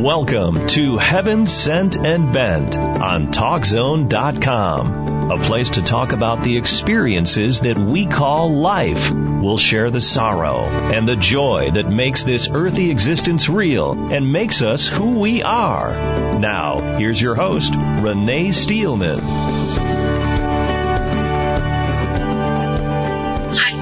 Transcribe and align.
Welcome 0.00 0.66
to 0.68 0.96
Heaven 0.96 1.46
Sent 1.46 1.98
and 1.98 2.32
Bent 2.32 2.74
on 2.74 3.32
TalkZone.com, 3.32 5.30
a 5.30 5.38
place 5.40 5.68
to 5.70 5.82
talk 5.82 6.12
about 6.12 6.42
the 6.42 6.56
experiences 6.56 7.60
that 7.60 7.76
we 7.76 8.06
call 8.06 8.50
life. 8.50 9.12
We'll 9.12 9.58
share 9.58 9.90
the 9.90 10.00
sorrow 10.00 10.60
and 10.62 11.06
the 11.06 11.16
joy 11.16 11.72
that 11.72 11.86
makes 11.86 12.24
this 12.24 12.48
earthly 12.50 12.90
existence 12.90 13.50
real 13.50 13.92
and 13.92 14.32
makes 14.32 14.62
us 14.62 14.88
who 14.88 15.20
we 15.20 15.42
are. 15.42 15.90
Now, 16.38 16.96
here's 16.96 17.20
your 17.20 17.34
host, 17.34 17.74
Renee 17.74 18.52
Steelman. 18.52 19.18
Hi. 23.52 23.74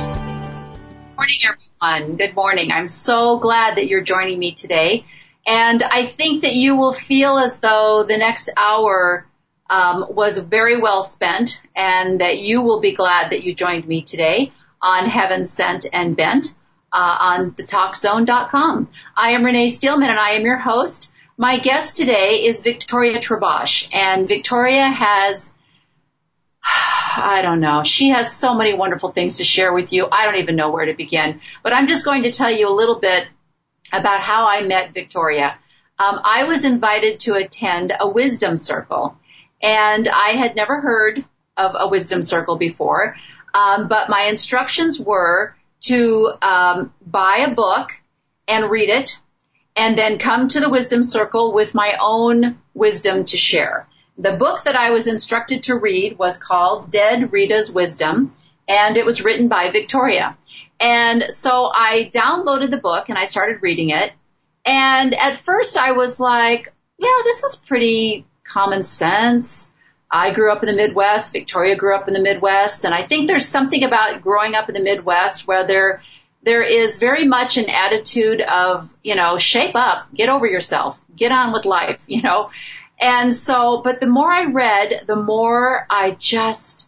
Morning, 1.15 1.39
everyone. 1.45 2.17
Good 2.17 2.35
morning. 2.35 2.73
I'm 2.73 2.89
so 2.89 3.39
glad 3.39 3.77
that 3.77 3.87
you're 3.87 4.03
joining 4.03 4.41
me 4.41 4.51
today. 4.51 5.05
And 5.49 5.83
I 5.83 6.05
think 6.05 6.43
that 6.43 6.55
you 6.55 6.77
will 6.77 6.93
feel 6.93 7.39
as 7.39 7.59
though 7.59 8.05
the 8.07 8.19
next 8.19 8.51
hour 8.55 9.27
um, 9.71 10.05
was 10.11 10.37
very 10.37 10.77
well 10.77 11.03
spent 11.03 11.63
and 11.75 12.21
that 12.21 12.37
you 12.37 12.61
will 12.61 12.81
be 12.81 12.93
glad 12.93 13.31
that 13.33 13.43
you 13.43 13.55
joined 13.55 13.89
me 13.89 14.03
today 14.03 14.53
on 14.83 15.09
Heaven 15.09 15.47
Sent 15.47 15.87
and 15.91 16.15
Bent 16.15 16.53
uh, 16.93 17.17
on 17.21 17.53
thetalkzone.com. 17.53 18.91
I 19.17 19.31
am 19.31 19.43
Renee 19.43 19.71
Steelman 19.71 20.11
and 20.11 20.19
I 20.19 20.33
am 20.33 20.43
your 20.43 20.59
host. 20.59 21.13
My 21.39 21.59
guest 21.59 21.97
today 21.97 22.45
is 22.45 22.61
Victoria 22.61 23.19
Trabosh 23.19 23.89
and 23.91 24.29
Victoria 24.29 24.87
has 24.87 25.55
I 27.17 27.41
don't 27.41 27.61
know. 27.61 27.85
She 27.85 28.11
has 28.11 28.37
so 28.37 28.55
many 28.55 28.75
wonderful 28.75 29.13
things 29.13 29.39
to 29.39 29.45
share 29.45 29.73
with 29.73 29.95
you. 29.95 30.09
I 30.13 30.27
don't 30.27 30.43
even 30.43 30.57
know 30.57 30.71
where 30.71 30.85
to 30.85 30.95
begin. 30.95 31.41
But 31.63 31.73
I'm 31.73 31.89
just 31.89 32.05
going 32.05 32.25
to 32.25 32.33
tell 32.33 32.51
you 32.51 32.69
a 32.69 32.77
little 32.77 32.97
bit 32.97 33.27
about 33.93 34.21
how 34.21 34.47
I 34.47 34.63
met 34.63 34.95
Victoria. 34.95 35.59
Um, 35.99 36.21
I 36.23 36.45
was 36.45 36.65
invited 36.65 37.21
to 37.21 37.35
attend 37.35 37.93
a 37.99 38.09
wisdom 38.09 38.57
circle, 38.57 39.17
and 39.61 40.07
I 40.09 40.31
had 40.31 40.55
never 40.55 40.81
heard 40.81 41.25
of 41.57 41.75
a 41.79 41.89
wisdom 41.89 42.23
circle 42.23 42.57
before. 42.57 43.17
Um, 43.53 43.89
but 43.89 44.09
my 44.09 44.25
instructions 44.25 45.01
were 45.01 45.57
to 45.81 46.33
um, 46.43 46.93
buy 47.05 47.47
a 47.47 47.55
book 47.55 47.91
and 48.47 48.71
read 48.71 48.89
it, 48.89 49.19
and 49.75 49.97
then 49.97 50.19
come 50.19 50.49
to 50.49 50.61
the 50.61 50.69
wisdom 50.69 51.03
circle 51.03 51.53
with 51.53 51.75
my 51.75 51.97
own 52.01 52.59
wisdom 52.75 53.25
to 53.25 53.37
share. 53.37 53.87
The 54.17 54.33
book 54.33 54.65
that 54.65 54.77
I 54.77 54.91
was 54.91 55.07
instructed 55.07 55.65
to 55.65 55.77
read 55.77 56.19
was 56.19 56.39
called 56.39 56.91
Dead 56.91 57.33
Rita's 57.33 57.71
Wisdom, 57.71 58.33
and 58.67 58.97
it 58.97 59.07
was 59.07 59.23
written 59.23 59.49
by 59.49 59.71
Victoria. 59.71 60.37
And 60.81 61.25
so 61.31 61.67
I 61.67 62.11
downloaded 62.13 62.71
the 62.71 62.79
book 62.79 63.09
and 63.09 63.19
I 63.19 63.25
started 63.25 63.63
reading 63.63 63.91
it. 63.91 64.13
And 64.65 65.15
at 65.15 65.39
first 65.39 65.77
I 65.77 65.93
was 65.93 66.21
like, 66.21 66.73
yeah, 66.99 67.23
this 67.25 67.43
is 67.43 67.57
pretty 67.57 68.27
common 68.45 68.83
sense. 68.83 69.71
I 70.11 70.33
grew 70.33 70.53
up 70.53 70.63
in 70.63 70.69
the 70.69 70.75
Midwest. 70.75 71.33
Victoria 71.33 71.77
grew 71.77 71.95
up 71.95 72.09
in 72.09 72.15
the 72.15 72.21
Midwest. 72.21 72.85
And 72.85 72.95
I 72.95 73.03
think 73.03 73.29
there's 73.29 73.47
something 73.47 73.83
about 73.85 74.23
growing 74.23 74.55
up 74.55 74.69
in 74.69 74.75
the 74.75 74.81
Midwest 74.81 75.47
where 75.47 75.67
there, 75.67 76.03
there 76.43 76.63
is 76.63 76.99
very 76.99 77.27
much 77.27 77.59
an 77.59 77.69
attitude 77.69 78.41
of, 78.41 78.95
you 79.03 79.17
know, 79.17 79.39
shape 79.39 79.75
up, 79.75 80.13
get 80.15 80.29
over 80.29 80.47
yourself, 80.47 81.05
get 81.15 81.33
on 81.33 81.53
with 81.53 81.67
life, 81.67 82.05
you 82.07 82.23
know. 82.23 82.51
And 83.01 83.35
so, 83.35 83.81
but 83.83 84.01
the 84.01 84.07
more 84.07 84.31
I 84.31 84.47
read, 84.47 85.05
the 85.07 85.17
more 85.17 85.87
I 85.89 86.13
just 86.13 86.88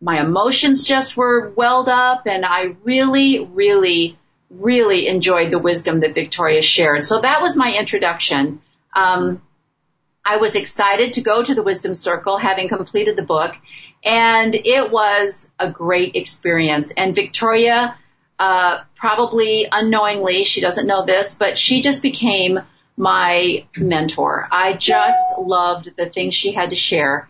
my 0.00 0.20
emotions 0.20 0.84
just 0.84 1.16
were 1.16 1.50
welled 1.50 1.88
up 1.88 2.26
and 2.26 2.44
I 2.44 2.74
really, 2.84 3.44
really, 3.44 4.18
really 4.48 5.06
enjoyed 5.06 5.50
the 5.50 5.58
wisdom 5.58 6.00
that 6.00 6.14
Victoria 6.14 6.62
shared. 6.62 7.04
So 7.04 7.20
that 7.20 7.42
was 7.42 7.56
my 7.56 7.72
introduction. 7.78 8.62
Um, 8.94 9.42
I 10.24 10.36
was 10.36 10.54
excited 10.54 11.14
to 11.14 11.22
go 11.22 11.42
to 11.42 11.54
the 11.54 11.62
Wisdom 11.62 11.94
Circle 11.94 12.38
having 12.38 12.68
completed 12.68 13.16
the 13.16 13.22
book 13.22 13.54
and 14.04 14.54
it 14.54 14.90
was 14.90 15.50
a 15.58 15.70
great 15.70 16.16
experience. 16.16 16.92
And 16.96 17.14
Victoria, 17.14 17.96
uh, 18.38 18.80
probably 18.96 19.66
unknowingly, 19.70 20.44
she 20.44 20.60
doesn't 20.60 20.86
know 20.86 21.04
this, 21.04 21.36
but 21.36 21.58
she 21.58 21.82
just 21.82 22.02
became 22.02 22.60
my 22.96 23.66
mentor. 23.76 24.46
I 24.50 24.74
just 24.74 25.38
loved 25.38 25.96
the 25.96 26.08
things 26.08 26.34
she 26.34 26.52
had 26.52 26.70
to 26.70 26.76
share. 26.76 27.29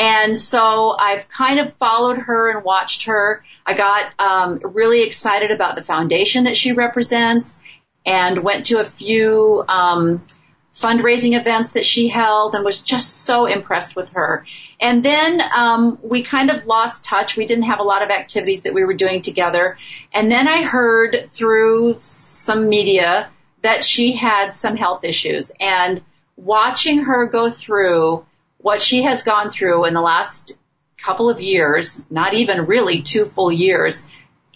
And 0.00 0.38
so 0.38 0.96
I've 0.98 1.28
kind 1.28 1.60
of 1.60 1.74
followed 1.76 2.16
her 2.16 2.50
and 2.50 2.64
watched 2.64 3.04
her. 3.04 3.44
I 3.66 3.74
got 3.74 4.12
um, 4.18 4.60
really 4.64 5.02
excited 5.02 5.50
about 5.50 5.76
the 5.76 5.82
foundation 5.82 6.44
that 6.44 6.56
she 6.56 6.72
represents 6.72 7.60
and 8.06 8.42
went 8.42 8.66
to 8.66 8.80
a 8.80 8.84
few 8.84 9.62
um, 9.68 10.24
fundraising 10.72 11.38
events 11.38 11.72
that 11.72 11.84
she 11.84 12.08
held 12.08 12.54
and 12.54 12.64
was 12.64 12.82
just 12.82 13.24
so 13.24 13.44
impressed 13.44 13.94
with 13.94 14.12
her. 14.12 14.46
And 14.80 15.04
then 15.04 15.42
um, 15.54 15.98
we 16.00 16.22
kind 16.22 16.50
of 16.50 16.64
lost 16.64 17.04
touch. 17.04 17.36
We 17.36 17.44
didn't 17.44 17.64
have 17.64 17.80
a 17.80 17.82
lot 17.82 18.02
of 18.02 18.08
activities 18.08 18.62
that 18.62 18.72
we 18.72 18.84
were 18.84 18.94
doing 18.94 19.20
together. 19.20 19.76
And 20.14 20.30
then 20.30 20.48
I 20.48 20.62
heard 20.62 21.26
through 21.28 21.96
some 21.98 22.70
media 22.70 23.28
that 23.60 23.84
she 23.84 24.16
had 24.16 24.54
some 24.54 24.76
health 24.76 25.04
issues. 25.04 25.52
And 25.60 26.00
watching 26.36 27.04
her 27.04 27.26
go 27.26 27.50
through 27.50 28.24
what 28.62 28.80
she 28.80 29.02
has 29.02 29.22
gone 29.22 29.50
through 29.50 29.86
in 29.86 29.94
the 29.94 30.00
last 30.00 30.56
couple 30.98 31.30
of 31.30 31.40
years, 31.40 32.04
not 32.10 32.34
even 32.34 32.66
really 32.66 33.02
two 33.02 33.24
full 33.24 33.50
years, 33.50 34.06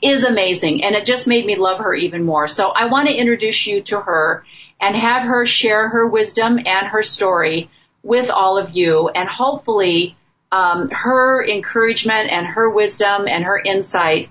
is 0.02 0.24
amazing. 0.24 0.84
And 0.84 0.94
it 0.94 1.06
just 1.06 1.26
made 1.26 1.46
me 1.46 1.56
love 1.56 1.78
her 1.78 1.94
even 1.94 2.24
more. 2.24 2.46
So 2.46 2.68
I 2.68 2.86
want 2.86 3.08
to 3.08 3.14
introduce 3.14 3.66
you 3.66 3.82
to 3.82 4.00
her 4.00 4.44
and 4.80 4.94
have 4.94 5.24
her 5.24 5.46
share 5.46 5.88
her 5.88 6.06
wisdom 6.06 6.58
and 6.58 6.86
her 6.88 7.02
story 7.02 7.70
with 8.02 8.30
all 8.30 8.58
of 8.58 8.72
you. 8.76 9.08
And 9.08 9.28
hopefully, 9.28 10.16
um, 10.52 10.90
her 10.90 11.44
encouragement 11.44 12.30
and 12.30 12.46
her 12.46 12.70
wisdom 12.70 13.26
and 13.26 13.44
her 13.44 13.58
insight 13.58 14.28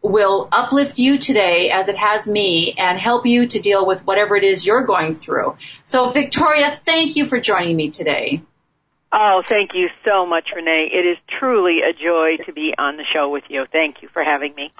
will 0.00 0.48
uplift 0.52 0.98
you 0.98 1.18
today 1.18 1.70
as 1.70 1.88
it 1.88 1.96
has 1.96 2.28
me 2.28 2.74
and 2.78 2.98
help 2.98 3.26
you 3.26 3.48
to 3.48 3.60
deal 3.60 3.84
with 3.84 4.06
whatever 4.06 4.36
it 4.36 4.44
is 4.44 4.64
you're 4.64 4.84
going 4.84 5.14
through. 5.14 5.56
So 5.84 6.10
Victoria, 6.10 6.70
thank 6.70 7.16
you 7.16 7.26
for 7.26 7.40
joining 7.40 7.76
me 7.76 7.90
today. 7.90 8.42
Oh, 9.10 9.42
thank 9.46 9.74
you 9.74 9.88
so 10.04 10.26
much, 10.26 10.50
Renee. 10.54 10.90
It 10.92 11.06
is 11.06 11.16
truly 11.38 11.80
a 11.80 11.92
joy 11.92 12.36
to 12.44 12.52
be 12.52 12.74
on 12.76 12.96
the 12.96 13.04
show 13.12 13.30
with 13.30 13.44
you. 13.48 13.64
Thank 13.70 14.02
you 14.02 14.08
for 14.08 14.22
having 14.22 14.54
me. 14.54 14.70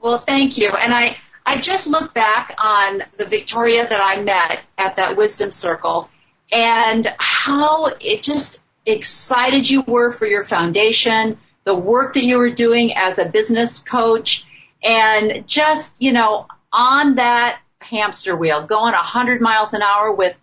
Well, 0.00 0.18
thank 0.18 0.58
you. 0.58 0.70
And 0.70 0.92
I, 0.92 1.16
I 1.46 1.60
just 1.60 1.86
look 1.86 2.12
back 2.12 2.54
on 2.58 3.02
the 3.16 3.26
Victoria 3.26 3.88
that 3.88 4.00
I 4.00 4.22
met 4.22 4.60
at 4.76 4.96
that 4.96 5.16
wisdom 5.16 5.52
circle 5.52 6.10
and 6.50 7.06
how 7.18 7.86
it 8.00 8.22
just 8.22 8.60
excited 8.84 9.70
you 9.70 9.82
were 9.82 10.10
for 10.10 10.26
your 10.26 10.42
foundation, 10.42 11.38
the 11.64 11.74
work 11.74 12.14
that 12.14 12.24
you 12.24 12.38
were 12.38 12.50
doing 12.50 12.92
as 12.96 13.18
a 13.18 13.24
business 13.24 13.78
coach, 13.78 14.44
and 14.82 15.46
just, 15.46 16.00
you 16.02 16.12
know, 16.12 16.46
on 16.72 17.16
that 17.16 17.60
hamster 17.78 18.36
wheel, 18.36 18.66
going 18.66 18.94
a 18.94 19.02
hundred 19.02 19.40
miles 19.40 19.74
an 19.74 19.82
hour 19.82 20.12
with 20.12 20.36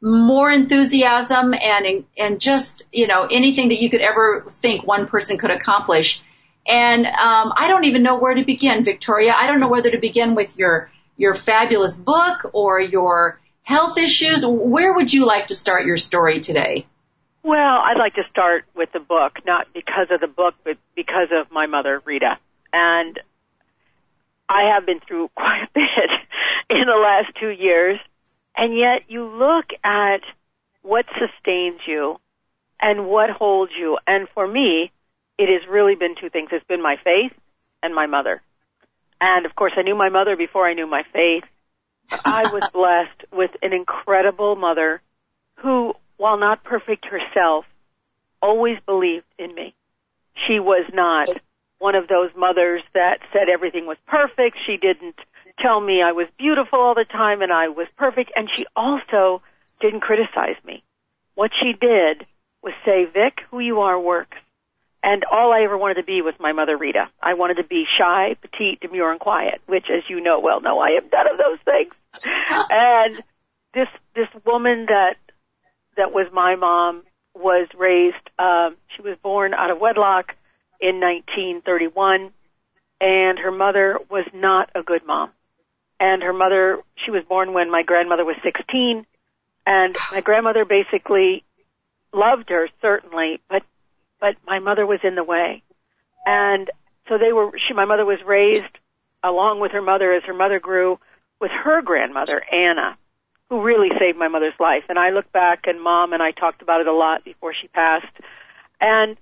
more 0.00 0.50
enthusiasm 0.50 1.54
and 1.54 2.04
and 2.16 2.40
just 2.40 2.84
you 2.92 3.06
know 3.06 3.26
anything 3.30 3.68
that 3.68 3.80
you 3.80 3.90
could 3.90 4.00
ever 4.00 4.44
think 4.48 4.86
one 4.86 5.06
person 5.06 5.38
could 5.38 5.50
accomplish. 5.50 6.22
And 6.66 7.06
um, 7.06 7.52
I 7.56 7.66
don't 7.68 7.86
even 7.86 8.02
know 8.02 8.18
where 8.18 8.34
to 8.34 8.44
begin, 8.44 8.84
Victoria. 8.84 9.34
I 9.34 9.46
don't 9.46 9.58
know 9.58 9.68
whether 9.68 9.90
to 9.90 9.98
begin 9.98 10.34
with 10.34 10.56
your 10.58 10.90
your 11.16 11.34
fabulous 11.34 11.98
book 11.98 12.50
or 12.52 12.80
your 12.80 13.40
health 13.62 13.98
issues. 13.98 14.44
Where 14.46 14.94
would 14.94 15.12
you 15.12 15.26
like 15.26 15.48
to 15.48 15.54
start 15.54 15.84
your 15.84 15.96
story 15.96 16.40
today? 16.40 16.86
Well, 17.42 17.56
I'd 17.56 17.98
like 17.98 18.14
to 18.14 18.22
start 18.22 18.64
with 18.74 18.92
the 18.92 19.00
book, 19.00 19.38
not 19.46 19.72
because 19.72 20.08
of 20.10 20.20
the 20.20 20.26
book, 20.26 20.54
but 20.64 20.76
because 20.94 21.28
of 21.32 21.50
my 21.50 21.66
mother, 21.66 22.02
Rita. 22.04 22.38
And 22.72 23.18
I 24.48 24.74
have 24.74 24.86
been 24.86 25.00
through 25.00 25.28
quite 25.34 25.62
a 25.62 25.68
bit 25.74 26.10
in 26.70 26.86
the 26.86 27.00
last 27.00 27.34
two 27.40 27.50
years. 27.50 27.98
And 28.58 28.76
yet 28.76 29.04
you 29.08 29.24
look 29.24 29.66
at 29.84 30.22
what 30.82 31.06
sustains 31.18 31.80
you 31.86 32.18
and 32.80 33.06
what 33.06 33.30
holds 33.30 33.70
you. 33.72 33.98
And 34.04 34.28
for 34.30 34.46
me, 34.46 34.90
it 35.38 35.48
has 35.48 35.68
really 35.70 35.94
been 35.94 36.16
two 36.16 36.28
things. 36.28 36.48
It's 36.50 36.66
been 36.66 36.82
my 36.82 36.96
faith 36.96 37.32
and 37.84 37.94
my 37.94 38.06
mother. 38.06 38.42
And 39.20 39.46
of 39.46 39.54
course, 39.54 39.72
I 39.76 39.82
knew 39.82 39.94
my 39.94 40.08
mother 40.08 40.36
before 40.36 40.66
I 40.66 40.74
knew 40.74 40.88
my 40.88 41.04
faith. 41.12 41.44
I 42.24 42.52
was 42.52 42.68
blessed 42.72 43.32
with 43.32 43.52
an 43.62 43.72
incredible 43.72 44.56
mother 44.56 45.00
who, 45.58 45.94
while 46.16 46.36
not 46.36 46.64
perfect 46.64 47.06
herself, 47.06 47.64
always 48.42 48.78
believed 48.84 49.26
in 49.38 49.54
me. 49.54 49.74
She 50.46 50.58
was 50.58 50.84
not 50.92 51.28
one 51.78 51.94
of 51.94 52.08
those 52.08 52.30
mothers 52.36 52.82
that 52.94 53.20
said 53.32 53.48
everything 53.48 53.86
was 53.86 53.98
perfect. 54.06 54.56
She 54.66 54.78
didn't 54.78 55.16
tell 55.60 55.80
me 55.80 56.02
I 56.02 56.12
was 56.12 56.26
beautiful 56.38 56.78
all 56.78 56.94
the 56.94 57.04
time 57.04 57.42
and 57.42 57.52
I 57.52 57.68
was 57.68 57.88
perfect. 57.96 58.32
And 58.34 58.48
she 58.54 58.66
also 58.74 59.42
didn't 59.80 60.00
criticize 60.00 60.56
me. 60.64 60.82
What 61.34 61.50
she 61.60 61.72
did 61.72 62.26
was 62.62 62.74
say, 62.84 63.04
Vic, 63.04 63.40
who 63.50 63.60
you 63.60 63.80
are 63.80 63.98
works. 63.98 64.36
And 65.02 65.24
all 65.30 65.52
I 65.52 65.62
ever 65.62 65.78
wanted 65.78 65.94
to 65.94 66.02
be 66.02 66.22
was 66.22 66.34
my 66.40 66.52
mother 66.52 66.76
Rita. 66.76 67.08
I 67.22 67.34
wanted 67.34 67.58
to 67.58 67.64
be 67.64 67.84
shy, 67.98 68.34
petite, 68.40 68.80
demure, 68.80 69.12
and 69.12 69.20
quiet, 69.20 69.60
which 69.66 69.86
as 69.90 70.02
you 70.08 70.20
know 70.20 70.40
well 70.40 70.60
know 70.60 70.80
I 70.80 70.88
am 70.88 71.08
none 71.12 71.30
of 71.30 71.38
those 71.38 71.58
things. 71.64 72.00
and 72.70 73.22
this 73.74 73.88
this 74.16 74.28
woman 74.44 74.86
that 74.86 75.14
that 75.96 76.12
was 76.12 76.26
my 76.32 76.56
mom 76.56 77.04
was 77.34 77.68
raised. 77.76 78.16
Um, 78.38 78.76
she 78.96 79.02
was 79.02 79.16
born 79.22 79.54
out 79.54 79.70
of 79.70 79.80
wedlock 79.80 80.34
in 80.80 81.00
1931, 81.00 82.32
and 83.00 83.38
her 83.38 83.52
mother 83.52 83.98
was 84.10 84.26
not 84.34 84.70
a 84.74 84.82
good 84.82 85.06
mom. 85.06 85.30
And 86.00 86.22
her 86.22 86.32
mother, 86.32 86.80
she 86.96 87.10
was 87.10 87.24
born 87.24 87.52
when 87.52 87.70
my 87.70 87.82
grandmother 87.82 88.24
was 88.24 88.36
16, 88.42 89.06
and 89.66 89.96
my 90.12 90.20
grandmother 90.20 90.64
basically 90.64 91.44
loved 92.12 92.50
her 92.50 92.68
certainly, 92.80 93.40
but 93.48 93.62
but 94.20 94.34
my 94.46 94.58
mother 94.58 94.84
was 94.84 94.98
in 95.04 95.14
the 95.14 95.22
way, 95.22 95.62
and 96.26 96.68
so 97.08 97.18
they 97.18 97.32
were. 97.32 97.52
She, 97.66 97.72
my 97.72 97.84
mother 97.84 98.04
was 98.04 98.18
raised 98.26 98.78
along 99.22 99.60
with 99.60 99.72
her 99.72 99.82
mother 99.82 100.12
as 100.12 100.24
her 100.24 100.34
mother 100.34 100.58
grew 100.58 100.98
with 101.40 101.50
her 101.50 101.82
grandmother 101.82 102.42
Anna, 102.52 102.96
who 103.48 103.62
really 103.62 103.90
saved 103.98 104.18
my 104.18 104.28
mother's 104.28 104.58
life. 104.58 104.84
And 104.88 104.98
I 104.98 105.10
look 105.10 105.30
back 105.32 105.66
and 105.66 105.80
mom 105.80 106.12
and 106.12 106.22
I 106.22 106.32
talked 106.32 106.62
about 106.62 106.80
it 106.80 106.86
a 106.86 106.92
lot 106.92 107.24
before 107.24 107.54
she 107.54 107.68
passed. 107.68 108.06
And 108.80 109.16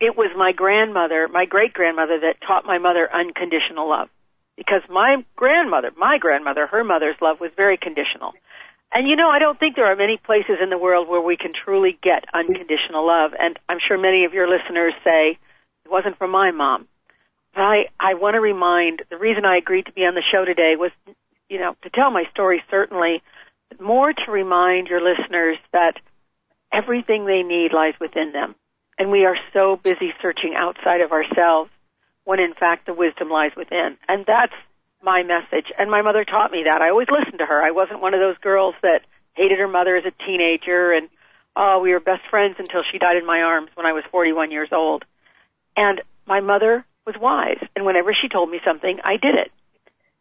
it 0.00 0.16
was 0.16 0.30
my 0.36 0.52
grandmother, 0.52 1.28
my 1.28 1.44
great 1.44 1.72
grandmother 1.72 2.20
that 2.20 2.40
taught 2.46 2.64
my 2.64 2.78
mother 2.78 3.08
unconditional 3.12 3.88
love. 3.88 4.08
Because 4.60 4.82
my 4.90 5.24
grandmother, 5.36 5.90
my 5.96 6.18
grandmother, 6.18 6.66
her 6.66 6.84
mother's 6.84 7.16
love 7.22 7.40
was 7.40 7.50
very 7.56 7.78
conditional. 7.78 8.34
And 8.92 9.08
you 9.08 9.16
know, 9.16 9.30
I 9.30 9.38
don't 9.38 9.58
think 9.58 9.74
there 9.74 9.90
are 9.90 9.96
many 9.96 10.18
places 10.18 10.58
in 10.60 10.68
the 10.68 10.76
world 10.76 11.08
where 11.08 11.20
we 11.20 11.38
can 11.38 11.52
truly 11.52 11.98
get 12.02 12.24
unconditional 12.34 13.06
love. 13.06 13.32
And 13.38 13.58
I'm 13.70 13.78
sure 13.80 13.96
many 13.96 14.26
of 14.26 14.34
your 14.34 14.48
listeners 14.48 14.92
say, 15.02 15.38
it 15.86 15.90
wasn't 15.90 16.18
from 16.18 16.30
my 16.30 16.50
mom. 16.50 16.88
But 17.54 17.62
I, 17.62 17.76
I 17.98 18.14
want 18.14 18.34
to 18.34 18.40
remind, 18.40 19.02
the 19.08 19.16
reason 19.16 19.46
I 19.46 19.56
agreed 19.56 19.86
to 19.86 19.92
be 19.92 20.02
on 20.02 20.14
the 20.14 20.22
show 20.30 20.44
today 20.44 20.74
was 20.76 20.90
you 21.50 21.58
know, 21.58 21.76
to 21.82 21.90
tell 21.90 22.10
my 22.10 22.24
story 22.30 22.62
certainly, 22.70 23.22
but 23.68 23.80
more 23.80 24.12
to 24.12 24.30
remind 24.30 24.86
your 24.86 25.02
listeners 25.02 25.58
that 25.72 25.94
everything 26.72 27.26
they 27.26 27.42
need 27.42 27.72
lies 27.74 27.94
within 28.00 28.32
them. 28.32 28.54
And 28.98 29.10
we 29.10 29.24
are 29.24 29.36
so 29.52 29.76
busy 29.76 30.12
searching 30.22 30.54
outside 30.56 31.00
of 31.00 31.10
ourselves 31.10 31.70
when 32.24 32.40
in 32.40 32.54
fact 32.54 32.86
the 32.86 32.94
wisdom 32.94 33.30
lies 33.30 33.52
within. 33.56 33.96
And 34.08 34.24
that's 34.26 34.52
my 35.02 35.22
message. 35.22 35.72
And 35.78 35.90
my 35.90 36.02
mother 36.02 36.24
taught 36.24 36.52
me 36.52 36.64
that. 36.64 36.82
I 36.82 36.90
always 36.90 37.08
listened 37.10 37.38
to 37.38 37.46
her. 37.46 37.62
I 37.62 37.70
wasn't 37.70 38.00
one 38.00 38.14
of 38.14 38.20
those 38.20 38.38
girls 38.38 38.74
that 38.82 39.00
hated 39.34 39.58
her 39.58 39.68
mother 39.68 39.96
as 39.96 40.04
a 40.04 40.24
teenager 40.24 40.92
and 40.92 41.08
oh, 41.56 41.80
we 41.82 41.92
were 41.92 42.00
best 42.00 42.22
friends 42.30 42.56
until 42.58 42.82
she 42.90 42.98
died 42.98 43.16
in 43.16 43.26
my 43.26 43.42
arms 43.42 43.70
when 43.74 43.86
I 43.86 43.92
was 43.92 44.04
41 44.10 44.50
years 44.50 44.68
old. 44.72 45.04
And 45.76 46.00
my 46.26 46.40
mother 46.40 46.84
was 47.06 47.16
wise. 47.20 47.58
And 47.74 47.84
whenever 47.84 48.14
she 48.14 48.28
told 48.28 48.50
me 48.50 48.60
something, 48.64 48.98
I 49.04 49.16
did 49.16 49.34
it. 49.34 49.50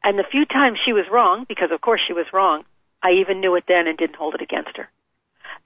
And 0.04 0.18
the 0.18 0.26
few 0.32 0.46
times 0.46 0.80
she 0.84 0.94
was 0.94 1.06
wrong, 1.12 1.46
because 1.48 1.72
of 1.72 1.82
course 1.82 2.02
she 2.06 2.14
was 2.14 2.26
wrong, 2.34 2.64
I 3.04 3.22
even 3.22 3.42
knew 3.42 3.56
it 3.56 3.66
then 3.68 3.88
and 3.88 3.98
didn't 3.98 4.16
hold 4.16 4.34
it 4.34 4.42
against 4.42 4.78
her. 4.78 4.90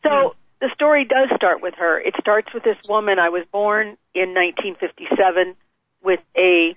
So 0.04 0.10
mm. 0.10 0.32
the 0.60 0.70
story 0.74 1.06
does 1.06 1.30
start 1.36 1.62
with 1.62 1.76
her. 1.76 2.00
It 2.00 2.16
starts 2.20 2.54
with 2.54 2.64
this 2.64 2.78
woman. 2.90 3.20
I 3.20 3.30
was 3.30 3.46
born 3.52 3.98
in 4.14 4.34
1957 4.34 5.56
with 6.04 6.20
a 6.38 6.76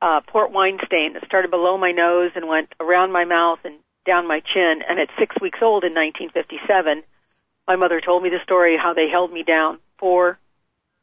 uh, 0.00 0.20
port 0.26 0.50
wine 0.50 0.78
stain 0.84 1.14
that 1.14 1.24
started 1.26 1.50
below 1.50 1.78
my 1.78 1.92
nose 1.92 2.32
and 2.34 2.48
went 2.48 2.74
around 2.80 3.12
my 3.12 3.24
mouth 3.24 3.60
and 3.64 3.78
down 4.04 4.26
my 4.26 4.40
chin. 4.40 4.82
And 4.88 4.98
at 4.98 5.08
six 5.18 5.36
weeks 5.40 5.60
old 5.62 5.84
in 5.84 5.94
1957, 5.94 7.02
my 7.68 7.76
mother 7.76 8.00
told 8.00 8.22
me 8.22 8.30
the 8.30 8.42
story 8.42 8.76
how 8.76 8.94
they 8.94 9.08
held 9.08 9.32
me 9.32 9.44
down. 9.44 9.78
Four 9.98 10.38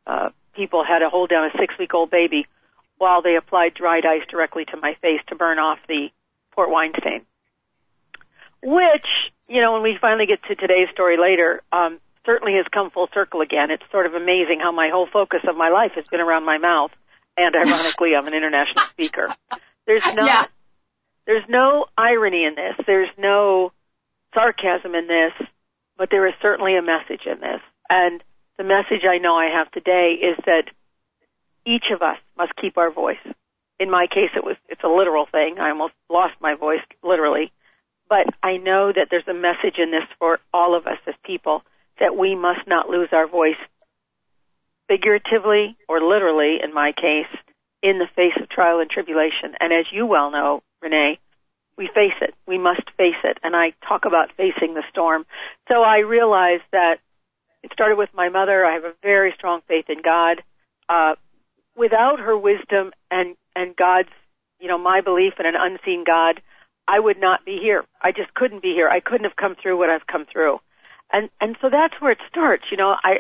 uh, 0.06 0.30
people 0.54 0.84
had 0.84 1.00
to 1.00 1.10
hold 1.10 1.30
down 1.30 1.46
a 1.46 1.58
six 1.58 1.74
week 1.80 1.94
old 1.94 2.12
baby 2.12 2.46
while 2.98 3.22
they 3.22 3.36
applied 3.36 3.74
dried 3.74 4.06
ice 4.06 4.28
directly 4.30 4.66
to 4.66 4.78
my 4.78 4.96
face 5.02 5.22
to 5.30 5.36
burn 5.36 5.58
off 5.58 5.80
the 5.88 6.10
port 6.52 6.70
wine 6.70 6.92
stain. 7.00 7.22
Which, 8.62 9.08
you 9.48 9.62
know, 9.62 9.72
when 9.72 9.84
we 9.84 9.98
finally 10.02 10.26
get 10.26 10.44
to 10.44 10.56
today's 10.56 10.90
story 10.92 11.16
later, 11.18 11.62
um, 11.72 12.00
certainly 12.26 12.56
has 12.56 12.66
come 12.74 12.92
full 12.92 13.08
circle 13.14 13.40
again. 13.40 13.72
It's 13.72 13.84
sort 13.90 14.06
of 14.06 14.16
amazing 14.16 14.60
how 14.62 14.74
my 14.74 14.90
whole 14.90 15.08
focus 15.08 15.40
of 15.48 15.56
my 15.56 15.70
life 15.70 15.94
has 15.96 16.06
been 16.12 16.20
around 16.20 16.44
my 16.44 16.58
mouth, 16.58 16.92
and 17.40 17.56
ironically, 17.56 18.16
I'm 18.16 18.28
an 18.28 18.34
international 18.34 18.86
speaker. 18.90 19.34
There's 19.88 20.06
no, 20.14 20.26
yeah. 20.26 20.46
there's 21.26 21.46
no 21.50 21.86
irony 21.98 22.46
in 22.46 22.56
this. 22.56 22.86
There's 22.86 23.10
no 23.18 23.72
sarcasm 24.34 24.94
in 24.94 25.08
this, 25.08 25.48
but 25.98 26.10
there 26.12 26.28
is 26.28 26.34
certainly 26.42 26.76
a 26.78 26.82
message 26.82 27.26
in 27.26 27.40
this. 27.40 27.62
And 27.90 28.24
the 28.58 28.64
message 28.64 29.06
I 29.10 29.18
know 29.18 29.36
I 29.36 29.50
have 29.58 29.72
today 29.72 30.20
is 30.22 30.38
that 30.46 30.64
each 31.66 31.86
of 31.94 32.02
us 32.02 32.18
must 32.38 32.56
keep 32.62 32.78
our 32.78 32.92
voice. 32.92 33.24
In 33.80 33.90
my 33.90 34.08
case, 34.08 34.32
it 34.36 34.44
was, 34.44 34.58
it's 34.68 34.84
a 34.84 34.90
literal 34.90 35.26
thing. 35.32 35.58
I 35.60 35.70
almost 35.70 35.94
lost 36.10 36.34
my 36.42 36.56
voice, 36.56 36.84
literally. 37.02 37.52
But 38.10 38.28
I 38.44 38.58
know 38.58 38.92
that 38.92 39.08
there's 39.10 39.28
a 39.28 39.34
message 39.34 39.78
in 39.78 39.92
this 39.92 40.08
for 40.20 40.40
all 40.54 40.76
of 40.76 40.88
us 40.88 40.98
as 41.08 41.14
people 41.24 41.64
that 42.00 42.18
we 42.18 42.36
must 42.36 42.68
not 42.68 42.90
lose 42.90 43.10
our 43.12 43.28
voice 43.28 43.60
figuratively 44.90 45.78
or 45.88 46.02
literally, 46.02 46.58
in 46.62 46.74
my 46.74 46.92
case, 46.92 47.32
in 47.82 48.00
the 48.00 48.08
face 48.16 48.36
of 48.42 48.50
trial 48.50 48.80
and 48.80 48.90
tribulation. 48.90 49.56
And 49.62 49.72
as 49.72 49.86
you 49.94 50.06
well 50.06 50.32
know, 50.32 50.62
Renee, 50.82 51.20
we 51.78 51.88
face 51.88 52.18
it. 52.20 52.34
We 52.46 52.58
must 52.58 52.84
face 52.98 53.22
it. 53.24 53.38
And 53.42 53.56
I 53.56 53.72
talk 53.88 54.04
about 54.06 54.36
facing 54.36 54.74
the 54.74 54.84
storm. 54.92 55.26
So 55.70 55.76
I 55.82 56.00
realized 56.00 56.68
that 56.74 56.98
it 57.64 57.72
started 57.72 57.98
with 57.98 58.10
my 58.14 58.28
mother. 58.28 58.66
I 58.66 58.74
have 58.74 58.84
a 58.84 58.94
very 59.02 59.34
strong 59.38 59.62
faith 59.68 59.86
in 59.88 60.02
God. 60.04 60.44
Uh, 60.90 61.16
without 61.78 62.20
her 62.20 62.38
wisdom 62.38 62.92
and 63.10 63.36
and 63.56 63.76
God's, 63.76 64.10
you 64.60 64.68
know, 64.68 64.78
my 64.78 65.02
belief 65.02 65.34
in 65.40 65.46
an 65.46 65.56
unseen 65.58 66.04
God, 66.06 66.42
I 66.88 67.00
would 67.00 67.20
not 67.20 67.46
be 67.46 67.60
here. 67.62 67.84
I 68.02 68.12
just 68.12 68.34
couldn't 68.34 68.62
be 68.62 68.74
here. 68.74 68.90
I 68.90 69.00
couldn't 69.00 69.26
have 69.26 69.36
come 69.36 69.56
through 69.62 69.78
what 69.78 69.90
I've 69.90 70.08
come 70.08 70.26
through. 70.32 70.60
And 71.12 71.30
and 71.40 71.56
so 71.62 71.70
that's 71.70 72.00
where 72.00 72.12
it 72.12 72.20
starts. 72.30 72.66
You 72.72 72.78
know, 72.78 72.96
I 73.04 73.20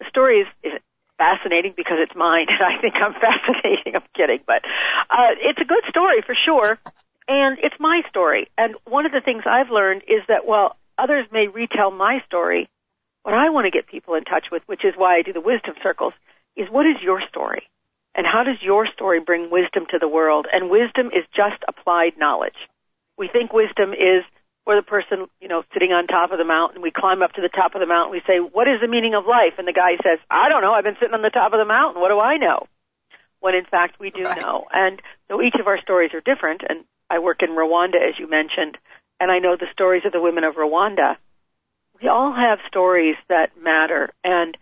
the 0.00 0.06
story 0.08 0.40
is, 0.40 0.48
is 0.64 0.72
fascinating 1.22 1.74
because 1.76 1.98
it's 2.02 2.16
mine, 2.16 2.46
and 2.52 2.62
I 2.62 2.80
think 2.80 2.94
I'm 2.98 3.14
fascinating. 3.14 3.94
I'm 3.94 4.08
kidding, 4.14 4.40
but 4.46 4.66
uh, 5.10 5.38
it's 5.38 5.60
a 5.60 5.64
good 5.64 5.84
story 5.88 6.22
for 6.26 6.34
sure, 6.34 6.78
and 7.28 7.58
it's 7.62 7.78
my 7.78 8.02
story. 8.08 8.48
And 8.58 8.74
one 8.84 9.06
of 9.06 9.12
the 9.12 9.22
things 9.24 9.44
I've 9.46 9.70
learned 9.70 10.02
is 10.08 10.22
that 10.26 10.46
while 10.46 10.76
others 10.98 11.26
may 11.30 11.46
retell 11.46 11.90
my 11.90 12.22
story, 12.26 12.68
what 13.22 13.34
I 13.34 13.50
want 13.50 13.66
to 13.66 13.70
get 13.70 13.86
people 13.86 14.14
in 14.14 14.24
touch 14.24 14.46
with, 14.50 14.62
which 14.66 14.84
is 14.84 14.94
why 14.96 15.16
I 15.16 15.22
do 15.22 15.32
the 15.32 15.40
wisdom 15.40 15.74
circles, 15.82 16.14
is 16.56 16.68
what 16.68 16.86
is 16.86 16.96
your 17.02 17.22
story? 17.28 17.62
And 18.14 18.26
how 18.26 18.42
does 18.42 18.60
your 18.60 18.86
story 18.92 19.20
bring 19.20 19.50
wisdom 19.50 19.86
to 19.90 19.98
the 19.98 20.08
world? 20.08 20.46
And 20.52 20.68
wisdom 20.68 21.06
is 21.06 21.24
just 21.34 21.62
applied 21.66 22.18
knowledge. 22.18 22.58
We 23.16 23.28
think 23.28 23.52
wisdom 23.52 23.92
is 23.92 24.24
for 24.64 24.76
the 24.76 24.82
person, 24.82 25.26
you 25.40 25.48
know, 25.48 25.62
sitting 25.74 25.90
on 25.90 26.06
top 26.06 26.30
of 26.30 26.38
the 26.38 26.44
mountain. 26.44 26.82
We 26.82 26.92
climb 26.94 27.22
up 27.22 27.32
to 27.34 27.42
the 27.42 27.48
top 27.48 27.74
of 27.74 27.80
the 27.80 27.86
mountain. 27.86 28.12
We 28.12 28.22
say, 28.26 28.38
what 28.38 28.68
is 28.68 28.80
the 28.80 28.88
meaning 28.88 29.14
of 29.14 29.26
life? 29.26 29.58
And 29.58 29.66
the 29.66 29.72
guy 29.72 29.98
says, 30.02 30.18
I 30.30 30.48
don't 30.48 30.62
know. 30.62 30.72
I've 30.72 30.84
been 30.84 30.98
sitting 31.00 31.14
on 31.14 31.22
the 31.22 31.34
top 31.34 31.52
of 31.52 31.58
the 31.58 31.66
mountain. 31.66 32.00
What 32.00 32.10
do 32.10 32.20
I 32.20 32.36
know? 32.36 32.66
When 33.40 33.54
in 33.54 33.64
fact 33.64 33.98
we 33.98 34.10
do 34.10 34.24
right. 34.24 34.40
know. 34.40 34.66
And 34.72 35.02
so 35.26 35.42
each 35.42 35.56
of 35.58 35.66
our 35.66 35.80
stories 35.82 36.14
are 36.14 36.22
different. 36.22 36.62
And 36.68 36.84
I 37.10 37.18
work 37.18 37.42
in 37.42 37.50
Rwanda, 37.50 37.98
as 37.98 38.18
you 38.18 38.30
mentioned, 38.30 38.78
and 39.18 39.30
I 39.30 39.38
know 39.38 39.56
the 39.58 39.66
stories 39.72 40.02
of 40.06 40.12
the 40.12 40.20
women 40.20 40.44
of 40.44 40.54
Rwanda. 40.54 41.16
We 42.00 42.08
all 42.08 42.32
have 42.32 42.58
stories 42.68 43.16
that 43.28 43.50
matter. 43.60 44.10
And 44.22 44.56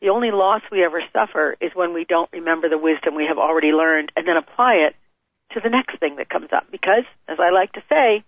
the 0.00 0.10
only 0.10 0.30
loss 0.32 0.62
we 0.70 0.84
ever 0.84 1.02
suffer 1.12 1.56
is 1.60 1.72
when 1.74 1.94
we 1.94 2.04
don't 2.04 2.30
remember 2.32 2.68
the 2.68 2.78
wisdom 2.78 3.14
we 3.14 3.26
have 3.26 3.38
already 3.38 3.72
learned 3.72 4.12
and 4.16 4.28
then 4.28 4.36
apply 4.36 4.86
it 4.86 4.94
to 5.52 5.60
the 5.60 5.70
next 5.70 5.98
thing 5.98 6.16
that 6.16 6.28
comes 6.28 6.48
up. 6.54 6.70
Because, 6.70 7.04
as 7.28 7.38
I 7.40 7.50
like 7.50 7.72
to 7.72 7.82
say, 7.88 8.22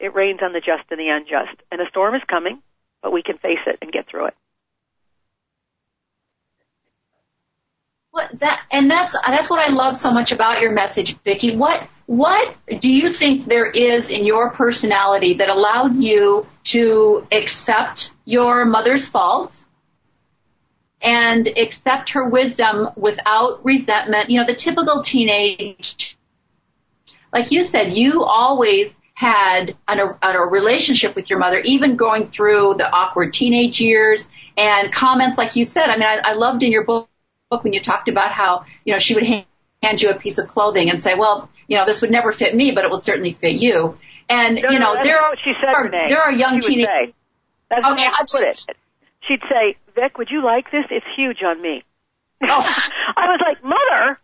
it 0.00 0.14
rains 0.14 0.40
on 0.42 0.52
the 0.52 0.60
just 0.60 0.90
and 0.90 1.00
the 1.00 1.08
unjust. 1.08 1.60
And 1.70 1.80
a 1.80 1.88
storm 1.88 2.14
is 2.14 2.22
coming, 2.28 2.62
but 3.02 3.12
we 3.12 3.22
can 3.22 3.38
face 3.38 3.58
it 3.66 3.78
and 3.82 3.92
get 3.92 4.08
through 4.08 4.26
it. 4.28 4.34
That 8.40 8.62
and 8.72 8.90
that's 8.90 9.16
that's 9.26 9.48
what 9.48 9.60
I 9.60 9.72
love 9.72 9.96
so 9.96 10.10
much 10.10 10.32
about 10.32 10.60
your 10.60 10.72
message, 10.72 11.16
Vicky. 11.22 11.56
What 11.56 11.88
what 12.06 12.56
do 12.80 12.90
you 12.90 13.10
think 13.10 13.44
there 13.44 13.70
is 13.70 14.10
in 14.10 14.26
your 14.26 14.50
personality 14.50 15.34
that 15.34 15.48
allowed 15.48 15.94
you 15.94 16.46
to 16.72 17.26
accept 17.30 18.10
your 18.24 18.64
mother's 18.64 19.08
faults 19.08 19.66
and 21.00 21.48
accept 21.56 22.10
her 22.10 22.28
wisdom 22.28 22.88
without 22.96 23.64
resentment. 23.64 24.30
You 24.30 24.40
know, 24.40 24.46
the 24.46 24.56
typical 24.56 25.02
teenage, 25.04 26.16
like 27.32 27.52
you 27.52 27.62
said, 27.62 27.92
you 27.92 28.24
always 28.24 28.92
had 29.18 29.76
an, 29.88 29.98
a, 29.98 30.18
a 30.22 30.46
relationship 30.46 31.16
with 31.16 31.28
your 31.28 31.38
mother, 31.38 31.58
even 31.58 31.96
going 31.96 32.28
through 32.28 32.74
the 32.78 32.88
awkward 32.88 33.32
teenage 33.32 33.80
years 33.80 34.24
and 34.56 34.92
comments 34.92 35.36
like 35.36 35.56
you 35.56 35.64
said. 35.64 35.88
I 35.88 35.96
mean, 35.96 36.06
I, 36.06 36.30
I 36.30 36.32
loved 36.34 36.62
in 36.62 36.70
your 36.70 36.84
book 36.84 37.08
when 37.48 37.72
you 37.72 37.80
talked 37.80 38.08
about 38.08 38.32
how, 38.32 38.64
you 38.84 38.92
know, 38.92 38.98
she 38.98 39.14
would 39.14 39.24
hand 39.24 40.02
you 40.02 40.10
a 40.10 40.14
piece 40.14 40.38
of 40.38 40.48
clothing 40.48 40.90
and 40.90 41.02
say, 41.02 41.14
well, 41.14 41.48
you 41.66 41.76
know, 41.76 41.84
this 41.84 42.00
would 42.00 42.10
never 42.10 42.30
fit 42.30 42.54
me, 42.54 42.70
but 42.70 42.84
it 42.84 42.90
would 42.90 43.02
certainly 43.02 43.32
fit 43.32 43.54
you. 43.54 43.98
And, 44.28 44.56
no, 44.62 44.70
you 44.70 44.78
know, 44.78 44.94
no, 44.94 45.02
there 45.02 45.20
are, 45.20 45.34
she 45.42 45.52
said, 45.60 45.74
are 45.74 45.90
there 45.90 46.20
are 46.20 46.32
young 46.32 46.60
teenagers. 46.60 47.14
That's 47.70 47.86
okay, 47.86 48.04
how 48.04 48.24
put 48.30 48.42
it 48.42 48.76
she'd 49.28 49.40
say, 49.48 49.76
Vic, 49.94 50.18
would 50.18 50.28
you 50.30 50.44
like 50.44 50.70
this? 50.70 50.84
It's 50.90 51.06
huge 51.16 51.42
on 51.44 51.60
me. 51.60 51.84
Oh. 52.42 52.46
I 53.16 53.26
was 53.28 53.40
like, 53.46 53.62
Mother? 53.62 54.18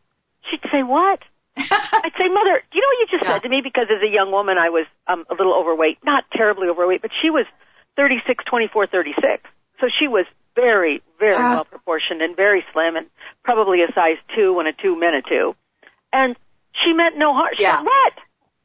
She'd 0.51 0.61
say, 0.73 0.83
what? 0.83 1.21
I'd 1.56 2.12
say, 2.18 2.28
Mother, 2.28 2.62
do 2.70 2.75
you 2.75 2.82
know 2.82 2.90
what 2.90 3.00
you 3.00 3.06
just 3.11 3.25
Yeah. 3.25 3.32
said 3.34 3.42
to 3.42 3.49
me? 3.49 3.61
Because 3.62 3.87
as 3.90 4.02
a 4.02 4.08
young 4.11 4.30
woman, 4.30 4.58
I 4.58 4.68
was 4.70 4.87
um, 5.06 5.25
a 5.30 5.34
little 5.34 5.54
overweight, 5.54 5.99
not 6.04 6.25
terribly 6.32 6.68
overweight, 6.68 7.02
but 7.02 7.11
she 7.23 7.30
was 7.30 7.46
36, 7.96 8.44
24, 8.44 8.87
36. 8.87 9.42
So 9.80 9.88
she 9.88 10.08
was 10.08 10.26
very, 10.54 11.02
very 11.18 11.42
Ah. 11.44 11.50
well 11.54 11.64
proportioned 11.64 12.23
and 12.23 12.37
very 12.37 12.64
slim 12.73 12.96
and 12.96 13.06
probably 13.42 13.82
a 13.82 13.92
size 13.92 14.18
two 14.34 14.52
when 14.54 14.66
a 14.66 14.73
two 14.73 14.96
meant 14.99 15.16
a 15.16 15.23
two. 15.23 15.54
And 16.12 16.37
she 16.84 16.92
meant 16.92 17.16
no 17.16 17.32
harm. 17.34 17.50
She 17.56 17.62
Yeah. 17.62 17.76
goes, 17.78 17.87
what? 17.87 18.12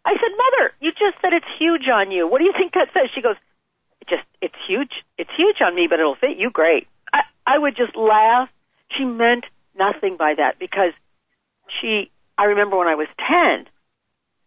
I 0.06 0.14
said, 0.14 0.32
Mother, 0.38 0.74
you 0.80 0.92
just 0.92 1.20
said 1.22 1.34
it's 1.34 1.46
huge 1.58 1.88
on 1.90 2.12
you. 2.12 2.28
What 2.28 2.40
do 2.40 2.46
you 2.46 2.54
think 2.54 2.74
that 2.74 2.90
says? 2.94 3.10
She 3.14 3.22
goes, 3.22 3.36
it 4.02 4.08
just, 4.08 4.24
it's 4.42 4.56
huge. 4.68 5.04
It's 5.18 5.30
huge 5.36 5.62
on 5.62 5.76
me, 5.76 5.88
but 5.88 6.00
it'll 6.00 6.16
fit 6.16 6.38
you 6.38 6.50
great. 6.50 6.88
I, 7.14 7.22
I 7.46 7.58
would 7.58 7.76
just 7.76 7.96
laugh. 7.96 8.50
She 8.98 9.06
meant 9.06 9.46
nothing 9.78 10.18
by 10.18 10.34
that 10.36 10.58
because 10.58 10.94
she, 11.80 12.10
I 12.40 12.56
remember 12.56 12.80
when 12.80 12.88
I 12.88 12.96
was 12.96 13.12
10, 13.28 13.68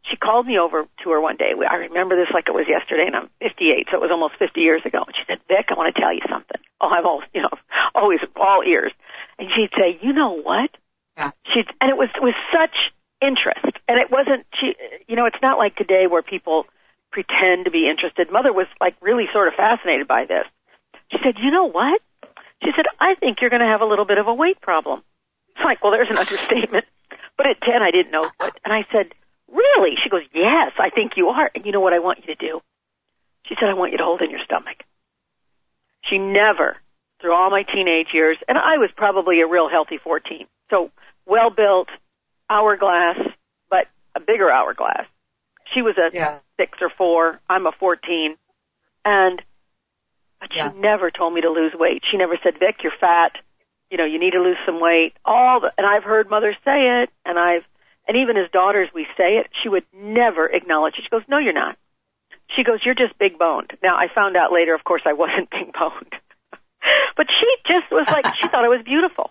she 0.09 0.17
called 0.17 0.47
me 0.49 0.57
over 0.57 0.89
to 1.05 1.11
her 1.11 1.21
one 1.21 1.37
day. 1.37 1.53
I 1.53 1.93
remember 1.93 2.17
this 2.17 2.33
like 2.33 2.49
it 2.49 2.57
was 2.57 2.65
yesterday 2.65 3.05
and 3.05 3.15
I'm 3.15 3.29
58, 3.45 3.93
so 3.93 4.01
it 4.01 4.01
was 4.01 4.11
almost 4.11 4.41
50 4.41 4.59
years 4.61 4.81
ago. 4.89 5.05
And 5.05 5.13
she 5.13 5.29
said, 5.29 5.45
Vic, 5.47 5.69
I 5.69 5.77
want 5.77 5.95
to 5.95 6.01
tell 6.01 6.13
you 6.13 6.25
something. 6.25 6.57
Oh, 6.81 6.89
I'm 6.89 7.05
all, 7.05 7.21
you 7.37 7.43
know, 7.45 7.53
always 7.95 8.21
all 8.35 8.65
ears. 8.65 8.93
And 9.39 9.53
she'd 9.53 9.77
say, 9.77 10.01
you 10.01 10.17
know 10.17 10.41
what? 10.41 10.73
Yeah. 11.21 11.37
She'd, 11.53 11.69
and 11.85 11.93
it 11.93 12.01
was, 12.01 12.09
it 12.17 12.25
was 12.25 12.35
such 12.49 12.73
interest. 13.21 13.77
And 13.87 14.01
it 14.01 14.09
wasn't, 14.11 14.49
she, 14.57 14.73
you 15.07 15.15
know, 15.15 15.27
it's 15.27 15.41
not 15.45 15.59
like 15.59 15.77
today 15.77 16.09
where 16.09 16.23
people 16.23 16.65
pretend 17.13 17.67
to 17.67 17.71
be 17.71 17.93
interested. 17.93 18.33
Mother 18.33 18.57
was 18.57 18.67
like 18.81 18.97
really 19.05 19.29
sort 19.37 19.49
of 19.49 19.55
fascinated 19.55 20.09
by 20.09 20.25
this. 20.25 20.49
She 21.13 21.19
said, 21.23 21.37
you 21.37 21.53
know 21.53 21.69
what? 21.69 22.01
She 22.65 22.73
said, 22.75 22.87
I 22.99 23.15
think 23.21 23.45
you're 23.45 23.53
going 23.53 23.61
to 23.61 23.69
have 23.69 23.83
a 23.83 23.87
little 23.87 24.07
bit 24.07 24.17
of 24.17 24.27
a 24.27 24.35
weight 24.35 24.61
problem. 24.63 25.05
It's 25.53 25.65
like, 25.65 25.85
well, 25.85 25.93
there's 25.93 26.09
an 26.09 26.17
understatement. 26.17 26.87
But 27.43 27.51
at 27.51 27.61
10, 27.61 27.83
I 27.83 27.91
didn't 27.91 28.13
know 28.13 28.31
what. 28.39 28.55
And 28.65 28.73
I 28.73 28.87
said, 28.93 29.15
really? 29.51 29.97
She 30.01 30.09
goes, 30.09 30.23
yes, 30.33 30.71
I 30.79 30.91
think 30.91 31.15
you 31.17 31.27
are. 31.27 31.51
And 31.57 31.67
you 31.67 31.73
know 31.73 31.81
what 31.81 31.93
I 31.93 31.99
want 31.99 32.21
you 32.21 32.33
to 32.33 32.37
do? 32.37 32.61
She 33.47 33.57
said, 33.59 33.69
I 33.69 33.75
want 33.75 33.91
you 33.91 33.99
to 33.99 34.05
hold 34.05 34.23
in 34.23 34.31
your 34.31 34.39
stomach. 34.45 34.85
She 36.09 36.19
never, 36.19 36.77
through 37.21 37.35
all 37.35 37.51
my 37.51 37.65
teenage 37.65 38.09
years, 38.15 38.37
and 38.47 38.57
I 38.57 38.79
was 38.79 38.91
probably 38.97 39.41
a 39.41 39.49
real 39.49 39.69
healthy 39.69 39.99
14. 39.99 40.47
So 40.71 40.93
well 41.27 41.51
built, 41.51 41.89
hourglass, 42.49 43.19
but 43.69 43.89
a 44.15 44.21
bigger 44.21 44.49
hourglass. 44.49 45.07
She 45.75 45.83
was 45.83 45.97
a 45.99 46.15
Yeah. 46.15 46.39
six 46.57 46.79
or 46.81 46.91
four. 46.91 47.41
I'm 47.51 47.67
a 47.67 47.73
14. 47.73 48.37
And, 49.05 49.43
but 50.39 50.55
Yeah. 50.55 50.71
she 50.71 50.79
never 50.79 51.11
told 51.11 51.35
me 51.35 51.41
to 51.41 51.51
lose 51.51 51.75
weight. 51.75 52.05
She 52.09 52.19
never 52.19 52.39
said, 52.41 52.61
Vic, 52.61 52.85
you're 52.85 52.93
fat. 53.01 53.33
You 53.93 53.99
know, 53.99 54.07
you 54.07 54.19
need 54.19 54.31
to 54.33 54.41
lose 54.41 54.57
some 54.65 54.81
weight. 54.81 55.13
All 55.23 55.61
the, 55.61 55.71
and 55.77 55.87
I've 55.87 56.03
heard 56.03 56.31
mothers 56.31 56.57
say 56.65 57.03
it, 57.05 57.11
and 57.27 57.39
I've, 57.39 57.61
and 58.09 58.17
even 58.17 58.39
as 58.39 58.51
daughters 58.51 58.89
we 58.95 59.07
say 59.19 59.37
it, 59.37 59.51
she 59.63 59.69
would 59.69 59.85
never 59.95 60.47
acknowledge 60.47 60.95
it. 60.97 61.05
She 61.05 61.11
goes, 61.11 61.21
no, 61.29 61.37
you're 61.37 61.53
not. 61.53 61.77
She 62.57 62.65
goes, 62.65 62.81
you're 62.87 62.95
just 62.95 63.19
big 63.19 63.39
boned. 63.39 63.71
Now 63.83 63.97
I 63.97 64.07
found 64.09 64.35
out 64.35 64.51
later, 64.51 64.75
of 64.75 64.83
course, 64.83 65.03
I 65.05 65.13
wasn't 65.13 65.51
big 65.59 65.75
boned. 65.75 66.15
but 67.19 67.27
she 67.29 67.47
just 67.69 67.93
was 67.93 68.07
like, 68.09 68.25
she 68.41 68.49
thought 68.49 68.65
I 68.65 68.69
was 68.69 68.81
beautiful. 68.83 69.31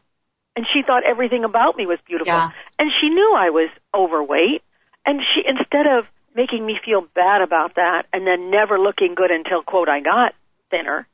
And 0.55 0.67
she 0.71 0.83
thought 0.85 1.03
everything 1.05 1.43
about 1.43 1.75
me 1.75 1.87
was 1.87 1.97
beautiful. 2.05 2.31
Yeah. 2.31 2.51
And 2.77 2.91
she 3.01 3.09
knew 3.09 3.33
I 3.35 3.49
was 3.49 3.69
overweight. 3.95 4.61
And 5.07 5.21
she, 5.33 5.41
instead 5.47 5.87
of 5.87 6.05
making 6.35 6.63
me 6.63 6.77
feel 6.85 7.01
bad 7.15 7.41
about 7.41 7.75
that 7.75 8.03
and 8.13 8.27
then 8.27 8.51
never 8.51 8.77
looking 8.77 9.15
good 9.15 9.31
until, 9.31 9.63
quote, 9.63 9.89
I 9.89 10.01
got 10.01 10.35
thinner, 10.69 11.07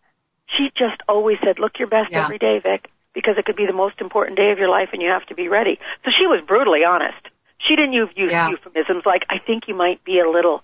she 0.57 0.69
just 0.77 0.99
always 1.07 1.37
said, 1.45 1.59
look 1.59 1.79
your 1.79 1.87
best 1.87 2.11
Yeah. 2.11 2.25
every 2.25 2.39
day, 2.39 2.59
Vic, 2.59 2.89
because 3.17 3.33
it 3.39 3.45
could 3.45 3.55
be 3.55 3.65
the 3.65 3.74
most 3.74 4.00
important 4.00 4.38
day 4.38 4.51
of 4.51 4.59
your 4.59 4.69
life 4.69 4.89
and 4.93 5.01
you 5.01 5.09
have 5.09 5.25
to 5.25 5.33
be 5.33 5.47
ready. 5.50 5.79
So 6.05 6.12
she 6.13 6.27
was 6.27 6.39
brutally 6.45 6.86
honest. 6.88 7.17
She 7.57 7.75
didn't 7.75 7.93
use, 7.93 8.09
Yeah. 8.15 8.47
euphemisms 8.47 9.07
like, 9.07 9.25
I 9.27 9.39
think 9.39 9.63
you 9.67 9.74
might 9.74 10.03
be 10.03 10.19
a 10.19 10.29
little 10.29 10.62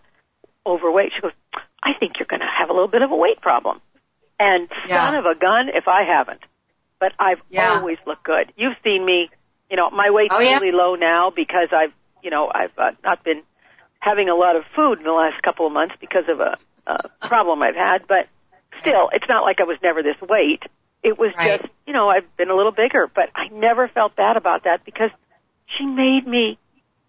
overweight. 0.64 1.14
She 1.16 1.22
goes, 1.22 1.32
I 1.82 1.94
think 2.00 2.20
you're 2.20 2.30
going 2.30 2.46
to 2.46 2.54
have 2.60 2.70
a 2.70 2.74
little 2.74 2.88
bit 2.88 3.02
of 3.02 3.10
a 3.10 3.16
weight 3.16 3.42
problem. 3.42 3.82
And 4.40 4.70
Yeah. 4.88 5.04
son 5.04 5.16
of 5.16 5.26
a 5.26 5.34
gun 5.34 5.70
if 5.74 5.88
I 5.88 6.04
haven't. 6.04 6.42
But 7.00 7.14
I've 7.18 7.42
Yeah. 7.50 7.72
always 7.74 7.98
looked 8.06 8.24
good. 8.24 8.54
You've 8.56 8.78
seen 8.84 9.04
me, 9.04 9.32
you 9.72 9.78
know, 9.78 9.90
my 9.90 10.12
weight's 10.12 10.36
Oh, 10.36 10.40
yeah. 10.40 10.60
really 10.60 10.72
low 10.72 10.94
now 10.94 11.32
because 11.32 11.70
I've, 11.74 11.92
you 12.22 12.30
know, 12.30 12.52
I've 12.54 12.78
uh, 12.78 12.92
not 13.04 13.24
been 13.24 13.42
having 14.00 14.30
a 14.30 14.36
lot 14.36 14.56
of 14.56 14.64
food 14.76 15.00
in 15.00 15.06
the 15.06 15.12
last 15.12 15.42
couple 15.42 15.66
of 15.66 15.74
months 15.74 15.96
because 16.00 16.30
of 16.30 16.40
a, 16.40 16.58
a 16.86 17.10
problem 17.28 17.64
I've 17.64 17.76
had. 17.76 18.06
But 18.08 18.28
still, 18.80 19.10
it's 19.12 19.28
not 19.28 19.42
like 19.42 19.60
I 19.60 19.64
was 19.64 19.78
never 19.82 20.04
this 20.04 20.22
weight. 20.22 20.62
It 21.04 21.18
was 21.20 21.32
Right. 21.38 21.60
just, 21.62 21.72
you 21.86 21.94
know, 21.94 22.10
I've 22.10 22.26
been 22.38 22.50
a 22.50 22.56
little 22.56 22.72
bigger, 22.72 23.08
but 23.14 23.30
I 23.36 23.50
never 23.50 23.88
felt 23.90 24.16
bad 24.16 24.38
about 24.38 24.64
that 24.64 24.86
because 24.86 25.12
she 25.78 25.86
made 25.86 26.26
me 26.26 26.58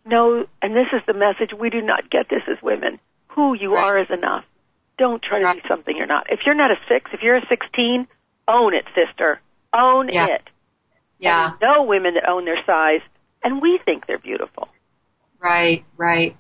know, 0.05 0.47
and 0.61 0.75
this 0.77 0.89
is 0.93 1.01
the 1.07 1.15
message, 1.15 1.53
we 1.55 1.71
do 1.71 1.81
not 1.81 2.11
get 2.11 2.29
this 2.29 2.43
as 2.49 2.61
women. 2.63 2.99
Who 3.29 3.55
you 3.55 3.75
Right. 3.75 3.85
are 3.85 3.99
is 3.99 4.11
enough. 4.11 4.45
Don't 4.99 5.23
try 5.23 5.39
to 5.41 5.45
Right. 5.47 5.63
be 5.63 5.69
something 5.69 5.97
you're 5.97 6.07
not. 6.07 6.31
If 6.31 6.41
you're 6.45 6.55
not 6.55 6.71
a 6.71 6.79
six, 6.89 7.11
if 7.13 7.23
you're 7.23 7.37
a 7.37 7.47
16, 7.47 8.07
own 8.47 8.75
it, 8.75 8.85
sister. 8.95 9.41
Own 9.73 10.09
Yeah. 10.09 10.27
it. 10.27 10.43
Yeah. 11.19 11.51
And 11.53 11.61
know 11.61 11.83
women 11.85 12.15
that 12.15 12.29
own 12.29 12.45
their 12.45 12.63
size, 12.65 13.01
and 13.43 13.63
we 13.63 13.79
think 13.85 14.07
they're 14.07 14.19
beautiful. 14.19 14.69
Right, 15.41 15.85
right. 15.97 16.37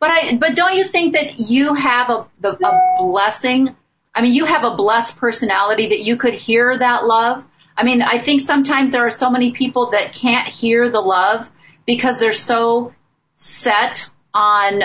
But 0.00 0.10
I, 0.10 0.36
but 0.36 0.54
don't 0.54 0.74
you 0.76 0.84
think 0.84 1.14
that 1.14 1.38
you 1.50 1.74
have 1.74 2.08
a, 2.10 2.26
the, 2.40 2.52
a 2.64 2.94
blessing? 2.98 3.76
I 4.18 4.20
mean, 4.20 4.34
you 4.34 4.46
have 4.46 4.64
a 4.64 4.74
blessed 4.74 5.16
personality 5.18 5.90
that 5.90 6.00
you 6.00 6.16
could 6.16 6.34
hear 6.34 6.76
that 6.76 7.06
love. 7.06 7.46
I 7.76 7.84
mean, 7.84 8.02
I 8.02 8.18
think 8.18 8.40
sometimes 8.40 8.90
there 8.90 9.06
are 9.06 9.10
so 9.10 9.30
many 9.30 9.52
people 9.52 9.90
that 9.90 10.12
can't 10.12 10.48
hear 10.48 10.90
the 10.90 11.00
love 11.00 11.48
because 11.86 12.18
they're 12.18 12.32
so 12.32 12.92
set 13.34 14.10
on 14.34 14.82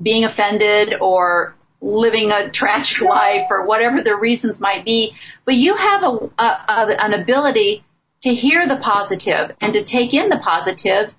being 0.00 0.24
offended 0.24 0.96
or 1.00 1.56
living 1.80 2.30
a 2.30 2.50
tragic 2.50 3.00
life 3.08 3.46
or 3.48 3.64
whatever 3.64 4.02
the 4.02 4.14
reasons 4.14 4.60
might 4.60 4.84
be. 4.84 5.16
But 5.46 5.54
you 5.54 5.76
have 5.76 6.02
a, 6.02 6.30
a, 6.38 6.44
a 6.44 7.04
an 7.04 7.14
ability 7.14 7.82
to 8.24 8.34
hear 8.34 8.68
the 8.68 8.76
positive 8.76 9.56
and 9.62 9.72
to 9.72 9.82
take 9.82 10.12
in 10.12 10.28
the 10.28 10.36
positive 10.36 11.14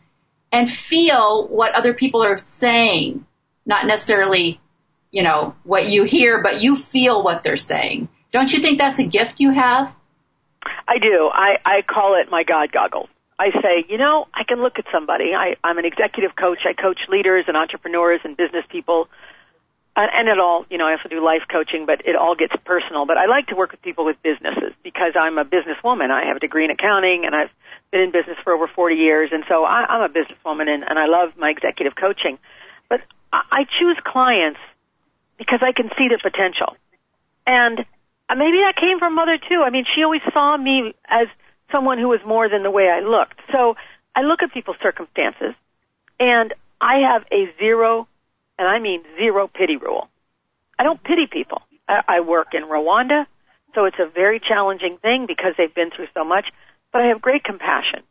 and 0.51 0.69
feel 0.69 1.47
what 1.47 1.73
other 1.73 1.95
people 1.95 2.21
are 2.21 2.37
saying, 2.37 3.25
not 3.65 3.87
necessarily, 3.87 4.59
you 5.15 5.23
know, 5.23 5.55
what 5.63 5.87
you 5.87 6.03
hear, 6.03 6.43
but 6.43 6.61
you 6.61 6.75
feel 6.75 7.23
what 7.23 7.41
they're 7.41 7.55
saying. 7.55 8.09
Don't 8.31 8.51
you 8.51 8.59
think 8.59 8.79
that's 8.79 8.99
a 8.99 9.05
gift 9.05 9.39
you 9.39 9.49
have? 9.49 9.95
I 10.61 10.97
do. 10.99 11.29
I, 11.31 11.55
I 11.65 11.81
call 11.87 12.19
it 12.21 12.29
my 12.29 12.43
God 12.43 12.73
goggles. 12.73 13.07
I 13.39 13.51
say, 13.61 13.85
you 13.87 13.97
know, 13.97 14.27
I 14.33 14.43
can 14.43 14.61
look 14.61 14.77
at 14.77 14.83
somebody. 14.91 15.31
I, 15.33 15.55
I'm 15.63 15.77
an 15.77 15.85
executive 15.85 16.35
coach. 16.35 16.59
I 16.67 16.73
coach 16.73 16.99
leaders 17.07 17.45
and 17.47 17.55
entrepreneurs 17.55 18.19
and 18.25 18.35
business 18.35 18.65
people. 18.69 19.07
And, 19.95 20.11
and 20.13 20.27
it 20.27 20.37
all, 20.37 20.65
you 20.69 20.77
know, 20.77 20.85
I 20.85 20.91
also 20.99 21.07
do 21.07 21.23
life 21.23 21.43
coaching, 21.49 21.85
but 21.85 22.05
it 22.05 22.17
all 22.17 22.35
gets 22.35 22.53
personal. 22.65 23.05
But 23.05 23.15
I 23.15 23.27
like 23.27 23.47
to 23.47 23.55
work 23.55 23.71
with 23.71 23.81
people 23.81 24.03
with 24.03 24.21
businesses 24.21 24.73
because 24.83 25.13
I'm 25.17 25.37
a 25.37 25.45
businesswoman. 25.45 26.11
I 26.11 26.27
have 26.27 26.35
a 26.35 26.41
degree 26.41 26.65
in 26.65 26.71
accounting 26.71 27.23
and 27.25 27.33
I've 27.33 27.51
been 27.89 28.01
in 28.01 28.11
business 28.11 28.35
for 28.43 28.51
over 28.51 28.67
40 28.67 28.95
years. 28.95 29.29
And 29.31 29.45
so 29.47 29.63
I, 29.63 29.85
I'm 29.87 30.03
a 30.03 30.09
businesswoman 30.09 30.67
and, 30.67 30.83
and 30.83 30.99
I 30.99 31.05
love 31.07 31.37
my 31.37 31.51
executive 31.51 31.95
coaching. 31.95 32.37
But 32.89 32.99
I, 33.31 33.63
I 33.63 33.63
choose 33.79 33.95
clients 34.03 34.59
because 35.37 35.59
I 35.61 35.71
can 35.71 35.89
see 35.97 36.07
the 36.07 36.19
potential. 36.21 36.75
And 37.45 37.79
uh, 38.29 38.35
maybe 38.35 38.57
that 38.57 38.75
came 38.79 38.99
from 38.99 39.15
mother 39.15 39.37
too. 39.37 39.63
I 39.65 39.69
mean, 39.69 39.85
she 39.95 40.03
always 40.03 40.21
saw 40.33 40.57
me 40.57 40.93
as 41.07 41.27
someone 41.71 41.97
who 41.97 42.07
was 42.07 42.19
more 42.25 42.49
than 42.49 42.63
the 42.63 42.71
way 42.71 42.89
I 42.89 43.01
looked. 43.01 43.45
So 43.51 43.75
I 44.15 44.21
look 44.21 44.41
at 44.43 44.53
people's 44.53 44.77
circumstances 44.81 45.53
and 46.19 46.53
I 46.79 46.99
have 47.11 47.23
a 47.31 47.51
zero, 47.57 48.07
and 48.57 48.67
I 48.67 48.79
mean 48.79 49.01
zero 49.17 49.47
pity 49.47 49.77
rule. 49.77 50.09
I 50.77 50.83
don't 50.83 51.01
pity 51.03 51.27
people. 51.31 51.61
I, 51.87 52.01
I 52.07 52.19
work 52.21 52.53
in 52.53 52.63
Rwanda, 52.63 53.25
so 53.73 53.85
it's 53.85 53.99
a 53.99 54.09
very 54.09 54.39
challenging 54.39 54.97
thing 55.01 55.25
because 55.27 55.53
they've 55.57 55.73
been 55.73 55.91
through 55.91 56.07
so 56.13 56.23
much, 56.23 56.45
but 56.91 57.01
I 57.01 57.07
have 57.07 57.21
great 57.21 57.43
compassion. 57.43 58.01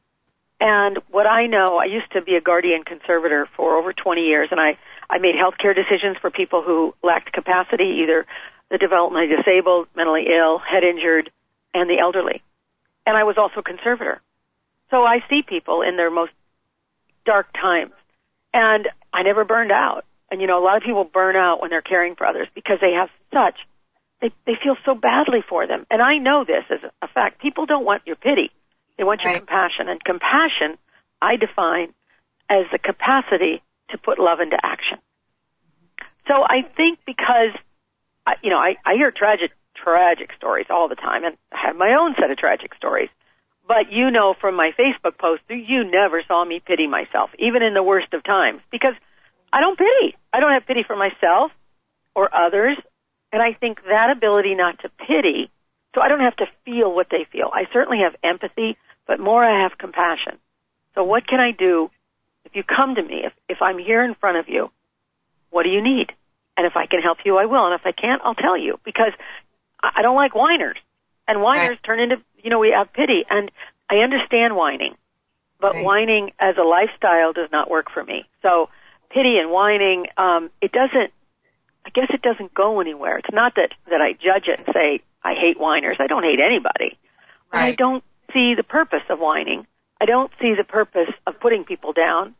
And 0.60 0.98
what 1.10 1.26
I 1.26 1.46
know, 1.46 1.78
I 1.78 1.86
used 1.86 2.12
to 2.12 2.22
be 2.22 2.36
a 2.36 2.40
guardian 2.40 2.84
conservator 2.84 3.48
for 3.56 3.76
over 3.76 3.92
20 3.92 4.22
years, 4.22 4.48
and 4.50 4.60
I, 4.60 4.78
I 5.10 5.18
made 5.18 5.34
healthcare 5.34 5.74
decisions 5.74 6.16
for 6.20 6.30
people 6.30 6.62
who 6.62 6.94
lacked 7.02 7.32
capacity, 7.32 8.00
either 8.02 8.26
the 8.70 8.78
developmentally 8.78 9.36
disabled, 9.36 9.88
mentally 9.94 10.26
ill, 10.28 10.58
head 10.58 10.82
injured, 10.84 11.30
and 11.74 11.88
the 11.88 11.98
elderly. 11.98 12.42
And 13.06 13.16
I 13.16 13.24
was 13.24 13.36
also 13.36 13.60
a 13.60 13.62
conservator. 13.62 14.20
So 14.90 15.02
I 15.04 15.18
see 15.28 15.42
people 15.42 15.82
in 15.82 15.96
their 15.96 16.10
most 16.10 16.32
dark 17.26 17.52
times. 17.52 17.92
And 18.52 18.88
I 19.12 19.22
never 19.22 19.44
burned 19.44 19.72
out. 19.72 20.04
And 20.30 20.40
you 20.40 20.46
know, 20.46 20.58
a 20.58 20.64
lot 20.64 20.76
of 20.76 20.82
people 20.82 21.04
burn 21.04 21.36
out 21.36 21.60
when 21.60 21.70
they're 21.70 21.82
caring 21.82 22.14
for 22.14 22.26
others 22.26 22.48
because 22.54 22.78
they 22.80 22.92
have 22.92 23.08
such, 23.32 23.58
they, 24.20 24.30
they 24.46 24.54
feel 24.62 24.76
so 24.84 24.94
badly 24.94 25.42
for 25.46 25.66
them. 25.66 25.86
And 25.90 26.00
I 26.00 26.18
know 26.18 26.44
this 26.44 26.64
as 26.70 26.78
a 27.02 27.08
fact. 27.08 27.40
People 27.42 27.66
don't 27.66 27.84
want 27.84 28.02
your 28.06 28.16
pity. 28.16 28.50
They 28.96 29.04
want 29.04 29.22
your 29.22 29.32
Right. 29.32 29.40
compassion. 29.40 29.88
And 29.88 30.02
compassion, 30.02 30.78
I 31.20 31.36
define 31.36 31.92
as 32.48 32.64
the 32.72 32.78
capacity 32.78 33.62
to 33.90 33.98
put 33.98 34.18
love 34.18 34.40
into 34.40 34.56
action. 34.62 34.98
So 36.26 36.34
I 36.42 36.62
think 36.76 37.00
because, 37.06 37.52
you 38.42 38.50
know, 38.50 38.58
I, 38.58 38.76
I 38.84 38.94
hear 38.94 39.10
tragic, 39.10 39.52
tragic 39.74 40.30
stories 40.36 40.66
all 40.70 40.88
the 40.88 40.94
time 40.94 41.24
and 41.24 41.36
I 41.52 41.66
have 41.66 41.76
my 41.76 41.96
own 42.00 42.14
set 42.18 42.30
of 42.30 42.38
tragic 42.38 42.74
stories. 42.74 43.10
But 43.66 43.90
you 43.90 44.10
know 44.10 44.34
from 44.38 44.56
my 44.56 44.72
Facebook 44.78 45.18
post, 45.18 45.42
you 45.48 45.84
never 45.84 46.22
saw 46.28 46.44
me 46.44 46.60
pity 46.64 46.86
myself, 46.86 47.30
even 47.38 47.62
in 47.62 47.72
the 47.72 47.82
worst 47.82 48.12
of 48.12 48.22
times, 48.22 48.60
because 48.70 48.94
I 49.52 49.60
don't 49.60 49.78
pity. 49.78 50.16
I 50.32 50.40
don't 50.40 50.52
have 50.52 50.66
pity 50.66 50.82
for 50.86 50.96
myself 50.96 51.50
or 52.14 52.28
others. 52.34 52.76
And 53.32 53.42
I 53.42 53.54
think 53.54 53.78
that 53.84 54.10
ability 54.14 54.54
not 54.54 54.80
to 54.80 54.90
pity, 54.90 55.50
so 55.94 56.00
I 56.00 56.08
don't 56.08 56.20
have 56.20 56.36
to 56.36 56.46
feel 56.64 56.94
what 56.94 57.08
they 57.10 57.26
feel. 57.32 57.50
I 57.52 57.64
certainly 57.72 57.98
have 58.04 58.14
empathy, 58.22 58.76
but 59.06 59.18
more 59.18 59.44
I 59.44 59.62
have 59.62 59.78
compassion. 59.78 60.38
So 60.94 61.04
what 61.04 61.26
can 61.26 61.40
I 61.40 61.50
do 61.50 61.90
you 62.54 62.62
come 62.62 62.94
to 62.94 63.02
me, 63.02 63.22
if, 63.24 63.32
if 63.48 63.62
I'm 63.62 63.78
here 63.78 64.04
in 64.04 64.14
front 64.14 64.38
of 64.38 64.48
you, 64.48 64.70
what 65.50 65.64
do 65.64 65.70
you 65.70 65.82
need? 65.82 66.12
And 66.56 66.66
if 66.66 66.76
I 66.76 66.86
can 66.86 67.00
help 67.00 67.18
you, 67.24 67.36
I 67.36 67.46
will. 67.46 67.66
And 67.66 67.74
if 67.74 67.84
I 67.84 67.92
can't, 67.92 68.22
I'll 68.24 68.34
tell 68.34 68.58
you 68.58 68.78
because 68.84 69.12
I 69.82 70.02
don't 70.02 70.16
like 70.16 70.34
whiners. 70.34 70.76
And 71.26 71.42
whiners 71.42 71.70
right. 71.70 71.84
turn 71.84 72.00
into, 72.00 72.16
you 72.42 72.50
know, 72.50 72.58
we 72.58 72.74
have 72.76 72.92
pity. 72.92 73.24
And 73.28 73.50
I 73.90 73.96
understand 73.96 74.56
whining, 74.56 74.94
but 75.60 75.74
right. 75.74 75.84
whining 75.84 76.30
as 76.38 76.56
a 76.58 76.62
lifestyle 76.62 77.32
does 77.32 77.48
not 77.50 77.70
work 77.70 77.86
for 77.92 78.04
me. 78.04 78.24
So 78.42 78.68
pity 79.10 79.36
and 79.38 79.50
whining, 79.50 80.06
um, 80.16 80.50
it 80.60 80.72
doesn't, 80.72 81.12
I 81.86 81.90
guess 81.90 82.06
it 82.10 82.22
doesn't 82.22 82.54
go 82.54 82.80
anywhere. 82.80 83.18
It's 83.18 83.32
not 83.32 83.54
that, 83.56 83.70
that 83.90 84.00
I 84.00 84.12
judge 84.12 84.48
it 84.48 84.58
and 84.58 84.68
say, 84.72 85.00
I 85.22 85.34
hate 85.34 85.58
whiners. 85.58 85.96
I 86.00 86.06
don't 86.06 86.22
hate 86.22 86.40
anybody. 86.40 86.98
Right. 87.52 87.72
I 87.72 87.74
don't 87.74 88.04
see 88.32 88.54
the 88.56 88.62
purpose 88.62 89.02
of 89.08 89.18
whining. 89.18 89.66
I 90.00 90.06
don't 90.06 90.30
see 90.40 90.54
the 90.56 90.64
purpose 90.64 91.12
of 91.26 91.40
putting 91.40 91.64
people 91.64 91.92
down. 91.92 92.34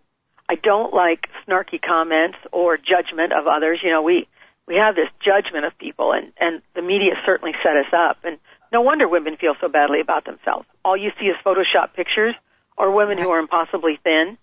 I 0.48 0.56
don't 0.56 0.92
like 0.92 1.26
snarky 1.46 1.80
comments 1.80 2.38
or 2.52 2.76
judgment 2.76 3.32
of 3.32 3.46
others. 3.46 3.80
You 3.82 3.90
know, 3.90 4.02
we 4.02 4.26
we 4.66 4.76
have 4.76 4.94
this 4.94 5.08
judgment 5.24 5.64
of 5.64 5.76
people, 5.78 6.12
and 6.12 6.32
and 6.38 6.62
the 6.74 6.82
media 6.82 7.14
certainly 7.24 7.54
set 7.62 7.76
us 7.76 7.92
up. 7.92 8.18
And 8.24 8.38
no 8.72 8.82
wonder 8.82 9.08
women 9.08 9.36
feel 9.36 9.54
so 9.60 9.68
badly 9.68 10.00
about 10.00 10.24
themselves. 10.24 10.66
All 10.84 10.96
you 10.96 11.10
see 11.18 11.26
is 11.26 11.36
Photoshop 11.44 11.94
pictures 11.94 12.34
or 12.76 12.92
women 12.94 13.16
right. 13.16 13.24
who 13.24 13.30
are 13.30 13.38
impossibly 13.38 13.98
thin 14.02 14.36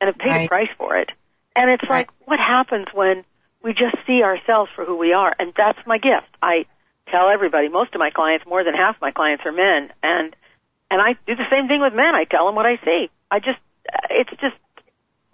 and 0.00 0.08
have 0.08 0.18
paid 0.18 0.30
right. 0.30 0.46
a 0.46 0.48
price 0.48 0.70
for 0.76 0.96
it. 0.96 1.10
And 1.54 1.70
it's 1.70 1.88
right. 1.88 2.06
like, 2.06 2.10
what 2.28 2.38
happens 2.38 2.86
when 2.92 3.24
we 3.62 3.72
just 3.72 3.96
see 4.06 4.22
ourselves 4.22 4.70
for 4.74 4.84
who 4.84 4.96
we 4.96 5.12
are? 5.12 5.34
And 5.38 5.52
that's 5.56 5.78
my 5.86 5.98
gift. 5.98 6.28
I 6.42 6.66
tell 7.10 7.30
everybody, 7.30 7.68
most 7.68 7.94
of 7.94 7.98
my 7.98 8.10
clients, 8.10 8.44
more 8.46 8.64
than 8.64 8.74
half 8.74 8.96
my 9.00 9.10
clients 9.10 9.44
are 9.46 9.52
men, 9.52 9.92
and 10.02 10.36
and 10.90 11.00
I 11.00 11.14
do 11.26 11.34
the 11.34 11.48
same 11.50 11.66
thing 11.66 11.80
with 11.80 11.94
men. 11.94 12.14
I 12.14 12.24
tell 12.24 12.46
them 12.46 12.54
what 12.54 12.66
I 12.66 12.76
see. 12.84 13.08
I 13.30 13.40
just, 13.40 13.58
it's 14.10 14.30
just 14.40 14.54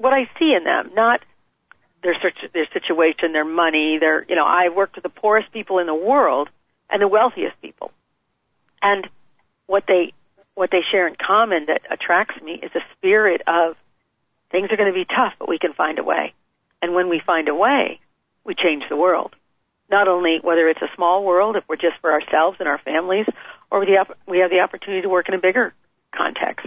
what 0.03 0.13
I 0.13 0.29
see 0.37 0.53
in 0.53 0.65
them, 0.65 0.91
not 0.95 1.21
their 2.03 2.17
their 2.53 2.67
situation, 2.73 3.33
their 3.33 3.45
money, 3.45 3.99
their 4.01 4.25
you 4.29 4.35
know. 4.35 4.45
I've 4.45 4.75
worked 4.75 4.97
with 4.97 5.05
the 5.05 5.09
poorest 5.09 5.53
people 5.53 5.79
in 5.79 5.87
the 5.87 5.95
world 5.95 6.49
and 6.91 7.01
the 7.01 7.07
wealthiest 7.07 7.61
people, 7.63 7.93
and 8.83 9.09
what 9.67 9.85
they 9.87 10.13
what 10.55 10.71
they 10.73 10.81
share 10.91 11.07
in 11.07 11.15
common 11.15 11.67
that 11.67 11.83
attracts 11.89 12.43
me 12.43 12.55
is 12.55 12.73
a 12.75 12.81
spirit 12.97 13.43
of 13.47 13.77
things 14.51 14.71
are 14.73 14.77
going 14.77 14.93
to 14.93 14.95
be 14.95 15.05
tough, 15.05 15.35
but 15.39 15.49
we 15.49 15.59
can 15.59 15.73
find 15.73 16.01
a 16.01 16.03
way. 16.03 16.35
And 16.83 16.95
when 16.95 17.09
we 17.09 17.23
find 17.25 17.49
a 17.49 17.55
way, 17.55 18.01
we 18.45 18.55
change 18.55 18.83
the 18.91 18.97
world. 18.97 19.37
Not 19.89 20.09
only 20.09 20.41
whether 20.43 20.69
it's 20.69 20.83
a 20.83 20.91
small 20.97 21.25
world, 21.25 21.55
if 21.55 21.65
we're 21.69 21.77
just 21.77 21.97
for 22.01 22.11
ourselves 22.11 22.57
and 22.59 22.69
our 22.69 22.79
families, 22.79 23.27
or 23.71 23.81
we 23.81 23.93
have 24.39 24.51
the 24.51 24.61
opportunity 24.61 25.03
to 25.03 25.09
work 25.09 25.29
in 25.29 25.35
a 25.35 25.39
bigger 25.39 25.73
context. 26.15 26.67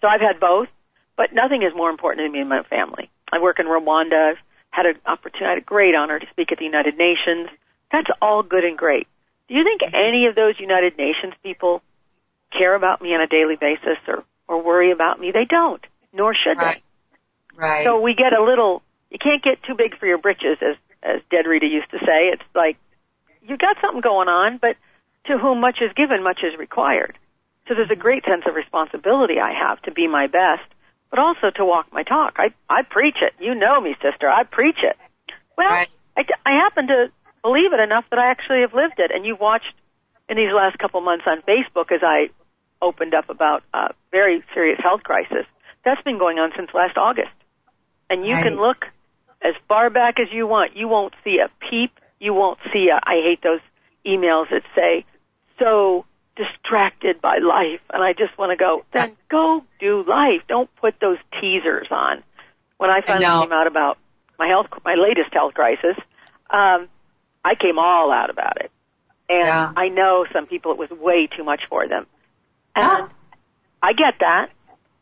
So 0.00 0.06
I've 0.06 0.20
had 0.20 0.38
both. 0.38 0.68
But 1.16 1.32
nothing 1.32 1.62
is 1.62 1.72
more 1.74 1.90
important 1.90 2.26
to 2.26 2.32
me 2.32 2.40
and 2.40 2.48
my 2.48 2.62
family. 2.64 3.10
I 3.32 3.40
work 3.40 3.58
in 3.58 3.66
Rwanda. 3.66 4.32
I've 4.32 4.38
had 4.72 4.86
an 4.86 4.96
opportunity, 5.06 5.44
I 5.44 5.48
had 5.50 5.58
a 5.58 5.64
great 5.64 5.94
honor 5.94 6.18
to 6.18 6.26
speak 6.32 6.50
at 6.50 6.58
the 6.58 6.64
United 6.64 6.96
Nations. 6.96 7.48
That's 7.92 8.08
all 8.20 8.42
good 8.42 8.64
and 8.64 8.76
great. 8.76 9.06
Do 9.48 9.54
you 9.54 9.64
think 9.64 9.82
mm-hmm. 9.82 9.94
any 9.94 10.26
of 10.26 10.34
those 10.34 10.58
United 10.58 10.96
Nations 10.96 11.34
people 11.42 11.82
care 12.56 12.74
about 12.74 13.02
me 13.02 13.10
on 13.14 13.20
a 13.20 13.26
daily 13.26 13.56
basis 13.60 14.00
or, 14.08 14.24
or 14.48 14.62
worry 14.62 14.90
about 14.90 15.20
me? 15.20 15.30
They 15.30 15.44
don't, 15.44 15.84
nor 16.12 16.34
should 16.34 16.56
right. 16.56 16.80
they. 16.80 17.56
Right. 17.56 17.84
So 17.84 18.00
we 18.00 18.14
get 18.14 18.32
a 18.32 18.42
little, 18.42 18.82
you 19.10 19.18
can't 19.18 19.44
get 19.44 19.62
too 19.62 19.74
big 19.76 19.98
for 19.98 20.06
your 20.06 20.16
britches, 20.16 20.56
as, 20.62 20.76
as 21.02 21.20
Dead 21.30 21.46
Rita 21.46 21.66
used 21.66 21.90
to 21.90 21.98
say. 21.98 22.32
It's 22.32 22.42
like, 22.54 22.78
you've 23.46 23.60
got 23.60 23.76
something 23.82 24.00
going 24.00 24.28
on, 24.28 24.56
but 24.56 24.76
to 25.26 25.36
whom 25.36 25.60
much 25.60 25.78
is 25.82 25.92
given, 25.92 26.22
much 26.24 26.40
is 26.42 26.58
required. 26.58 27.18
So 27.68 27.74
there's 27.74 27.90
a 27.90 27.92
mm-hmm. 27.92 28.00
great 28.00 28.24
sense 28.24 28.44
of 28.48 28.54
responsibility 28.54 29.38
I 29.38 29.52
have 29.52 29.82
to 29.82 29.92
be 29.92 30.08
my 30.08 30.28
best 30.28 30.64
but 31.12 31.20
also 31.20 31.50
to 31.54 31.64
walk 31.64 31.92
my 31.92 32.02
talk. 32.02 32.36
I 32.38 32.54
I 32.68 32.82
preach 32.88 33.16
it. 33.20 33.34
You 33.38 33.54
know 33.54 33.80
me, 33.80 33.94
sister. 34.00 34.28
I 34.28 34.44
preach 34.44 34.78
it. 34.82 34.96
Well, 35.58 35.68
right. 35.68 35.88
I, 36.16 36.24
I 36.46 36.52
happen 36.52 36.86
to 36.88 37.12
believe 37.42 37.74
it 37.74 37.80
enough 37.80 38.04
that 38.10 38.18
I 38.18 38.30
actually 38.30 38.62
have 38.62 38.72
lived 38.72 38.98
it. 38.98 39.10
And 39.14 39.26
you've 39.26 39.38
watched 39.38 39.74
in 40.30 40.38
these 40.38 40.52
last 40.54 40.78
couple 40.78 41.02
months 41.02 41.24
on 41.26 41.42
Facebook 41.42 41.92
as 41.92 42.00
I 42.02 42.30
opened 42.80 43.12
up 43.12 43.28
about 43.28 43.62
a 43.74 43.92
very 44.10 44.42
serious 44.54 44.80
health 44.82 45.02
crisis. 45.02 45.44
That's 45.84 46.00
been 46.02 46.18
going 46.18 46.38
on 46.38 46.50
since 46.56 46.70
last 46.72 46.96
August. 46.96 47.36
And 48.08 48.26
you 48.26 48.34
right. 48.34 48.44
can 48.44 48.56
look 48.56 48.86
as 49.42 49.54
far 49.68 49.90
back 49.90 50.18
as 50.18 50.28
you 50.32 50.46
want. 50.46 50.76
You 50.76 50.88
won't 50.88 51.12
see 51.24 51.38
a 51.44 51.50
peep. 51.68 51.92
You 52.20 52.32
won't 52.32 52.58
see 52.72 52.88
a, 52.88 52.96
I 52.96 53.20
hate 53.22 53.42
those 53.42 53.60
emails 54.06 54.48
that 54.50 54.62
say, 54.74 55.04
so 55.58 56.06
distracted 56.36 57.20
by 57.20 57.38
life 57.38 57.80
and 57.92 58.02
I 58.02 58.12
just 58.12 58.36
want 58.38 58.50
to 58.50 58.56
go, 58.56 58.84
then 58.92 59.16
go 59.30 59.64
do 59.78 60.04
life. 60.06 60.42
Don't 60.48 60.74
put 60.76 60.94
those 61.00 61.18
teasers 61.40 61.88
on. 61.90 62.22
When 62.78 62.90
I 62.90 63.00
finally 63.06 63.26
I 63.26 63.42
came 63.42 63.52
out 63.52 63.66
about 63.66 63.98
my 64.38 64.48
health, 64.48 64.66
my 64.84 64.94
latest 64.94 65.32
health 65.32 65.54
crisis, 65.54 65.96
um, 66.50 66.88
I 67.44 67.54
came 67.60 67.78
all 67.78 68.10
out 68.10 68.30
about 68.30 68.60
it. 68.60 68.70
And 69.28 69.46
yeah. 69.46 69.72
I 69.76 69.88
know 69.88 70.26
some 70.32 70.46
people 70.46 70.72
it 70.72 70.78
was 70.78 70.90
way 70.90 71.28
too 71.34 71.44
much 71.44 71.66
for 71.68 71.86
them. 71.86 72.06
And 72.74 73.08
I 73.82 73.92
get 73.92 74.14
that 74.20 74.48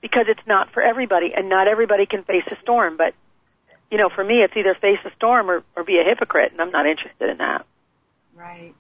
because 0.01 0.27
it's 0.29 0.47
not 0.47 0.73
for 0.73 0.83
everybody 0.83 1.33
and 1.35 1.49
not 1.49 1.69
everybody 1.69 2.07
can 2.07 2.25
face 2.25 2.45
a 2.51 2.57
storm. 2.57 2.97
But, 2.97 3.14
you 3.90 3.99
know, 3.99 4.09
for 4.09 4.25
me, 4.25 4.43
it's 4.43 4.55
either 4.57 4.75
face 4.75 4.99
a 5.05 5.14
storm 5.16 5.51
or, 5.51 5.62
or 5.77 5.85
be 5.85 5.99
a 5.99 6.05
hypocrite 6.05 6.53
and 6.53 6.61
I'm 6.61 6.71
not 6.71 6.87
interested 6.87 7.31
in 7.31 7.38
that. 7.38 7.66
Right. 8.35 8.75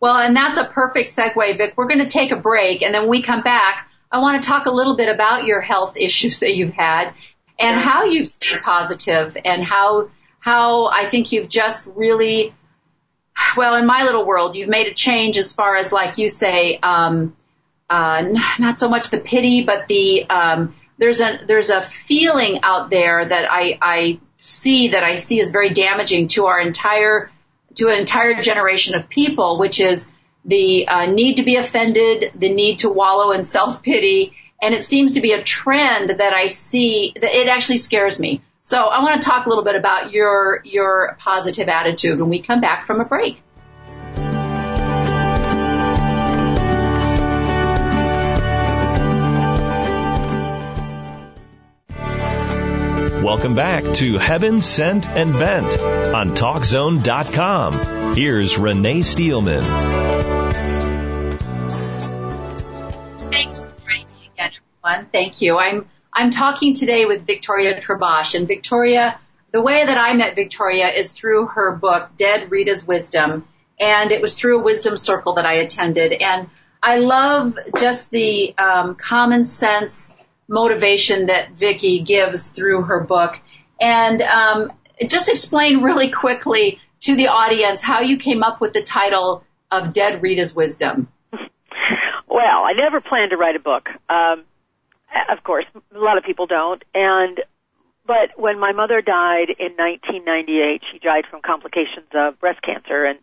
Well, 0.00 0.16
and 0.16 0.34
that's 0.34 0.58
a 0.58 0.64
perfect 0.64 1.10
segue, 1.10 1.58
Vic. 1.58 1.74
We're 1.76 1.86
going 1.86 1.98
to 2.00 2.08
take 2.08 2.32
a 2.32 2.36
break, 2.36 2.82
and 2.82 2.94
then 2.94 3.02
when 3.02 3.10
we 3.10 3.22
come 3.22 3.42
back, 3.42 3.86
I 4.10 4.18
want 4.18 4.42
to 4.42 4.48
talk 4.48 4.66
a 4.66 4.72
little 4.72 4.96
bit 4.96 5.08
about 5.08 5.44
your 5.44 5.60
health 5.60 5.96
issues 5.96 6.40
that 6.40 6.56
you've 6.56 6.74
had 6.74 7.12
and 7.58 7.78
how 7.78 8.04
you've 8.04 8.26
stayed 8.26 8.62
positive 8.62 9.36
and 9.44 9.62
how 9.62 10.10
how 10.40 10.86
I 10.86 11.04
think 11.04 11.32
you've 11.32 11.48
just 11.48 11.86
really 11.86 12.54
well 13.56 13.76
in 13.76 13.86
my 13.86 14.04
little 14.04 14.24
world 14.24 14.56
you've 14.56 14.68
made 14.68 14.88
a 14.88 14.94
change 14.94 15.38
as 15.38 15.54
far 15.54 15.76
as 15.76 15.92
like 15.92 16.18
you 16.18 16.28
say 16.28 16.78
um, 16.82 17.36
uh, 17.88 18.22
not 18.58 18.78
so 18.78 18.88
much 18.88 19.10
the 19.10 19.20
pity 19.20 19.62
but 19.62 19.86
the 19.86 20.28
um, 20.28 20.74
there's 20.98 21.20
a 21.20 21.40
there's 21.46 21.70
a 21.70 21.80
feeling 21.80 22.60
out 22.62 22.90
there 22.90 23.24
that 23.24 23.50
I 23.50 23.78
I 23.80 24.20
see 24.38 24.88
that 24.88 25.04
I 25.04 25.14
see 25.16 25.38
is 25.38 25.50
very 25.50 25.72
damaging 25.72 26.28
to 26.28 26.46
our 26.46 26.58
entire 26.58 27.30
to 27.76 27.88
an 27.88 27.98
entire 27.98 28.40
generation 28.40 28.94
of 28.94 29.08
people, 29.08 29.58
which 29.58 29.80
is 29.80 30.10
the 30.44 30.88
uh, 30.88 31.06
need 31.06 31.36
to 31.36 31.42
be 31.42 31.56
offended, 31.56 32.32
the 32.34 32.52
need 32.52 32.80
to 32.80 32.90
wallow 32.90 33.32
in 33.32 33.44
self 33.44 33.82
pity, 33.82 34.32
and 34.60 34.74
it 34.74 34.84
seems 34.84 35.14
to 35.14 35.20
be 35.20 35.32
a 35.32 35.42
trend 35.42 36.10
that 36.10 36.32
I 36.32 36.46
see 36.46 37.12
that 37.14 37.34
it 37.34 37.48
actually 37.48 37.78
scares 37.78 38.18
me. 38.18 38.42
So 38.60 38.78
I 38.78 39.02
want 39.02 39.22
to 39.22 39.28
talk 39.28 39.46
a 39.46 39.48
little 39.48 39.64
bit 39.64 39.76
about 39.76 40.12
your 40.12 40.60
your 40.64 41.16
positive 41.20 41.68
attitude 41.68 42.20
when 42.20 42.28
we 42.28 42.42
come 42.42 42.60
back 42.60 42.86
from 42.86 43.00
a 43.00 43.04
break. 43.04 43.42
Welcome 53.30 53.54
back 53.54 53.84
to 53.94 54.18
Heaven 54.18 54.60
Sent 54.60 55.08
and 55.08 55.32
Bent 55.32 55.80
on 55.80 56.34
TalkZone.com. 56.34 58.14
Here's 58.16 58.58
Renee 58.58 59.02
Steelman. 59.02 59.62
Thanks 63.30 63.64
for 63.64 63.70
joining 63.86 64.08
me 64.08 64.30
again, 64.34 64.50
everyone. 64.82 65.06
Thank 65.12 65.40
you. 65.42 65.58
I'm 65.58 65.88
I'm 66.12 66.32
talking 66.32 66.74
today 66.74 67.04
with 67.06 67.24
Victoria 67.24 67.80
Trabosh, 67.80 68.34
and 68.34 68.48
Victoria, 68.48 69.20
the 69.52 69.60
way 69.60 69.86
that 69.86 69.96
I 69.96 70.14
met 70.14 70.34
Victoria 70.34 70.88
is 70.88 71.12
through 71.12 71.46
her 71.46 71.76
book 71.76 72.10
Dead 72.16 72.50
Rita's 72.50 72.84
Wisdom, 72.84 73.46
and 73.78 74.10
it 74.10 74.20
was 74.20 74.34
through 74.34 74.58
a 74.58 74.62
wisdom 74.64 74.96
circle 74.96 75.34
that 75.34 75.46
I 75.46 75.58
attended, 75.58 76.14
and 76.14 76.50
I 76.82 76.98
love 76.98 77.56
just 77.78 78.10
the 78.10 78.58
um, 78.58 78.96
common 78.96 79.44
sense 79.44 80.12
motivation 80.50 81.26
that 81.26 81.52
Vicky 81.52 82.00
gives 82.00 82.50
through 82.50 82.82
her 82.82 83.00
book. 83.00 83.38
And 83.80 84.20
um, 84.20 84.72
just 85.06 85.30
explain 85.30 85.82
really 85.82 86.10
quickly 86.10 86.80
to 87.00 87.16
the 87.16 87.28
audience 87.28 87.82
how 87.82 88.00
you 88.00 88.18
came 88.18 88.42
up 88.42 88.60
with 88.60 88.74
the 88.74 88.82
title 88.82 89.44
of 89.70 89.94
Dead 89.94 90.20
Rita's 90.22 90.54
Wisdom. 90.54 91.08
Well, 91.32 92.64
I 92.64 92.72
never 92.74 93.00
planned 93.00 93.30
to 93.30 93.36
write 93.36 93.56
a 93.56 93.60
book. 93.60 93.88
Um, 94.08 94.44
of 95.30 95.42
course, 95.42 95.64
a 95.74 95.98
lot 95.98 96.18
of 96.18 96.24
people 96.24 96.46
don't. 96.46 96.82
And 96.94 97.40
but 98.06 98.36
when 98.36 98.58
my 98.58 98.72
mother 98.72 99.00
died 99.00 99.50
in 99.50 99.72
1998, 99.76 100.82
she 100.90 100.98
died 100.98 101.24
from 101.30 101.42
complications 101.42 102.06
of 102.12 102.38
breast 102.38 102.60
cancer 102.62 102.98
and 103.06 103.18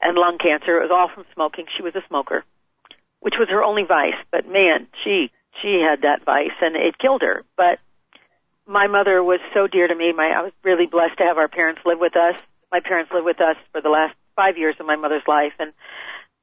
and 0.00 0.16
lung 0.16 0.38
cancer. 0.38 0.78
It 0.78 0.82
was 0.82 0.90
all 0.92 1.08
from 1.12 1.24
smoking. 1.34 1.66
She 1.76 1.82
was 1.82 1.94
a 1.94 2.02
smoker 2.08 2.44
which 3.24 3.36
was 3.38 3.48
her 3.48 3.64
only 3.64 3.84
vice. 3.84 4.20
But 4.30 4.46
man, 4.46 4.86
she 5.02 5.32
she 5.62 5.80
had 5.80 6.02
that 6.02 6.24
vice, 6.24 6.56
and 6.60 6.76
it 6.76 6.98
killed 6.98 7.22
her. 7.22 7.44
But 7.56 7.78
my 8.66 8.86
mother 8.86 9.22
was 9.22 9.40
so 9.52 9.66
dear 9.66 9.86
to 9.86 9.94
me. 9.94 10.12
My 10.12 10.30
I 10.30 10.42
was 10.42 10.52
really 10.62 10.86
blessed 10.86 11.18
to 11.18 11.24
have 11.24 11.38
our 11.38 11.48
parents 11.48 11.80
live 11.84 12.00
with 12.00 12.16
us. 12.16 12.40
My 12.72 12.80
parents 12.80 13.12
lived 13.12 13.26
with 13.26 13.40
us 13.40 13.56
for 13.72 13.80
the 13.80 13.90
last 13.90 14.14
five 14.36 14.58
years 14.58 14.74
of 14.80 14.86
my 14.86 14.96
mother's 14.96 15.26
life, 15.26 15.52
and 15.58 15.72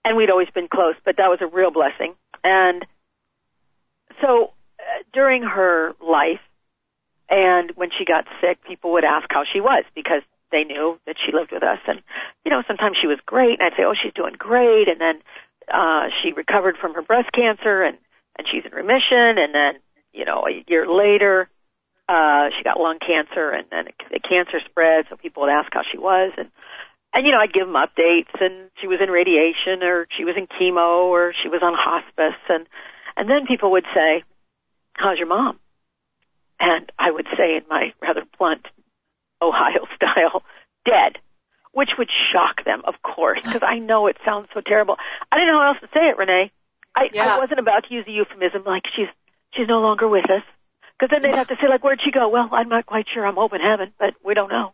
and 0.06 0.18
we'd 0.18 0.30
always 0.30 0.50
been 0.54 0.68
close. 0.68 0.96
But 1.04 1.18
that 1.18 1.30
was 1.30 1.40
a 1.42 1.48
real 1.48 1.72
blessing. 1.72 2.14
And 2.44 2.86
so 4.22 4.54
uh, 4.80 4.84
during 5.14 5.44
her 5.44 5.94
life, 6.02 6.42
and 7.30 7.72
when 7.76 7.90
she 7.98 8.06
got 8.06 8.26
sick, 8.42 8.64
people 8.64 8.94
would 8.94 9.06
ask 9.06 9.28
how 9.30 9.44
she 9.52 9.62
was 9.62 9.84
because 9.96 10.22
they 10.52 10.64
knew 10.64 11.00
that 11.06 11.16
she 11.26 11.32
lived 11.32 11.52
with 11.52 11.64
us. 11.64 11.80
And, 11.88 12.02
you 12.44 12.52
know, 12.52 12.62
sometimes 12.68 12.98
she 13.00 13.08
was 13.08 13.20
great 13.26 13.60
and 13.60 13.62
I'd 13.62 13.78
say, 13.78 13.84
oh, 13.88 13.94
she's 13.94 14.14
doing 14.14 14.36
great. 14.38 14.90
And 14.90 15.00
then, 15.00 15.20
uh, 15.74 16.10
she 16.22 16.34
recovered 16.34 16.78
from 16.78 16.94
her 16.94 17.02
breast 17.02 17.32
cancer 17.32 17.84
and, 17.84 17.98
and 18.38 18.48
she's 18.52 18.64
in 18.66 18.72
remission. 18.72 19.38
And 19.38 19.54
then, 19.54 19.74
you 20.14 20.26
know, 20.26 20.48
a 20.48 20.64
year 20.68 20.88
later, 20.88 21.48
uh, 22.10 22.50
she 22.58 22.64
got 22.64 22.80
lung 22.80 23.00
cancer 23.00 23.52
and 23.52 23.66
then 23.72 23.86
the 24.12 24.20
cancer 24.20 24.60
spread. 24.70 25.06
So 25.10 25.16
people 25.16 25.44
would 25.44 25.52
ask 25.52 25.72
how 25.74 25.82
she 25.90 25.98
was. 25.98 26.34
And, 26.38 26.50
and, 27.14 27.26
you 27.26 27.32
know, 27.32 27.40
I'd 27.40 27.54
give 27.54 27.68
them 27.68 27.76
updates 27.76 28.34
and 28.40 28.70
she 28.80 28.88
was 28.88 29.00
in 29.02 29.10
radiation 29.10 29.84
or 29.84 30.08
she 30.18 30.26
was 30.26 30.36
in 30.38 30.48
chemo 30.48 31.06
or 31.06 31.34
she 31.42 31.50
was 31.50 31.62
on 31.64 31.74
hospice. 31.76 32.40
And, 32.50 32.68
and 33.18 33.30
then 33.30 33.48
people 33.48 33.72
would 33.72 33.86
say, 33.94 34.24
how's 34.94 35.18
your 35.18 35.28
mom? 35.28 35.60
And 36.60 36.92
I 37.00 37.12
would 37.12 37.28
say 37.38 37.56
in 37.56 37.64
my 37.70 37.94
rather 38.02 38.24
blunt 38.38 38.68
Ohio 39.42 39.88
style, 39.96 40.44
dead, 40.86 41.18
which 41.74 41.90
would 41.98 42.10
shock 42.32 42.64
them, 42.66 42.82
of 42.86 43.02
course, 43.02 43.42
because 43.42 43.64
I 43.64 43.80
know 43.80 44.08
it 44.08 44.18
sounds 44.26 44.50
so 44.54 44.62
terrible. 44.62 44.98
I 45.32 45.38
didn't 45.38 45.54
know 45.54 45.60
how 45.60 45.70
else 45.70 45.82
to 45.82 45.88
say 45.94 46.10
it, 46.10 46.18
Renee. 46.18 46.52
I, 46.96 47.10
yeah. 47.14 47.36
I 47.36 47.40
wasn't 47.40 47.60
about 47.60 47.86
to 47.88 47.94
use 47.94 48.06
a 48.08 48.12
euphemism 48.12 48.64
like 48.66 48.84
she's 48.96 49.08
she's 49.54 49.68
no 49.68 49.80
longer 49.80 50.08
with 50.08 50.26
us, 50.26 50.44
because 51.00 51.10
then 51.12 51.22
they'd 51.22 51.38
have 51.38 51.48
to 51.48 51.56
say 51.56 51.68
like, 51.70 51.84
where'd 51.84 52.02
she 52.04 52.12
go? 52.12 52.30
Well, 52.30 52.50
I'm 52.52 52.70
not 52.70 52.86
quite 52.86 53.06
sure. 53.14 53.26
I'm 53.26 53.36
hoping 53.36 53.62
heaven, 53.62 53.94
but 53.98 54.14
we 54.24 54.34
don't 54.34 54.50
know. 54.50 54.74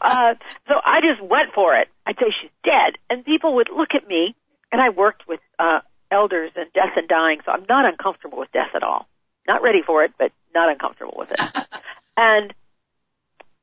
Uh, 0.00 0.34
so 0.68 0.74
I 0.84 1.00
just 1.00 1.22
went 1.22 1.52
for 1.54 1.74
it. 1.76 1.88
I'd 2.06 2.16
say 2.18 2.26
she's 2.40 2.50
dead, 2.62 2.98
and 3.08 3.24
people 3.24 3.56
would 3.56 3.68
look 3.74 3.94
at 3.94 4.06
me, 4.06 4.34
and 4.70 4.80
I 4.80 4.90
worked 4.90 5.26
with 5.26 5.40
uh, 5.58 5.80
elders 6.10 6.52
and 6.56 6.72
death 6.72 6.92
and 6.96 7.08
dying, 7.08 7.40
so 7.44 7.52
I'm 7.52 7.64
not 7.68 7.86
uncomfortable 7.86 8.38
with 8.38 8.52
death 8.52 8.70
at 8.74 8.82
all. 8.82 9.06
Not 9.46 9.62
ready 9.62 9.82
for 9.84 10.04
it, 10.04 10.12
but 10.18 10.32
not 10.54 10.70
uncomfortable 10.70 11.14
with 11.16 11.30
it. 11.32 11.40
and 12.16 12.52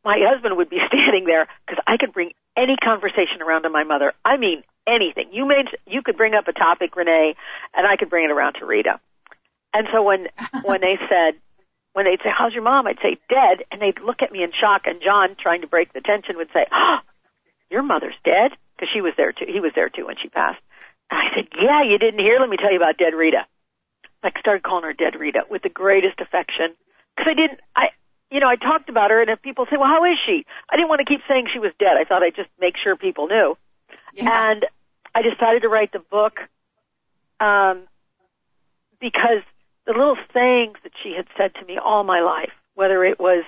my 0.04 0.18
husband 0.22 0.58
would 0.58 0.70
be 0.70 0.80
standing 0.88 1.26
there 1.26 1.48
because 1.66 1.84
I 1.88 1.98
could 1.98 2.14
bring 2.14 2.32
any 2.58 2.76
conversation 2.76 3.42
around 3.42 3.64
to 3.64 3.70
my 3.70 3.84
mother. 3.84 4.14
I 4.26 4.38
mean, 4.38 4.64
anything. 4.88 5.30
You 5.32 5.48
made, 5.48 5.68
you 5.88 6.02
could 6.02 6.18
bring 6.18 6.34
up 6.34 6.48
a 6.48 6.54
topic, 6.54 6.96
Renee, 6.96 7.36
and 7.76 7.88
I 7.88 7.96
could 7.98 8.10
bring 8.10 8.26
it 8.26 8.32
around 8.32 8.54
to 8.56 8.66
Rita. 8.66 9.00
And 9.74 9.88
so 9.92 10.04
when, 10.04 10.28
when 10.64 10.82
they 10.82 10.98
said, 11.10 11.40
when 11.94 12.06
they'd 12.06 12.20
say, 12.24 12.30
how's 12.36 12.54
your 12.54 12.64
mom? 12.64 12.88
I'd 12.88 13.00
say, 13.02 13.18
dead. 13.30 13.66
And 13.72 13.82
they'd 13.82 14.00
look 14.00 14.22
at 14.22 14.32
me 14.32 14.44
in 14.44 14.52
shock. 14.52 14.84
And 14.86 15.02
John, 15.02 15.36
trying 15.40 15.62
to 15.62 15.68
break 15.68 15.94
the 15.94 16.02
tension, 16.02 16.38
would 16.38 16.52
say, 16.54 16.66
oh, 16.72 16.98
your 17.70 17.84
mother's 17.84 18.16
dead? 18.24 18.52
Because 18.76 18.90
she 18.94 19.02
was 19.02 19.14
there 19.18 19.32
too. 19.32 19.46
He 19.48 19.60
was 19.60 19.74
there 19.76 19.90
too 19.90 20.08
when 20.08 20.16
she 20.22 20.30
passed. 20.30 20.62
And 21.10 21.20
I 21.20 21.36
said, 21.36 21.48
yeah, 21.62 21.84
you 21.84 21.98
didn't 21.98 22.20
hear? 22.20 22.40
Let 22.40 22.50
me 22.50 22.58
tell 22.58 22.72
you 22.72 22.78
about 22.78 22.98
dead 22.98 23.14
Rita. 23.14 23.46
Like 24.24 24.38
started 24.40 24.64
calling 24.64 24.84
her 24.86 24.94
dead 24.94 25.20
Rita 25.20 25.42
with 25.50 25.64
the 25.64 25.70
greatest 25.70 26.20
affection. 26.20 26.76
Cause 27.18 27.28
I 27.28 27.34
didn't, 27.34 27.60
I, 27.76 27.90
you 28.32 28.40
know, 28.40 28.48
I 28.48 28.56
talked 28.56 28.88
about 28.88 29.12
her, 29.12 29.22
and 29.22 29.30
if 29.30 29.42
people 29.42 29.66
say, 29.70 29.76
"Well, 29.78 29.90
how 29.90 30.06
is 30.06 30.18
she?" 30.26 30.46
I 30.70 30.78
didn't 30.78 30.88
want 30.88 31.00
to 31.00 31.06
keep 31.06 31.20
saying 31.28 31.50
she 31.52 31.60
was 31.60 31.74
dead. 31.78 31.98
I 32.00 32.06
thought 32.06 32.24
I'd 32.24 32.36
just 32.36 32.50
make 32.60 32.76
sure 32.82 32.96
people 32.96 33.28
knew. 33.28 33.58
Yeah. 34.14 34.52
And 34.52 34.66
I 35.14 35.22
decided 35.22 35.62
to 35.64 35.70
write 35.70 35.92
the 35.92 36.00
book 36.00 36.40
um, 37.40 37.84
because 39.00 39.44
the 39.86 39.94
little 39.94 40.18
sayings 40.34 40.78
that 40.84 40.94
she 41.02 41.14
had 41.16 41.28
said 41.38 41.56
to 41.56 41.66
me 41.66 41.78
all 41.78 42.04
my 42.04 42.22
life, 42.22 42.52
whether 42.76 43.04
it 43.04 43.20
was 43.20 43.44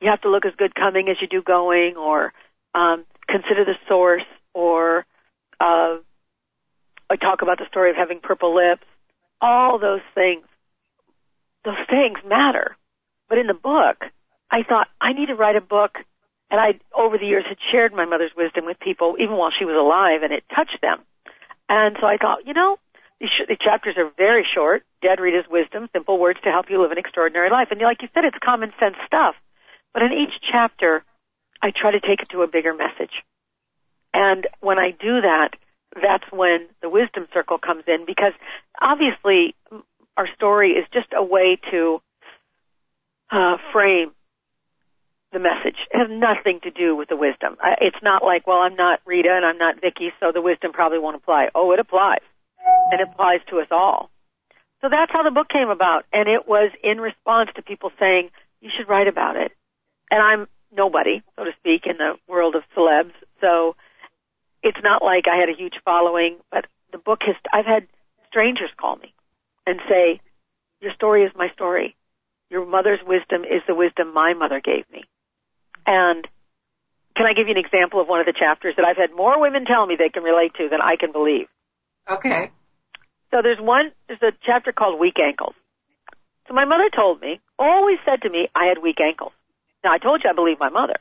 "You 0.00 0.10
have 0.10 0.20
to 0.22 0.30
look 0.30 0.44
as 0.44 0.54
good 0.56 0.74
coming 0.74 1.08
as 1.08 1.16
you 1.20 1.28
do 1.28 1.42
going," 1.42 1.96
or 1.96 2.32
um, 2.74 3.04
"Consider 3.28 3.64
the 3.64 3.76
source," 3.88 4.24
or 4.52 5.06
uh, 5.60 5.96
I 7.08 7.16
talk 7.16 7.42
about 7.42 7.58
the 7.58 7.66
story 7.68 7.90
of 7.90 7.96
having 7.96 8.20
purple 8.20 8.54
lips. 8.54 8.84
All 9.40 9.78
those 9.78 10.00
things, 10.14 10.44
those 11.64 11.74
things 11.88 12.18
matter. 12.26 12.76
But 13.28 13.38
in 13.38 13.46
the 13.46 13.54
book, 13.54 14.04
I 14.50 14.62
thought 14.62 14.88
I 15.00 15.12
need 15.12 15.26
to 15.26 15.34
write 15.34 15.56
a 15.56 15.60
book, 15.60 15.98
and 16.50 16.60
I 16.60 16.78
over 16.96 17.18
the 17.18 17.26
years 17.26 17.44
had 17.48 17.58
shared 17.70 17.92
my 17.92 18.04
mother's 18.04 18.32
wisdom 18.36 18.66
with 18.66 18.78
people 18.80 19.16
even 19.18 19.36
while 19.36 19.50
she 19.56 19.64
was 19.64 19.76
alive, 19.76 20.22
and 20.22 20.32
it 20.32 20.44
touched 20.54 20.80
them. 20.80 21.00
And 21.68 21.96
so 22.00 22.06
I 22.06 22.16
thought, 22.16 22.46
you 22.46 22.54
know, 22.54 22.78
sh- 23.22 23.48
the 23.48 23.56
chapters 23.56 23.96
are 23.96 24.10
very 24.16 24.46
short. 24.54 24.84
Dead 25.02 25.20
Rita's 25.20 25.50
wisdom, 25.50 25.88
simple 25.92 26.18
words 26.18 26.38
to 26.44 26.50
help 26.50 26.70
you 26.70 26.80
live 26.80 26.92
an 26.92 26.98
extraordinary 26.98 27.50
life. 27.50 27.68
And 27.70 27.80
like 27.80 28.02
you 28.02 28.08
said, 28.14 28.24
it's 28.24 28.36
common 28.42 28.72
sense 28.78 28.96
stuff. 29.06 29.34
But 29.92 30.02
in 30.02 30.12
each 30.12 30.34
chapter, 30.50 31.04
I 31.62 31.72
try 31.74 31.90
to 31.90 32.00
take 32.00 32.20
it 32.20 32.28
to 32.30 32.42
a 32.42 32.46
bigger 32.46 32.74
message. 32.74 33.22
And 34.14 34.46
when 34.60 34.78
I 34.78 34.90
do 34.92 35.20
that, 35.20 35.50
that's 35.94 36.24
when 36.30 36.66
the 36.82 36.88
wisdom 36.88 37.26
circle 37.32 37.58
comes 37.58 37.84
in 37.86 38.04
because 38.06 38.32
obviously 38.80 39.54
our 40.16 40.28
story 40.34 40.72
is 40.72 40.86
just 40.92 41.08
a 41.16 41.22
way 41.22 41.58
to 41.70 42.00
uh, 43.30 43.56
frame 43.72 44.12
the 45.32 45.38
message. 45.38 45.76
It 45.90 45.98
has 45.98 46.08
nothing 46.10 46.60
to 46.62 46.70
do 46.70 46.94
with 46.94 47.08
the 47.08 47.16
wisdom. 47.16 47.56
It's 47.80 48.02
not 48.02 48.22
like, 48.24 48.46
well, 48.46 48.58
I'm 48.58 48.76
not 48.76 49.00
Rita 49.04 49.30
and 49.30 49.44
I'm 49.44 49.58
not 49.58 49.80
Vicky, 49.80 50.12
so 50.20 50.32
the 50.32 50.40
wisdom 50.40 50.72
probably 50.72 50.98
won't 50.98 51.16
apply. 51.16 51.48
Oh, 51.54 51.72
it 51.72 51.80
applies. 51.80 52.22
And 52.90 53.00
it 53.00 53.08
applies 53.10 53.40
to 53.50 53.60
us 53.60 53.68
all. 53.70 54.10
So 54.80 54.88
that's 54.90 55.12
how 55.12 55.22
the 55.22 55.30
book 55.30 55.48
came 55.48 55.68
about. 55.68 56.04
And 56.12 56.28
it 56.28 56.46
was 56.46 56.70
in 56.82 57.00
response 57.00 57.50
to 57.56 57.62
people 57.62 57.90
saying, 57.98 58.30
you 58.60 58.70
should 58.76 58.88
write 58.88 59.08
about 59.08 59.36
it. 59.36 59.52
And 60.10 60.22
I'm 60.22 60.48
nobody, 60.74 61.22
so 61.36 61.44
to 61.44 61.52
speak, 61.58 61.86
in 61.86 61.96
the 61.96 62.14
world 62.28 62.54
of 62.54 62.62
celebs. 62.76 63.12
So 63.40 63.74
it's 64.62 64.78
not 64.82 65.02
like 65.02 65.24
I 65.26 65.36
had 65.38 65.48
a 65.48 65.56
huge 65.56 65.74
following, 65.84 66.36
but 66.50 66.66
the 66.92 66.98
book 66.98 67.20
has, 67.26 67.36
I've 67.52 67.66
had 67.66 67.86
strangers 68.28 68.70
call 68.76 68.96
me 68.96 69.12
and 69.66 69.80
say, 69.88 70.20
your 70.80 70.92
story 70.94 71.24
is 71.24 71.32
my 71.34 71.48
story. 71.50 71.96
Your 72.50 72.64
mother's 72.64 73.00
wisdom 73.04 73.42
is 73.42 73.62
the 73.66 73.74
wisdom 73.74 74.14
my 74.14 74.34
mother 74.34 74.60
gave 74.60 74.84
me. 74.92 75.04
And 75.86 76.26
can 77.16 77.26
I 77.26 77.32
give 77.32 77.48
you 77.48 77.54
an 77.54 77.64
example 77.64 78.00
of 78.00 78.08
one 78.08 78.20
of 78.20 78.26
the 78.26 78.34
chapters 78.36 78.74
that 78.76 78.84
I've 78.84 78.96
had 78.96 79.14
more 79.14 79.40
women 79.40 79.64
tell 79.64 79.86
me 79.86 79.96
they 79.96 80.10
can 80.10 80.22
relate 80.22 80.54
to 80.58 80.68
than 80.68 80.80
I 80.80 80.96
can 80.96 81.12
believe? 81.12 81.46
Okay. 82.10 82.50
So 83.30 83.38
there's 83.42 83.60
one, 83.60 83.92
there's 84.06 84.22
a 84.22 84.32
chapter 84.44 84.72
called 84.72 85.00
Weak 85.00 85.16
Ankles. 85.18 85.54
So 86.46 86.54
my 86.54 86.64
mother 86.64 86.88
told 86.94 87.20
me, 87.20 87.40
always 87.58 87.98
said 88.04 88.22
to 88.22 88.30
me, 88.30 88.48
I 88.54 88.66
had 88.66 88.82
weak 88.82 89.00
ankles. 89.00 89.32
Now 89.82 89.92
I 89.92 89.98
told 89.98 90.22
you 90.22 90.30
I 90.30 90.34
believe 90.34 90.60
my 90.60 90.68
mother. 90.68 90.96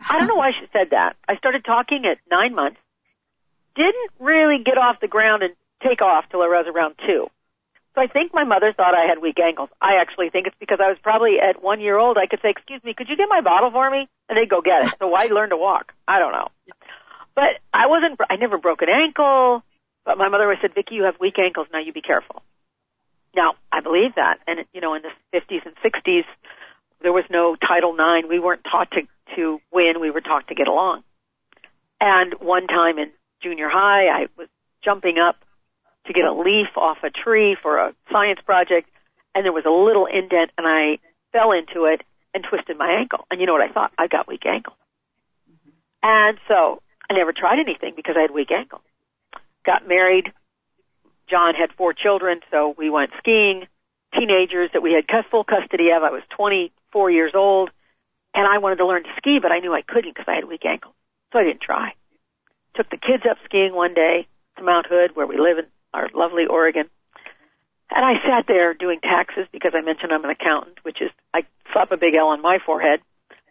I 0.00 0.18
don't 0.18 0.28
know 0.28 0.36
why 0.36 0.52
she 0.52 0.66
said 0.72 0.90
that. 0.90 1.16
I 1.28 1.36
started 1.36 1.64
talking 1.64 2.04
at 2.04 2.18
nine 2.30 2.54
months. 2.54 2.78
Didn't 3.76 4.10
really 4.18 4.62
get 4.64 4.78
off 4.78 5.00
the 5.00 5.08
ground 5.08 5.42
and 5.42 5.54
take 5.82 6.00
off 6.02 6.24
till 6.30 6.42
I 6.42 6.46
was 6.46 6.66
around 6.68 6.94
two. 7.06 7.28
So 7.94 8.00
I 8.00 8.08
think 8.08 8.34
my 8.34 8.42
mother 8.42 8.72
thought 8.72 8.94
I 8.94 9.06
had 9.06 9.22
weak 9.22 9.38
ankles. 9.38 9.68
I 9.80 10.00
actually 10.00 10.28
think 10.30 10.48
it's 10.48 10.56
because 10.58 10.78
I 10.82 10.88
was 10.88 10.98
probably 11.02 11.38
at 11.38 11.62
one 11.62 11.80
year 11.80 11.96
old. 11.96 12.18
I 12.18 12.26
could 12.26 12.40
say, 12.42 12.50
"Excuse 12.50 12.82
me, 12.82 12.92
could 12.92 13.08
you 13.08 13.16
get 13.16 13.28
my 13.28 13.40
bottle 13.40 13.70
for 13.70 13.88
me?" 13.88 14.08
And 14.28 14.36
they'd 14.36 14.48
go 14.48 14.60
get 14.60 14.86
it. 14.86 14.98
So 14.98 15.06
why 15.06 15.26
learn 15.26 15.50
to 15.50 15.56
walk? 15.56 15.92
I 16.08 16.18
don't 16.18 16.32
know. 16.32 16.48
But 17.34 17.60
I 17.72 17.86
wasn't. 17.86 18.20
I 18.28 18.36
never 18.36 18.58
broke 18.58 18.82
an 18.82 18.88
ankle. 18.88 19.62
But 20.04 20.18
my 20.18 20.28
mother 20.28 20.44
always 20.44 20.58
said, 20.60 20.74
"Vicky, 20.74 20.96
you 20.96 21.04
have 21.04 21.20
weak 21.20 21.38
ankles. 21.38 21.68
Now 21.72 21.78
you 21.78 21.92
be 21.92 22.02
careful." 22.02 22.42
Now 23.34 23.54
I 23.70 23.80
believe 23.80 24.14
that, 24.16 24.38
and 24.46 24.64
you 24.72 24.80
know, 24.80 24.94
in 24.94 25.02
the 25.02 25.12
50s 25.32 25.64
and 25.64 25.74
60s, 25.76 26.24
there 27.00 27.12
was 27.12 27.24
no 27.30 27.54
Title 27.56 27.94
IX. 27.94 28.28
We 28.28 28.40
weren't 28.40 28.64
taught 28.64 28.90
to 28.92 29.02
to 29.36 29.60
win. 29.72 30.00
We 30.00 30.10
were 30.10 30.20
taught 30.20 30.48
to 30.48 30.54
get 30.54 30.68
along. 30.68 31.04
And 32.00 32.34
one 32.34 32.66
time 32.66 32.98
in 32.98 33.12
junior 33.42 33.68
high, 33.68 34.08
I 34.08 34.26
was 34.36 34.48
jumping 34.84 35.18
up 35.18 35.36
to 36.06 36.12
get 36.12 36.24
a 36.24 36.32
leaf 36.32 36.76
off 36.76 36.98
a 37.02 37.10
tree 37.10 37.56
for 37.60 37.78
a 37.78 37.94
science 38.12 38.40
project, 38.44 38.88
and 39.34 39.44
there 39.44 39.52
was 39.52 39.64
a 39.66 39.70
little 39.70 40.06
indent, 40.06 40.50
and 40.58 40.66
I 40.66 40.98
fell 41.32 41.52
into 41.52 41.86
it 41.86 42.02
and 42.34 42.44
twisted 42.44 42.76
my 42.76 42.90
ankle. 42.90 43.26
And 43.30 43.40
you 43.40 43.46
know 43.46 43.52
what 43.52 43.62
I 43.62 43.72
thought? 43.72 43.92
I 43.98 44.06
got 44.06 44.28
weak 44.28 44.44
ankle. 44.46 44.74
And 46.02 46.38
so 46.48 46.82
I 47.10 47.14
never 47.14 47.32
tried 47.32 47.58
anything 47.58 47.94
because 47.96 48.16
I 48.18 48.22
had 48.22 48.30
weak 48.30 48.50
ankle. 48.50 48.82
Got 49.64 49.88
married. 49.88 50.32
John 51.28 51.54
had 51.54 51.72
four 51.76 51.94
children, 51.94 52.40
so 52.50 52.74
we 52.76 52.90
went 52.90 53.10
skiing. 53.18 53.66
Teenagers 54.12 54.70
that 54.72 54.82
we 54.82 54.92
had 54.92 55.06
full 55.30 55.42
custody 55.42 55.90
of. 55.90 56.02
I 56.02 56.10
was 56.10 56.22
24 56.36 57.10
years 57.10 57.32
old, 57.34 57.70
and 58.34 58.46
I 58.46 58.58
wanted 58.58 58.76
to 58.76 58.86
learn 58.86 59.02
to 59.02 59.08
ski, 59.16 59.38
but 59.40 59.50
I 59.50 59.58
knew 59.58 59.72
I 59.72 59.82
couldn't 59.82 60.14
because 60.14 60.26
I 60.28 60.34
had 60.34 60.44
weak 60.44 60.64
ankle. 60.64 60.94
So 61.32 61.38
I 61.40 61.44
didn't 61.44 61.62
try. 61.62 61.94
Took 62.76 62.90
the 62.90 62.96
kids 62.96 63.24
up 63.28 63.38
skiing 63.44 63.74
one 63.74 63.94
day 63.94 64.28
to 64.58 64.64
Mount 64.64 64.86
Hood, 64.88 65.16
where 65.16 65.26
we 65.26 65.38
live 65.38 65.58
in 65.58 65.64
our 65.94 66.10
lovely 66.14 66.44
Oregon. 66.50 66.90
And 67.90 68.04
I 68.04 68.14
sat 68.26 68.46
there 68.48 68.74
doing 68.74 68.98
taxes 69.00 69.46
because 69.52 69.72
I 69.74 69.80
mentioned 69.80 70.12
I'm 70.12 70.24
an 70.24 70.30
accountant, 70.30 70.78
which 70.82 71.00
is, 71.00 71.10
I 71.32 71.42
slap 71.72 71.92
a 71.92 71.96
big 71.96 72.14
L 72.14 72.28
on 72.28 72.42
my 72.42 72.58
forehead. 72.64 73.00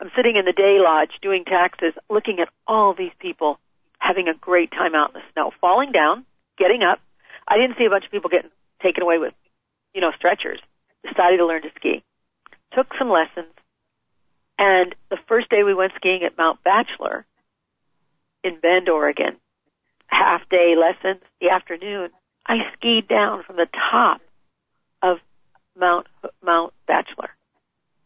I'm 0.02 0.12
sitting 0.16 0.36
in 0.36 0.46
the 0.46 0.52
day 0.52 0.78
lodge 0.80 1.12
doing 1.22 1.46
taxes, 1.46 1.94
looking 2.10 2.40
at 2.40 2.50
all 2.68 2.94
these 2.94 3.14
people 3.20 3.60
having 4.00 4.28
a 4.28 4.34
great 4.34 4.72
time 4.72 4.96
out 4.96 5.12
in 5.12 5.22
the 5.22 5.26
snow, 5.32 5.52
falling 5.62 5.94
down, 5.94 6.26
getting 6.58 6.84
up. 6.84 7.00
I 7.48 7.58
didn't 7.58 7.78
see 7.78 7.86
a 7.86 7.90
bunch 7.90 8.04
of 8.04 8.12
people 8.12 8.30
getting 8.30 8.52
taken 8.82 9.02
away 9.02 9.18
with, 9.18 9.34
you 9.94 10.02
know, 10.02 10.12
stretchers. 10.18 10.60
Decided 11.08 11.38
to 11.38 11.46
learn 11.46 11.62
to 11.62 11.70
ski. 11.76 12.04
Took 12.76 12.88
some 13.00 13.10
lessons. 13.10 13.54
And 14.60 14.96
the 15.10 15.18
first 15.28 15.50
day 15.50 15.64
we 15.64 15.74
went 15.74 15.94
skiing 15.96 16.24
at 16.24 16.38
Mount 16.38 16.64
Bachelor 16.64 17.26
in 18.44 18.60
Bend, 18.60 18.90
Oregon, 18.90 19.38
half 20.08 20.48
day 20.50 20.76
lessons, 20.76 21.22
the 21.40 21.50
afternoon, 21.50 22.10
I 22.46 22.58
skied 22.74 23.08
down 23.08 23.44
from 23.44 23.56
the 23.56 23.68
top 23.92 24.22
of 25.02 25.18
Mount 25.78 26.08
Mount 26.44 26.74
Bachelor. 26.88 27.30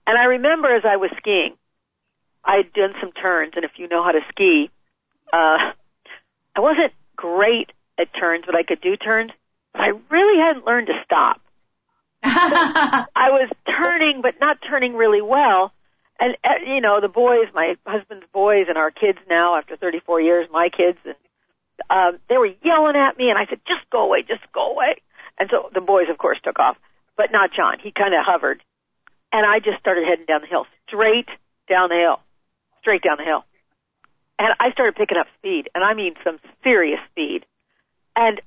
And 0.05 0.17
I 0.17 0.25
remember 0.25 0.73
as 0.73 0.83
I 0.85 0.97
was 0.97 1.11
skiing, 1.17 1.55
I 2.43 2.57
had 2.57 2.73
done 2.73 2.93
some 3.01 3.11
turns, 3.11 3.53
and 3.55 3.65
if 3.65 3.71
you 3.77 3.87
know 3.87 4.03
how 4.03 4.11
to 4.11 4.21
ski, 4.29 4.69
uh, 5.33 5.73
I 6.55 6.59
wasn't 6.59 6.93
great 7.15 7.71
at 7.99 8.07
turns, 8.17 8.45
but 8.45 8.55
I 8.55 8.63
could 8.63 8.79
do 8.79 8.95
turns. 8.95 9.31
But 9.73 9.81
I 9.81 9.91
really 10.09 10.39
hadn't 10.39 10.65
learned 10.65 10.87
to 10.87 10.93
stop. 11.03 11.41
I 12.23 13.29
was 13.29 13.49
turning, 13.65 14.21
but 14.21 14.35
not 14.39 14.57
turning 14.67 14.93
really 14.95 15.21
well. 15.21 15.73
And 16.19 16.35
uh, 16.43 16.65
you 16.65 16.81
know, 16.81 16.99
the 17.01 17.09
boys, 17.09 17.47
my 17.53 17.75
husband's 17.85 18.25
boys, 18.33 18.65
and 18.69 18.77
our 18.77 18.91
kids 18.91 19.19
now, 19.29 19.57
after 19.57 19.75
34 19.75 20.21
years, 20.21 20.47
my 20.51 20.69
kids, 20.69 20.97
and 21.05 21.15
um, 21.89 22.19
they 22.29 22.37
were 22.37 22.51
yelling 22.63 22.95
at 22.95 23.17
me, 23.17 23.29
and 23.29 23.37
I 23.37 23.45
said, 23.45 23.59
"Just 23.67 23.89
go 23.91 24.03
away, 24.03 24.23
just 24.23 24.43
go 24.53 24.71
away." 24.71 25.01
And 25.39 25.49
so 25.49 25.69
the 25.73 25.81
boys, 25.81 26.09
of 26.09 26.17
course, 26.17 26.39
took 26.43 26.59
off, 26.59 26.77
but 27.15 27.31
not 27.31 27.51
John. 27.55 27.77
He 27.79 27.91
kind 27.91 28.13
of 28.13 28.25
hovered, 28.25 28.63
and 29.31 29.45
I 29.45 29.59
just 29.59 29.79
started 29.79 30.05
heading 30.07 30.25
down 30.25 30.41
the 30.41 30.47
hill, 30.47 30.65
straight 30.87 31.29
down 31.69 31.89
the 31.89 31.95
hill, 31.95 32.19
straight 32.81 33.03
down 33.03 33.17
the 33.17 33.25
hill. 33.25 33.45
And 34.39 34.53
I 34.59 34.71
started 34.71 34.95
picking 34.95 35.17
up 35.17 35.27
speed, 35.37 35.69
and 35.73 35.83
I 35.83 35.93
mean 35.93 36.13
some 36.23 36.39
serious 36.63 36.99
speed. 37.11 37.45
And 38.15 38.41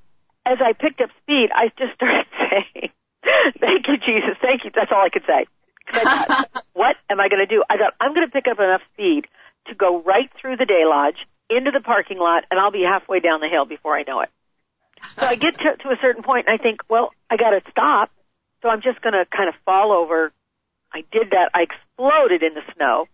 as 0.45 0.59
I 0.61 0.73
picked 0.73 1.01
up 1.01 1.09
speed, 1.23 1.49
I 1.53 1.71
just 1.77 1.93
started 1.95 2.27
saying, 2.37 2.91
"Thank 3.59 3.87
you, 3.87 3.97
Jesus, 3.97 4.37
thank 4.41 4.63
you." 4.63 4.71
That's 4.73 4.91
all 4.91 5.03
I 5.03 5.09
could 5.09 5.25
say. 5.25 5.45
I 5.93 6.03
thought, 6.03 6.63
what 6.73 6.95
am 7.09 7.19
I 7.19 7.29
going 7.29 7.45
to 7.45 7.49
do? 7.49 7.63
I 7.69 7.77
thought 7.77 7.93
I'm 7.99 8.13
going 8.13 8.27
to 8.27 8.31
pick 8.31 8.47
up 8.47 8.59
enough 8.59 8.81
speed 8.93 9.27
to 9.67 9.75
go 9.75 10.01
right 10.01 10.29
through 10.39 10.57
the 10.57 10.65
day 10.65 10.83
lodge 10.85 11.27
into 11.55 11.71
the 11.71 11.81
parking 11.81 12.17
lot, 12.17 12.45
and 12.49 12.59
I'll 12.59 12.71
be 12.71 12.83
halfway 12.83 13.19
down 13.19 13.41
the 13.41 13.49
hill 13.49 13.65
before 13.65 13.97
I 13.97 14.03
know 14.03 14.21
it. 14.21 14.29
So 15.19 15.25
I 15.25 15.35
get 15.35 15.57
to, 15.57 15.77
to 15.83 15.89
a 15.89 15.97
certain 16.01 16.23
point, 16.23 16.47
and 16.47 16.59
I 16.59 16.61
think, 16.61 16.81
well, 16.89 17.11
I 17.29 17.37
got 17.37 17.51
to 17.51 17.61
stop. 17.69 18.11
So 18.61 18.69
I'm 18.69 18.81
just 18.81 19.01
going 19.01 19.13
to 19.13 19.25
kind 19.25 19.49
of 19.49 19.55
fall 19.65 19.91
over. 19.91 20.31
I 20.93 21.03
did 21.11 21.31
that. 21.31 21.49
I 21.53 21.63
exploded 21.63 22.43
in 22.43 22.53
the 22.53 22.61
snow. 22.75 23.07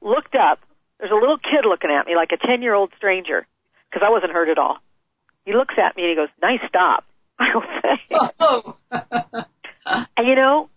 Looked 0.00 0.34
up. 0.34 0.60
There's 0.98 1.12
a 1.12 1.14
little 1.14 1.38
kid 1.38 1.68
looking 1.68 1.90
at 1.90 2.06
me 2.06 2.16
like 2.16 2.30
a 2.32 2.46
10 2.46 2.62
year 2.62 2.74
old 2.74 2.92
stranger 2.96 3.46
because 3.90 4.06
I 4.06 4.10
wasn't 4.10 4.32
hurt 4.32 4.50
at 4.50 4.58
all. 4.58 4.78
He 5.44 5.52
looks 5.52 5.74
at 5.76 5.96
me 5.96 6.04
and 6.04 6.10
he 6.10 6.16
goes, 6.16 6.28
"Nice 6.40 6.60
stop." 6.68 7.04
I 7.38 7.52
go, 7.52 7.62
"Thanks." 7.82 8.34
Oh. 8.40 8.76
and 10.16 10.26
you 10.26 10.34
know, 10.34 10.70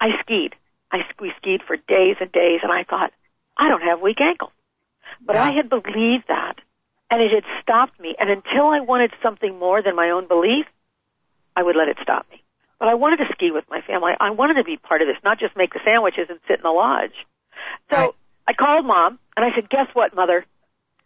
I 0.00 0.08
skied. 0.22 0.54
I 0.90 0.98
we 1.20 1.32
skied 1.38 1.60
for 1.66 1.76
days 1.76 2.16
and 2.20 2.32
days, 2.32 2.60
and 2.62 2.72
I 2.72 2.82
thought, 2.82 3.12
I 3.56 3.68
don't 3.68 3.82
have 3.82 4.00
weak 4.00 4.20
ankles. 4.20 4.50
But 5.24 5.34
yeah. 5.36 5.44
I 5.44 5.50
had 5.52 5.68
believed 5.68 6.24
that, 6.28 6.56
and 7.10 7.22
it 7.22 7.30
had 7.32 7.44
stopped 7.62 7.98
me. 8.00 8.14
And 8.18 8.30
until 8.30 8.68
I 8.68 8.80
wanted 8.80 9.12
something 9.22 9.58
more 9.58 9.82
than 9.82 9.94
my 9.94 10.10
own 10.10 10.26
belief, 10.26 10.66
I 11.56 11.62
would 11.62 11.76
let 11.76 11.88
it 11.88 11.98
stop 12.02 12.26
me. 12.30 12.42
But 12.78 12.88
I 12.88 12.94
wanted 12.94 13.18
to 13.18 13.32
ski 13.32 13.50
with 13.50 13.64
my 13.68 13.82
family. 13.82 14.12
I 14.18 14.30
wanted 14.30 14.54
to 14.54 14.64
be 14.64 14.76
part 14.78 15.02
of 15.02 15.08
this, 15.08 15.16
not 15.22 15.38
just 15.38 15.56
make 15.56 15.74
the 15.74 15.80
sandwiches 15.84 16.26
and 16.30 16.40
sit 16.48 16.58
in 16.58 16.62
the 16.62 16.70
lodge. 16.70 17.12
So 17.90 17.96
right. 17.96 18.10
I 18.48 18.52
called 18.54 18.86
mom, 18.86 19.18
and 19.36 19.44
I 19.44 19.54
said, 19.54 19.68
"Guess 19.68 19.88
what, 19.92 20.14
mother?" 20.14 20.46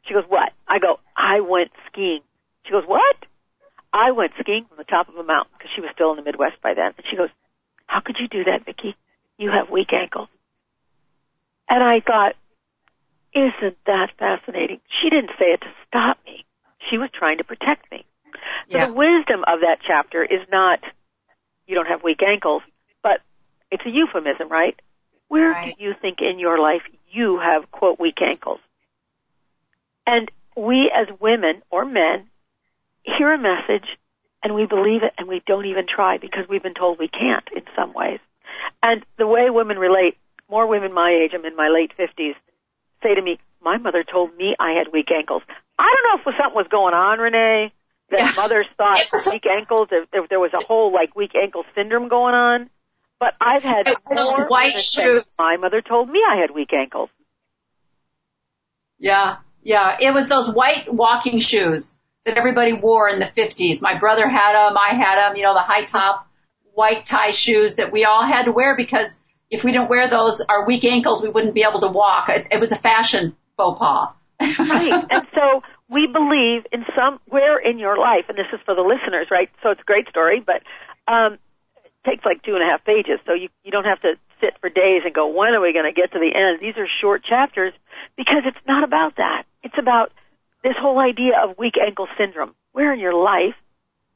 She 0.06 0.14
goes, 0.14 0.24
"What?" 0.28 0.52
I 0.68 0.78
go, 0.78 1.00
"I 1.16 1.40
went 1.40 1.72
skiing." 1.86 2.20
She 2.64 2.70
goes, 2.70 2.84
"What?" 2.86 3.16
I 3.92 4.12
went 4.12 4.32
skiing 4.38 4.66
from 4.66 4.76
the 4.76 4.84
top 4.84 5.08
of 5.08 5.16
a 5.16 5.24
mountain 5.24 5.52
because 5.58 5.70
she 5.74 5.80
was 5.80 5.90
still 5.94 6.10
in 6.10 6.16
the 6.16 6.22
Midwest 6.22 6.62
by 6.62 6.74
then. 6.74 6.94
And 6.96 7.06
she 7.10 7.16
goes, 7.16 7.30
"How 7.86 8.00
could 8.00 8.16
you 8.20 8.28
do 8.28 8.44
that, 8.44 8.64
Vicky? 8.64 8.96
You 9.36 9.50
have 9.50 9.70
weak 9.70 9.92
ankles." 9.92 10.28
And 11.68 11.82
I 11.82 12.00
thought, 12.00 12.34
isn't 13.34 13.76
that 13.86 14.10
fascinating? 14.18 14.80
She 15.02 15.10
didn't 15.10 15.30
say 15.38 15.46
it 15.46 15.60
to 15.60 15.68
stop 15.86 16.18
me. 16.24 16.44
She 16.90 16.98
was 16.98 17.10
trying 17.12 17.38
to 17.38 17.44
protect 17.44 17.90
me. 17.90 18.04
So 18.70 18.78
yeah. 18.78 18.86
the 18.86 18.92
wisdom 18.94 19.44
of 19.46 19.60
that 19.60 19.78
chapter 19.86 20.22
is 20.22 20.40
not 20.50 20.80
you 21.66 21.74
don't 21.74 21.86
have 21.86 22.02
weak 22.02 22.20
ankles, 22.26 22.62
but 23.02 23.20
it's 23.70 23.84
a 23.86 23.90
euphemism, 23.90 24.48
right? 24.48 24.78
Where 25.28 25.50
right. 25.50 25.76
do 25.76 25.84
you 25.84 25.94
think 26.00 26.18
in 26.20 26.38
your 26.38 26.58
life 26.58 26.82
you 27.10 27.40
have 27.42 27.70
quote 27.70 27.98
weak 27.98 28.20
ankles? 28.20 28.60
And 30.06 30.30
we 30.56 30.92
as 30.94 31.08
women 31.20 31.62
or 31.70 31.84
men 31.84 32.28
hear 33.02 33.32
a 33.32 33.38
message 33.38 33.88
and 34.42 34.54
we 34.54 34.66
believe 34.66 35.02
it 35.02 35.14
and 35.16 35.26
we 35.26 35.42
don't 35.46 35.66
even 35.66 35.86
try 35.86 36.18
because 36.18 36.44
we've 36.48 36.62
been 36.62 36.74
told 36.74 36.98
we 36.98 37.08
can't 37.08 37.48
in 37.54 37.62
some 37.74 37.92
ways. 37.94 38.20
And 38.82 39.04
the 39.18 39.26
way 39.26 39.48
women 39.48 39.78
relate, 39.78 40.16
more 40.50 40.66
women 40.66 40.92
my 40.92 41.10
age, 41.10 41.32
I'm 41.34 41.44
in 41.46 41.56
my 41.56 41.68
late 41.68 41.92
50s, 41.98 42.34
say 43.04 43.14
to 43.14 43.22
me, 43.22 43.38
my 43.62 43.78
mother 43.78 44.04
told 44.04 44.36
me 44.36 44.56
I 44.58 44.72
had 44.72 44.92
weak 44.92 45.08
ankles. 45.16 45.42
I 45.78 45.94
don't 45.94 46.24
know 46.24 46.30
if 46.30 46.36
something 46.36 46.56
was 46.56 46.66
going 46.70 46.94
on, 46.94 47.18
Renee, 47.18 47.72
that 48.10 48.18
yeah. 48.18 48.32
mothers 48.36 48.66
thought 48.76 49.00
weak 49.26 49.46
ankles, 49.46 49.88
if, 49.92 50.08
if 50.12 50.28
there 50.28 50.40
was 50.40 50.52
a 50.54 50.64
whole 50.64 50.92
like 50.92 51.14
weak 51.14 51.32
ankle 51.40 51.64
syndrome 51.74 52.08
going 52.08 52.34
on. 52.34 52.70
But 53.20 53.34
I've 53.40 53.62
had 53.62 53.86
those 53.86 54.40
white 54.48 54.80
shoes. 54.80 55.24
My 55.38 55.56
mother 55.56 55.80
told 55.80 56.08
me 56.08 56.20
I 56.28 56.40
had 56.40 56.50
weak 56.50 56.72
ankles. 56.72 57.10
Yeah, 58.98 59.36
yeah. 59.62 59.96
It 60.00 60.12
was 60.12 60.28
those 60.28 60.50
white 60.50 60.92
walking 60.92 61.40
shoes 61.40 61.94
that 62.24 62.36
everybody 62.36 62.72
wore 62.72 63.08
in 63.08 63.18
the 63.18 63.26
50s. 63.26 63.80
My 63.80 63.98
brother 63.98 64.28
had 64.28 64.54
them. 64.54 64.76
I 64.76 64.94
had 64.94 65.16
them. 65.16 65.36
You 65.36 65.44
know, 65.44 65.54
the 65.54 65.60
high 65.60 65.84
top 65.84 66.26
white 66.74 67.06
tie 67.06 67.30
shoes 67.30 67.76
that 67.76 67.92
we 67.92 68.04
all 68.04 68.26
had 68.26 68.44
to 68.44 68.52
wear 68.52 68.76
because 68.76 69.18
if 69.54 69.64
we 69.64 69.72
didn't 69.72 69.88
wear 69.88 70.08
those, 70.08 70.40
our 70.40 70.66
weak 70.66 70.84
ankles, 70.84 71.22
we 71.22 71.28
wouldn't 71.28 71.54
be 71.54 71.62
able 71.62 71.80
to 71.80 71.88
walk. 71.88 72.28
It, 72.28 72.48
it 72.50 72.60
was 72.60 72.72
a 72.72 72.76
fashion 72.76 73.36
faux 73.56 73.78
pas. 73.78 74.12
right. 74.58 75.04
And 75.10 75.26
so 75.34 75.62
we 75.90 76.06
believe 76.06 76.66
in 76.72 76.84
somewhere 76.96 77.58
in 77.58 77.78
your 77.78 77.96
life, 77.96 78.26
and 78.28 78.36
this 78.36 78.46
is 78.52 78.60
for 78.64 78.74
the 78.74 78.82
listeners, 78.82 79.28
right? 79.30 79.48
So 79.62 79.70
it's 79.70 79.80
a 79.80 79.84
great 79.84 80.08
story, 80.08 80.42
but 80.44 80.62
um, 81.12 81.38
it 81.84 81.92
takes 82.04 82.24
like 82.24 82.42
two 82.42 82.54
and 82.54 82.62
a 82.62 82.66
half 82.66 82.84
pages, 82.84 83.20
so 83.26 83.32
you 83.32 83.48
you 83.62 83.70
don't 83.70 83.84
have 83.84 84.00
to 84.02 84.14
sit 84.40 84.58
for 84.60 84.68
days 84.68 85.02
and 85.04 85.14
go, 85.14 85.28
when 85.28 85.54
are 85.54 85.60
we 85.60 85.72
going 85.72 85.88
to 85.88 85.94
get 85.94 86.12
to 86.12 86.18
the 86.18 86.32
end? 86.34 86.60
These 86.60 86.76
are 86.76 86.88
short 87.00 87.24
chapters 87.24 87.72
because 88.16 88.42
it's 88.44 88.66
not 88.66 88.84
about 88.84 89.16
that. 89.16 89.44
It's 89.62 89.78
about 89.78 90.12
this 90.62 90.74
whole 90.78 90.98
idea 90.98 91.38
of 91.42 91.56
weak 91.58 91.74
ankle 91.80 92.08
syndrome. 92.18 92.54
Where 92.72 92.92
in 92.92 92.98
your 92.98 93.14
life 93.14 93.54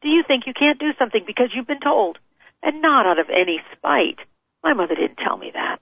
do 0.03 0.09
you 0.09 0.23
think 0.27 0.45
you 0.47 0.55
can't 0.55 0.79
do 0.79 0.91
something 0.99 1.23
because 1.27 1.51
you've 1.55 1.67
been 1.67 1.81
told, 1.81 2.19
and 2.63 2.83
not 2.83 3.07
out 3.07 3.19
of 3.19 3.27
any 3.31 3.61
spite? 3.77 4.19
My 4.63 4.75
mother 4.75 4.95
didn't 4.95 5.19
tell 5.19 5.37
me 5.37 5.51
that 5.55 5.79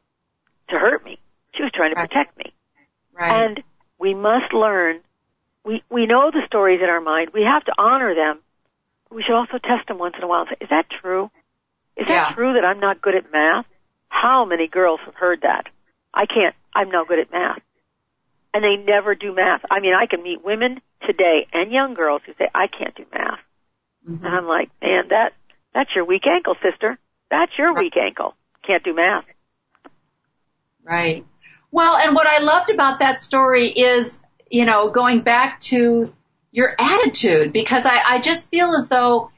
to 0.69 0.79
hurt 0.79 1.05
me. 1.05 1.19
She 1.55 1.63
was 1.63 1.73
trying 1.75 1.95
to 1.95 2.01
right. 2.01 2.09
protect 2.09 2.37
me. 2.39 2.53
Right. 3.15 3.47
And 3.47 3.63
we 3.99 4.15
must 4.15 4.53
learn. 4.53 5.01
We 5.65 5.83
we 5.91 6.07
know 6.07 6.31
the 6.31 6.43
stories 6.47 6.81
in 6.83 6.89
our 6.89 7.01
mind. 7.01 7.31
We 7.33 7.43
have 7.43 7.65
to 7.65 7.73
honor 7.79 8.15
them. 8.15 8.41
We 9.11 9.23
should 9.23 9.37
also 9.37 9.59
test 9.59 9.89
them 9.89 9.99
once 9.99 10.15
in 10.19 10.25
a 10.25 10.27
while 10.27 10.43
and 10.43 10.51
say, 10.51 10.65
"Is 10.65 10.71
that 10.71 10.87
true? 11.01 11.31
Is 11.97 12.07
yeah. 12.09 12.29
that 12.29 12.35
true 12.35 12.55
that 12.55 12.65
I'm 12.65 12.81
not 12.81 13.01
good 13.01 13.15
at 13.15 13.33
math?" 13.33 13.67
How 14.09 14.45
many 14.45 14.69
girls 14.69 15.01
have 15.05 15.15
heard 15.15 15.43
that? 15.43 15.67
I 16.15 16.27
can't. 16.27 16.55
I'm 16.75 16.91
no 16.91 17.05
good 17.05 17.19
at 17.19 17.31
math, 17.33 17.61
and 18.55 18.63
they 18.63 18.77
never 18.77 19.15
do 19.15 19.35
math. 19.35 19.63
I 19.71 19.81
mean, 19.81 19.95
I 19.95 20.07
can 20.07 20.23
meet 20.23 20.45
women 20.45 20.81
today 21.07 21.47
and 21.53 21.73
young 21.73 21.95
girls 21.95 22.23
who 22.27 22.33
say, 22.39 22.49
"I 22.55 22.67
can't 22.67 22.95
do 22.95 23.05
math," 23.13 23.41
mm-hmm. 24.09 24.25
and 24.25 24.35
I'm 24.35 24.47
like, 24.47 24.71
"Man, 24.83 25.09
that 25.09 25.33
that's 25.75 25.91
your 25.95 26.05
weak 26.05 26.27
ankle, 26.27 26.55
sister. 26.63 26.99
That's 27.31 27.53
your 27.59 27.73
right. 27.73 27.85
weak 27.85 27.97
ankle." 27.97 28.35
Can't 28.67 28.85
do 28.85 28.95
math. 28.95 29.25
Right. 30.83 31.27
Well, 31.71 31.97
and 31.97 32.15
what 32.15 32.27
I 32.27 32.39
loved 32.39 32.71
about 32.71 33.01
that 33.01 33.19
story 33.19 33.69
is, 33.69 34.23
you 34.51 34.67
know, 34.67 34.91
going 34.91 35.23
back 35.23 35.61
to 35.61 36.13
your 36.53 36.75
attitude 36.79 37.53
because 37.53 37.85
I, 37.85 37.99
I 38.15 38.21
just 38.21 38.51
feel 38.51 38.75
as 38.75 38.89
though 38.89 39.31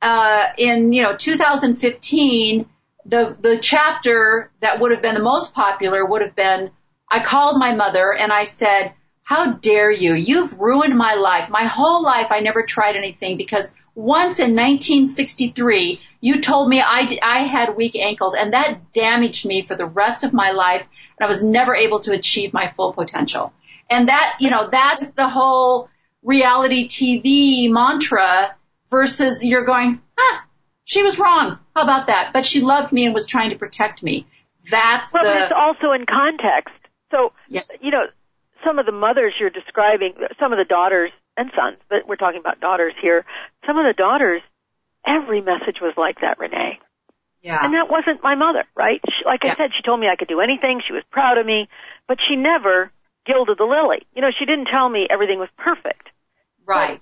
uh, 0.00 0.44
in 0.56 0.92
you 0.92 1.02
know 1.02 1.16
2015 1.16 2.66
the 3.04 3.36
the 3.40 3.58
chapter 3.58 4.50
that 4.60 4.80
would 4.80 4.90
have 4.92 5.02
been 5.02 5.14
the 5.14 5.22
most 5.22 5.54
popular 5.54 6.04
would 6.04 6.22
have 6.22 6.34
been 6.34 6.70
I 7.10 7.22
called 7.22 7.58
my 7.58 7.74
mother 7.74 8.10
and 8.12 8.32
I 8.32 8.44
said, 8.44 8.94
"How 9.22 9.52
dare 9.52 9.90
you? 9.90 10.14
You've 10.14 10.58
ruined 10.58 10.96
my 10.96 11.14
life. 11.14 11.50
My 11.50 11.66
whole 11.66 12.02
life 12.02 12.28
I 12.30 12.40
never 12.40 12.62
tried 12.62 12.96
anything 12.96 13.36
because 13.36 13.70
once 13.94 14.38
in 14.38 14.56
1963 14.56 16.00
you 16.22 16.40
told 16.40 16.68
me 16.68 16.80
I, 16.80 17.18
I 17.20 17.46
had 17.48 17.76
weak 17.76 17.96
ankles 17.96 18.34
and 18.34 18.54
that 18.54 18.92
damaged 18.94 19.44
me 19.44 19.60
for 19.60 19.74
the 19.74 19.84
rest 19.84 20.22
of 20.22 20.32
my 20.32 20.52
life 20.52 20.86
and 21.18 21.26
I 21.26 21.28
was 21.28 21.44
never 21.44 21.74
able 21.74 22.00
to 22.00 22.12
achieve 22.12 22.54
my 22.54 22.70
full 22.70 22.92
potential. 22.92 23.52
And 23.90 24.08
that, 24.08 24.36
you 24.38 24.48
know, 24.48 24.68
that's 24.70 25.06
the 25.10 25.28
whole 25.28 25.90
reality 26.22 26.88
TV 26.88 27.70
mantra 27.70 28.54
versus 28.88 29.44
you're 29.44 29.64
going, 29.64 30.00
ah, 30.18 30.44
she 30.84 31.02
was 31.02 31.18
wrong. 31.18 31.58
How 31.74 31.82
about 31.82 32.06
that? 32.06 32.32
But 32.32 32.44
she 32.44 32.60
loved 32.60 32.92
me 32.92 33.04
and 33.04 33.12
was 33.12 33.26
trying 33.26 33.50
to 33.50 33.56
protect 33.56 34.00
me. 34.00 34.26
That's 34.70 35.12
well, 35.12 35.24
the. 35.24 35.28
Well, 35.28 35.42
it's 35.42 35.52
also 35.54 35.92
in 35.92 36.06
context. 36.06 36.74
So, 37.10 37.32
yes. 37.48 37.66
you 37.80 37.90
know, 37.90 38.04
some 38.64 38.78
of 38.78 38.86
the 38.86 38.92
mothers 38.92 39.34
you're 39.40 39.50
describing, 39.50 40.14
some 40.38 40.52
of 40.52 40.58
the 40.58 40.64
daughters 40.64 41.10
and 41.36 41.50
sons, 41.56 41.78
but 41.90 42.06
we're 42.06 42.16
talking 42.16 42.38
about 42.38 42.60
daughters 42.60 42.94
here. 43.02 43.24
Some 43.66 43.76
of 43.76 43.84
the 43.84 43.94
daughters 43.96 44.42
every 45.06 45.40
message 45.40 45.78
was 45.80 45.94
like 45.96 46.20
that, 46.20 46.38
Renee. 46.38 46.78
Yeah. 47.42 47.58
And 47.64 47.74
that 47.74 47.90
wasn't 47.90 48.22
my 48.22 48.34
mother, 48.34 48.64
right? 48.76 49.00
She, 49.08 49.24
like 49.24 49.40
Yeah. 49.44 49.52
I 49.52 49.56
said, 49.56 49.70
she 49.76 49.82
told 49.82 49.98
me 50.00 50.08
I 50.08 50.16
could 50.16 50.28
do 50.28 50.40
anything. 50.40 50.80
She 50.86 50.92
was 50.92 51.02
proud 51.10 51.38
of 51.38 51.46
me, 51.46 51.68
but 52.06 52.18
she 52.28 52.36
never 52.36 52.92
gilded 53.26 53.58
the 53.58 53.64
lily. 53.64 54.06
You 54.14 54.22
know, 54.22 54.30
she 54.36 54.44
didn't 54.44 54.66
tell 54.66 54.88
me 54.88 55.06
everything 55.10 55.38
was 55.38 55.48
perfect. 55.56 56.08
right. 56.66 57.00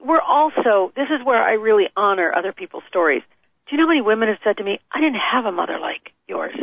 We're 0.00 0.20
also, 0.20 0.92
this 0.96 1.08
is 1.10 1.24
where 1.24 1.42
I 1.42 1.52
really 1.52 1.88
honor 1.96 2.32
other 2.34 2.52
people's 2.52 2.82
stories. 2.88 3.22
Do 3.66 3.72
you 3.76 3.78
know 3.78 3.84
how 3.84 3.88
many 3.90 4.00
women 4.02 4.28
have 4.28 4.38
said 4.42 4.56
to 4.56 4.64
me, 4.64 4.80
I 4.92 4.98
didn't 5.00 5.20
have 5.32 5.44
a 5.44 5.52
mother 5.52 5.78
like 5.78 6.12
yours? 6.26 6.56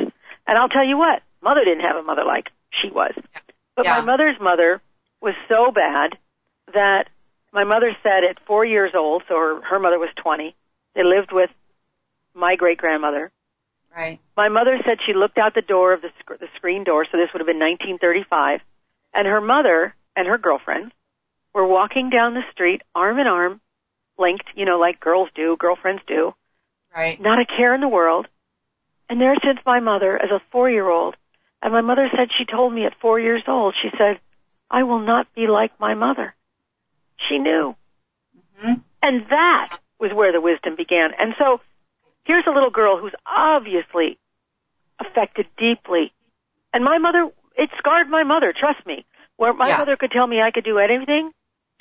And 0.48 0.58
I'll 0.58 0.68
tell 0.70 0.86
you 0.86 0.98
what, 0.98 1.22
mother 1.42 1.64
didn't 1.64 1.82
have 1.86 1.96
a 1.96 2.04
mother 2.04 2.24
like 2.26 2.50
she 2.82 2.90
was. 2.90 3.14
Yeah. 3.16 3.40
But 3.76 3.86
Yeah. 3.86 4.00
my 4.00 4.02
mother's 4.02 4.40
mother 4.42 4.82
was 5.22 5.36
so 5.48 5.72
bad 5.72 6.18
that 6.74 7.08
my 7.54 7.64
mother 7.64 7.96
said 8.04 8.24
at 8.30 8.40
four 8.46 8.66
years 8.66 8.92
old, 8.96 9.24
so 9.30 9.36
her, 9.36 9.62
her 9.62 9.80
mother 9.80 10.00
was 10.00 10.10
20, 10.22 10.54
they 10.96 11.04
lived 11.04 11.32
with 11.32 11.50
my 12.34 12.56
great 12.56 12.78
grandmother. 12.78 13.32
Right. 13.96 14.20
My 14.36 14.50
mother 14.50 14.78
said 14.86 14.98
she 15.06 15.14
looked 15.14 15.38
out 15.38 15.54
the 15.56 15.62
door 15.62 15.94
of 15.94 16.02
the, 16.02 16.10
sc- 16.20 16.40
the 16.40 16.48
screen 16.56 16.84
door, 16.84 17.06
so 17.10 17.18
this 17.18 17.30
would 17.34 17.40
have 17.40 17.48
been 17.48 17.60
1935, 17.60 18.60
and 19.14 19.28
her 19.28 19.40
mother 19.42 19.96
and 20.16 20.28
her 20.28 20.38
girlfriend 20.38 20.92
were 21.54 21.66
walking 21.68 22.10
down 22.10 22.34
the 22.34 22.44
street 22.52 22.82
arm 22.94 23.20
in 23.20 23.28
arm, 23.28 23.62
linked, 24.18 24.48
you 24.56 24.66
know, 24.66 24.78
like 24.80 25.00
girls 25.00 25.30
do, 25.36 25.56
girlfriends 25.58 26.02
do, 26.08 26.34
Right. 26.96 27.20
not 27.20 27.40
a 27.40 27.46
care 27.46 27.74
in 27.74 27.82
the 27.82 27.88
world. 27.88 28.28
And 29.10 29.22
there 29.22 29.36
sits 29.36 29.60
my 29.66 29.80
mother 29.80 30.18
as 30.22 30.32
a 30.32 30.42
four 30.52 30.70
year 30.70 30.90
old. 30.90 31.16
And 31.62 31.72
my 31.72 31.82
mother 31.82 32.10
said 32.16 32.30
she 32.38 32.46
told 32.46 32.74
me 32.74 32.86
at 32.86 32.94
four 33.02 33.20
years 33.20 33.44
old, 33.48 33.76
she 33.82 33.90
said, 33.98 34.20
I 34.70 34.84
will 34.84 35.00
not 35.00 35.28
be 35.36 35.48
like 35.48 35.80
my 35.80 35.94
mother. 35.94 36.36
She 37.30 37.38
knew. 37.38 37.76
Mhm. 38.60 38.82
And 39.02 39.28
that 39.30 39.78
was 40.00 40.12
where 40.14 40.32
the 40.32 40.42
wisdom 40.42 40.76
began. 40.76 41.12
And 41.18 41.34
so 41.38 41.62
here's 42.26 42.46
a 42.48 42.52
little 42.52 42.70
girl 42.72 42.98
who's 42.98 43.16
obviously 43.26 44.18
affected 45.00 45.48
deeply. 45.58 46.12
And 46.74 46.84
my 46.84 46.98
mother, 46.98 47.30
it 47.56 47.70
scarred 47.78 48.10
my 48.10 48.24
mother, 48.24 48.54
trust 48.58 48.86
me. 48.86 49.06
Where 49.38 49.54
my 49.54 49.70
Yeah. 49.70 49.78
mother 49.78 49.96
could 49.98 50.12
tell 50.12 50.28
me 50.28 50.42
I 50.42 50.52
could 50.52 50.64
do 50.64 50.80
anything, 50.80 51.32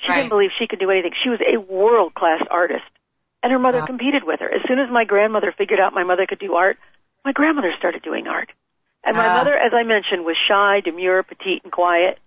she 0.01 0.09
Right. 0.09 0.17
didn't 0.17 0.29
believe 0.29 0.51
she 0.57 0.67
could 0.67 0.79
do 0.79 0.91
anything. 0.91 1.13
She 1.23 1.29
was 1.29 1.41
a 1.41 1.57
world 1.57 2.13
class 2.13 2.41
artist. 2.49 2.85
And 3.43 3.51
her 3.51 3.59
mother 3.59 3.79
Wow. 3.79 3.85
competed 3.85 4.23
with 4.23 4.39
her. 4.39 4.49
As 4.49 4.61
soon 4.63 4.79
as 4.79 4.89
my 4.89 5.03
grandmother 5.05 5.51
figured 5.51 5.79
out 5.79 5.93
my 5.93 6.03
mother 6.03 6.25
could 6.25 6.39
do 6.39 6.55
art, 6.55 6.77
my 7.23 7.31
grandmother 7.31 7.73
started 7.77 8.01
doing 8.01 8.27
art. 8.27 8.51
And 9.03 9.15
my 9.15 9.27
Ah. 9.27 9.33
mother, 9.33 9.55
as 9.55 9.73
I 9.73 9.83
mentioned, 9.83 10.25
was 10.25 10.35
shy, 10.37 10.79
demure, 10.81 11.21
petite, 11.23 11.63
and 11.63 11.71
quiet. 11.71 12.19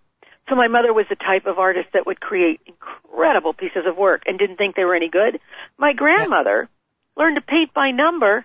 So 0.48 0.54
my 0.54 0.68
mother 0.68 0.92
was 0.94 1.06
the 1.08 1.16
type 1.16 1.46
of 1.46 1.58
artist 1.58 1.92
that 1.92 2.06
would 2.06 2.20
create 2.20 2.60
incredible 2.66 3.52
pieces 3.52 3.84
of 3.84 3.98
work 3.98 4.22
and 4.26 4.38
didn't 4.38 4.56
think 4.56 4.76
they 4.76 4.84
were 4.84 4.94
any 4.94 5.08
good. 5.08 5.40
My 5.78 5.92
grandmother 5.92 6.68
learned 7.16 7.36
to 7.36 7.42
paint 7.42 7.72
by 7.74 7.90
number 7.90 8.44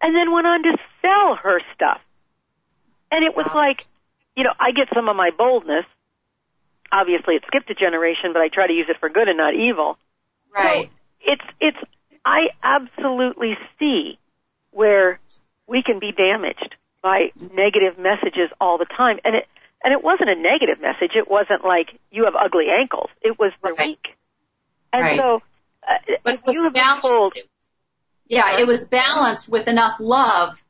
and 0.00 0.14
then 0.14 0.32
went 0.32 0.46
on 0.46 0.62
to 0.62 0.76
sell 1.02 1.36
her 1.42 1.60
stuff. 1.74 2.00
And 3.10 3.24
it 3.24 3.34
was 3.34 3.46
Wow. 3.46 3.54
like, 3.54 3.86
you 4.36 4.44
know, 4.44 4.52
I 4.58 4.72
get 4.72 4.88
some 4.94 5.08
of 5.08 5.16
my 5.16 5.30
boldness. 5.30 5.86
Obviously 6.92 7.36
it 7.36 7.44
skipped 7.46 7.70
a 7.70 7.74
generation, 7.74 8.32
but 8.32 8.42
I 8.42 8.48
try 8.48 8.66
to 8.66 8.72
use 8.72 8.88
it 8.88 8.98
for 8.98 9.08
good 9.08 9.28
and 9.28 9.38
not 9.38 9.54
evil. 9.54 9.98
Right. 10.54 10.88
So 10.88 10.94
it's 11.32 11.44
it's 11.60 11.78
I 12.24 12.48
absolutely 12.62 13.56
see 13.78 14.18
where 14.72 15.18
we 15.66 15.82
can 15.82 15.98
be 15.98 16.12
damaged 16.12 16.74
by 17.02 17.32
negative 17.54 17.98
messages 17.98 18.50
all 18.60 18.76
the 18.78 18.86
time. 18.86 19.18
And 19.24 19.34
it 19.36 19.48
and 19.82 19.92
it 19.92 20.02
wasn't 20.04 20.30
a 20.30 20.34
negative 20.34 20.80
message. 20.80 21.12
It 21.14 21.30
wasn't 21.30 21.64
like 21.64 21.98
you 22.10 22.24
have 22.24 22.34
ugly 22.36 22.66
ankles. 22.70 23.10
It 23.22 23.38
was 23.38 23.52
they're 23.62 23.74
Right. 23.74 23.88
weak. 23.98 24.14
And 24.92 25.02
Right. 25.02 25.18
so 25.18 25.42
but 26.22 26.34
it 26.34 26.40
was 26.44 26.72
balanced. 26.72 27.40
yeah, 28.28 28.58
it 28.60 28.66
was 28.66 28.84
balanced 28.84 29.48
with 29.48 29.68
enough 29.68 29.96
love 30.00 30.62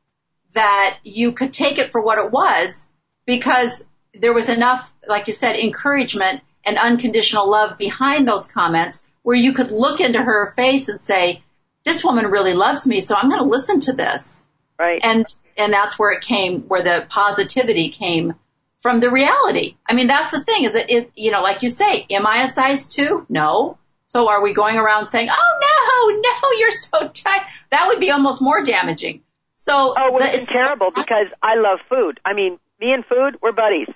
that 0.53 0.97
you 1.03 1.31
could 1.31 1.53
take 1.53 1.77
it 1.77 1.91
for 1.91 2.01
what 2.01 2.17
it 2.17 2.31
was 2.31 2.87
because 3.25 3.83
there 4.13 4.33
was 4.33 4.49
enough, 4.49 4.91
like 5.07 5.27
you 5.27 5.33
said, 5.33 5.55
encouragement 5.55 6.41
and 6.65 6.77
unconditional 6.77 7.49
love 7.49 7.77
behind 7.77 8.27
those 8.27 8.47
comments 8.47 9.05
where 9.23 9.35
you 9.35 9.53
could 9.53 9.71
look 9.71 9.99
into 9.99 10.21
her 10.21 10.51
face 10.55 10.89
and 10.89 10.99
say, 10.99 11.43
this 11.83 12.03
woman 12.03 12.25
really 12.25 12.53
loves 12.53 12.87
me, 12.87 12.99
so 12.99 13.15
I'm 13.15 13.29
going 13.29 13.41
to 13.41 13.49
listen 13.49 13.79
to 13.81 13.93
this. 13.93 14.45
right, 14.77 14.99
And, 15.01 15.25
and 15.57 15.73
that's 15.73 15.97
where 15.97 16.11
it 16.11 16.23
came, 16.23 16.61
where 16.63 16.83
the 16.83 17.05
positivity 17.09 17.91
came 17.91 18.35
from 18.81 18.99
the 18.99 19.09
reality. 19.09 19.75
I 19.87 19.93
mean, 19.93 20.07
that's 20.07 20.31
the 20.31 20.43
thing 20.43 20.65
is 20.65 20.73
that 20.73 20.91
it, 20.91 21.11
you 21.15 21.31
know, 21.31 21.41
like 21.41 21.63
you 21.63 21.69
say, 21.69 22.05
am 22.11 22.25
I 22.27 22.43
a 22.43 22.47
size 22.47 22.87
two? 22.87 23.25
No. 23.29 23.77
So 24.11 24.27
are 24.27 24.43
we 24.43 24.53
going 24.53 24.75
around 24.75 25.07
saying, 25.07 25.29
oh 25.31 25.53
no, 25.61 26.19
no, 26.19 26.59
you're 26.59 26.69
so 26.69 27.07
tight? 27.07 27.43
That 27.71 27.87
would 27.87 28.01
be 28.01 28.11
almost 28.11 28.41
more 28.41 28.61
damaging. 28.61 29.21
So 29.55 29.95
oh, 29.97 30.11
well, 30.11 30.19
the- 30.19 30.35
it's 30.35 30.49
terrible 30.49 30.91
because 30.93 31.27
I 31.41 31.55
love 31.55 31.79
food. 31.87 32.19
I 32.25 32.33
mean, 32.33 32.59
me 32.81 32.91
and 32.91 33.05
food, 33.05 33.37
we're 33.41 33.53
buddies. 33.53 33.87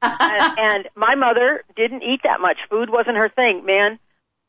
and, 0.00 0.14
and 0.58 0.88
my 0.96 1.14
mother 1.14 1.62
didn't 1.76 2.02
eat 2.02 2.20
that 2.24 2.40
much. 2.40 2.56
Food 2.70 2.88
wasn't 2.88 3.18
her 3.18 3.28
thing, 3.28 3.66
man. 3.66 3.98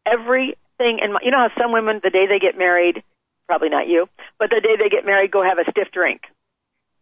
Everything, 0.06 1.04
and 1.04 1.17
you 1.24 1.32
know 1.32 1.50
how 1.50 1.62
some 1.62 1.74
women, 1.74 2.00
the 2.02 2.10
day 2.10 2.28
they 2.28 2.39
get 2.39 2.58
married, 2.58 3.04
probably 3.47 3.67
not 3.67 3.89
you, 3.89 4.08
but 4.39 4.50
the 4.50 4.62
day 4.62 4.78
they 4.82 4.88
get 4.88 5.06
married, 5.06 5.30
go 5.30 5.43
have 5.43 5.58
a 5.58 5.69
stiff 5.69 5.91
drink. 5.91 6.21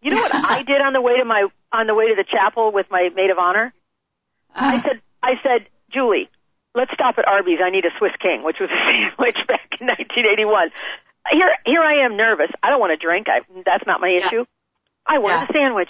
You 0.02 0.16
know 0.16 0.22
what 0.22 0.34
I 0.50 0.64
did 0.64 0.82
on 0.82 0.94
the 0.94 1.02
way 1.02 1.18
to 1.20 1.26
my 1.26 1.46
on 1.72 1.86
the 1.86 1.94
way 1.94 2.08
to 2.08 2.16
the 2.16 2.26
chapel 2.26 2.72
with 2.72 2.88
my 2.90 3.10
maid 3.16 3.30
of 3.30 3.38
honor? 3.38 3.72
I 4.56 4.78
uh-huh. 4.78 4.88
said, 4.88 5.02
I 5.22 5.34
said, 5.44 5.68
Julie, 5.94 6.28
let's 6.76 6.92
stop 6.94 7.16
at 7.18 7.28
Arby's. 7.28 7.60
I 7.64 7.70
need 7.70 7.86
a 7.86 7.94
Swiss 7.98 8.14
King, 8.22 8.44
which 8.44 8.58
was 8.60 8.70
a 8.70 8.80
sandwich 8.88 9.38
back 9.48 9.70
in 9.80 9.88
1981. 9.88 10.70
Here, 11.32 11.52
here 11.66 11.82
I 11.82 12.06
am 12.06 12.18
nervous. 12.18 12.50
I 12.64 12.70
don't 12.70 12.80
want 12.80 12.92
to 12.98 13.02
drink. 13.02 13.28
I, 13.30 13.42
that's 13.66 13.86
not 13.86 14.02
my 14.02 14.10
Yeah. 14.10 14.28
issue. 14.28 14.46
I 15.06 15.20
want 15.20 15.42
Yeah. 15.42 15.48
a 15.50 15.54
sandwich. 15.54 15.90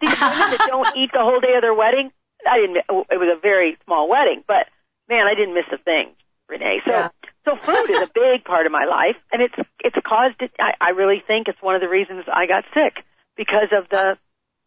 These 0.00 0.18
women 0.20 0.50
that 0.50 0.66
don't 0.66 0.90
eat 1.00 1.10
the 1.12 1.22
whole 1.22 1.40
day 1.40 1.54
of 1.54 1.62
their 1.62 1.74
wedding, 1.74 2.10
I 2.46 2.58
didn't. 2.58 2.78
Oh, 2.88 3.06
it 3.10 3.18
was 3.18 3.30
a 3.30 3.38
very 3.40 3.78
small 3.84 4.08
wedding, 4.08 4.42
but 4.46 4.66
man, 5.08 5.26
I 5.26 5.34
didn't 5.34 5.54
miss 5.54 5.66
a 5.72 5.78
thing, 5.78 6.10
Renee. 6.48 6.82
So, 6.84 6.90
Yeah. 6.90 7.08
so 7.44 7.56
food 7.56 7.90
is 7.90 8.02
a 8.02 8.10
big 8.14 8.44
part 8.44 8.66
of 8.66 8.72
my 8.72 8.84
life, 8.84 9.16
and 9.30 9.40
it's 9.42 9.54
it's 9.80 9.96
caused 10.06 10.42
it. 10.42 10.50
I, 10.58 10.74
I 10.80 10.90
really 10.90 11.22
think 11.24 11.46
it's 11.48 11.62
one 11.62 11.74
of 11.76 11.80
the 11.80 11.88
reasons 11.88 12.24
I 12.26 12.46
got 12.46 12.64
sick 12.74 13.04
because 13.36 13.70
of 13.70 13.88
the 13.90 14.18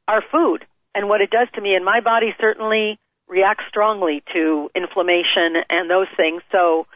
our 0.08 0.24
food 0.32 0.66
and 0.94 1.10
what 1.10 1.20
it 1.22 1.30
does 1.32 1.48
to 1.56 1.62
me, 1.62 1.76
and 1.76 1.84
my 1.84 2.00
body 2.00 2.34
certainly 2.40 2.98
reacts 3.28 3.64
strongly 3.68 4.24
to 4.34 4.70
inflammation 4.76 5.56
and 5.70 5.90
those 5.90 6.08
things. 6.16 6.42
So, 6.52 6.88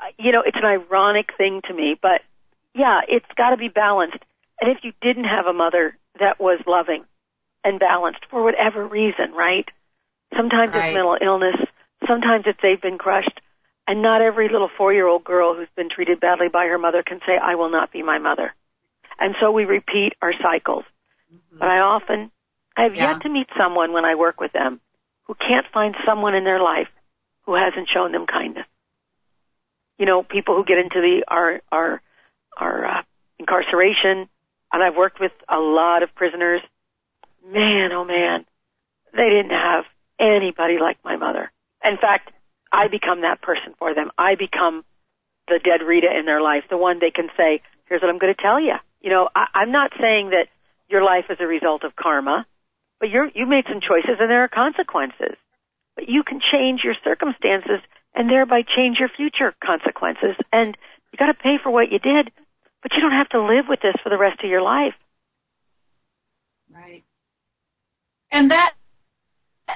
uh, 0.00 0.10
you 0.18 0.32
know, 0.32 0.42
it's 0.44 0.56
an 0.56 0.64
ironic 0.64 1.30
thing 1.36 1.60
to 1.68 1.74
me, 1.74 1.96
but 2.00 2.22
yeah, 2.74 3.00
it's 3.08 3.26
got 3.36 3.50
to 3.50 3.56
be 3.56 3.68
balanced. 3.68 4.18
And 4.60 4.70
if 4.70 4.78
you 4.82 4.92
didn't 5.02 5.24
have 5.24 5.46
a 5.46 5.52
mother 5.52 5.96
that 6.18 6.40
was 6.40 6.60
loving 6.66 7.04
and 7.64 7.78
balanced 7.78 8.26
for 8.30 8.42
whatever 8.42 8.86
reason, 8.86 9.32
right? 9.32 9.68
Sometimes 10.36 10.72
Right. 10.74 10.88
it's 10.88 10.94
mental 10.94 11.16
illness, 11.20 11.56
sometimes 12.06 12.44
it's 12.46 12.58
they've 12.62 12.80
been 12.80 12.98
crushed, 12.98 13.40
and 13.86 14.00
not 14.00 14.22
every 14.22 14.48
little 14.48 14.70
four-year-old 14.76 15.24
girl 15.24 15.54
who's 15.54 15.68
been 15.76 15.90
treated 15.90 16.18
badly 16.20 16.48
by 16.48 16.66
her 16.66 16.78
mother 16.78 17.02
can 17.02 17.20
say, 17.26 17.36
"I 17.36 17.54
will 17.54 17.68
not 17.70 17.92
be 17.92 18.02
my 18.02 18.18
mother." 18.18 18.54
And 19.18 19.36
so 19.40 19.52
we 19.52 19.64
repeat 19.64 20.14
our 20.22 20.32
cycles. 20.42 20.84
But 21.58 21.68
I 21.68 21.78
often, 21.80 22.32
I 22.76 22.84
have 22.84 22.96
Yeah. 22.96 23.12
yet 23.12 23.22
to 23.22 23.28
meet 23.28 23.48
someone 23.56 23.92
when 23.92 24.04
I 24.04 24.14
work 24.14 24.40
with 24.40 24.52
them 24.52 24.80
who 25.24 25.34
can't 25.34 25.66
find 25.72 25.94
someone 26.06 26.34
in 26.34 26.44
their 26.44 26.60
life 26.62 26.88
who 27.42 27.54
hasn't 27.54 27.88
shown 27.92 28.12
them 28.12 28.26
kindness. 28.26 28.66
You 29.98 30.06
know, 30.06 30.22
people 30.22 30.56
who 30.56 30.64
get 30.64 30.78
into 30.78 31.00
the 31.00 31.24
our 31.28 31.60
our 31.70 32.02
our 32.56 32.86
uh, 32.86 33.02
incarceration, 33.38 34.28
and 34.72 34.82
I've 34.82 34.96
worked 34.96 35.20
with 35.20 35.32
a 35.48 35.58
lot 35.58 36.02
of 36.02 36.14
prisoners. 36.14 36.60
Man, 37.46 37.92
oh 37.92 38.04
man, 38.04 38.44
they 39.12 39.28
didn't 39.28 39.50
have 39.50 39.84
anybody 40.18 40.78
like 40.80 40.98
my 41.04 41.16
mother. 41.16 41.50
In 41.84 41.96
fact, 41.98 42.30
I 42.72 42.88
become 42.88 43.22
that 43.22 43.40
person 43.42 43.74
for 43.78 43.94
them. 43.94 44.10
I 44.18 44.34
become 44.34 44.84
the 45.46 45.60
dead 45.62 45.86
Rita 45.86 46.08
in 46.18 46.24
their 46.24 46.40
life, 46.40 46.64
the 46.70 46.78
one 46.78 46.98
they 46.98 47.10
can 47.10 47.28
say, 47.36 47.60
"Here's 47.86 48.02
what 48.02 48.10
I'm 48.10 48.18
going 48.18 48.34
to 48.34 48.42
tell 48.42 48.60
you." 48.60 48.74
You 49.00 49.10
know, 49.10 49.28
I, 49.34 49.46
I'm 49.54 49.70
not 49.70 49.92
saying 50.00 50.30
that 50.30 50.48
your 50.88 51.04
life 51.04 51.26
is 51.30 51.36
a 51.40 51.46
result 51.46 51.84
of 51.84 51.94
karma, 51.94 52.46
but 53.04 53.10
you're 53.10 53.28
you 53.34 53.44
made 53.44 53.64
some 53.68 53.82
choices 53.82 54.16
and 54.18 54.30
there 54.30 54.44
are 54.44 54.48
consequences. 54.48 55.36
But 55.94 56.08
you 56.08 56.22
can 56.22 56.40
change 56.40 56.80
your 56.82 56.94
circumstances 57.04 57.84
and 58.14 58.30
thereby 58.30 58.62
change 58.62 58.96
your 58.98 59.10
future 59.10 59.52
consequences. 59.62 60.36
And 60.50 60.74
you 61.12 61.18
got 61.18 61.26
to 61.26 61.34
pay 61.34 61.56
for 61.62 61.70
what 61.70 61.92
you 61.92 61.98
did, 61.98 62.32
but 62.82 62.92
you 62.94 63.02
don't 63.02 63.12
have 63.12 63.28
to 63.36 63.42
live 63.42 63.66
with 63.68 63.80
this 63.82 63.92
for 64.02 64.08
the 64.08 64.16
rest 64.16 64.40
of 64.42 64.48
your 64.48 64.62
life. 64.62 64.94
Right. 66.74 67.04
And 68.32 68.50
that, 68.50 68.72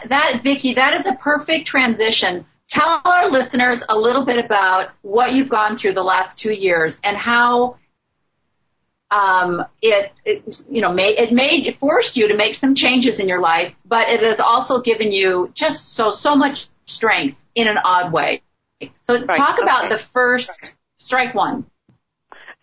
that, 0.08 0.40
Vicky, 0.42 0.72
that 0.72 0.98
is 0.98 1.06
a 1.06 1.22
perfect 1.22 1.66
transition. 1.66 2.46
Tell 2.70 3.02
our 3.04 3.30
listeners 3.30 3.84
a 3.90 3.94
little 3.94 4.24
bit 4.24 4.42
about 4.42 4.88
what 5.02 5.34
you've 5.34 5.50
gone 5.50 5.76
through 5.76 5.92
the 5.92 6.02
last 6.02 6.38
two 6.38 6.54
years 6.54 6.98
and 7.04 7.14
how 7.18 7.76
um, 9.10 9.64
it, 9.80 10.12
it, 10.24 10.60
you 10.70 10.82
know, 10.82 10.92
made, 10.92 11.18
it 11.18 11.32
made, 11.32 11.66
it 11.66 11.76
forced 11.78 12.16
you 12.16 12.28
to 12.28 12.36
make 12.36 12.54
some 12.54 12.74
changes 12.74 13.20
in 13.20 13.28
your 13.28 13.40
life, 13.40 13.74
but 13.84 14.08
it 14.08 14.22
has 14.22 14.40
also 14.40 14.80
given 14.80 15.12
you 15.12 15.50
just 15.54 15.94
so, 15.96 16.10
so 16.10 16.36
much 16.36 16.68
strength 16.86 17.38
in 17.54 17.68
an 17.68 17.78
odd 17.78 18.12
way. 18.12 18.42
So 19.02 19.14
Right, 19.14 19.36
talk 19.36 19.58
about 19.60 19.88
the 19.88 19.98
first 19.98 20.74
strike 20.98 21.34
one. 21.34 21.66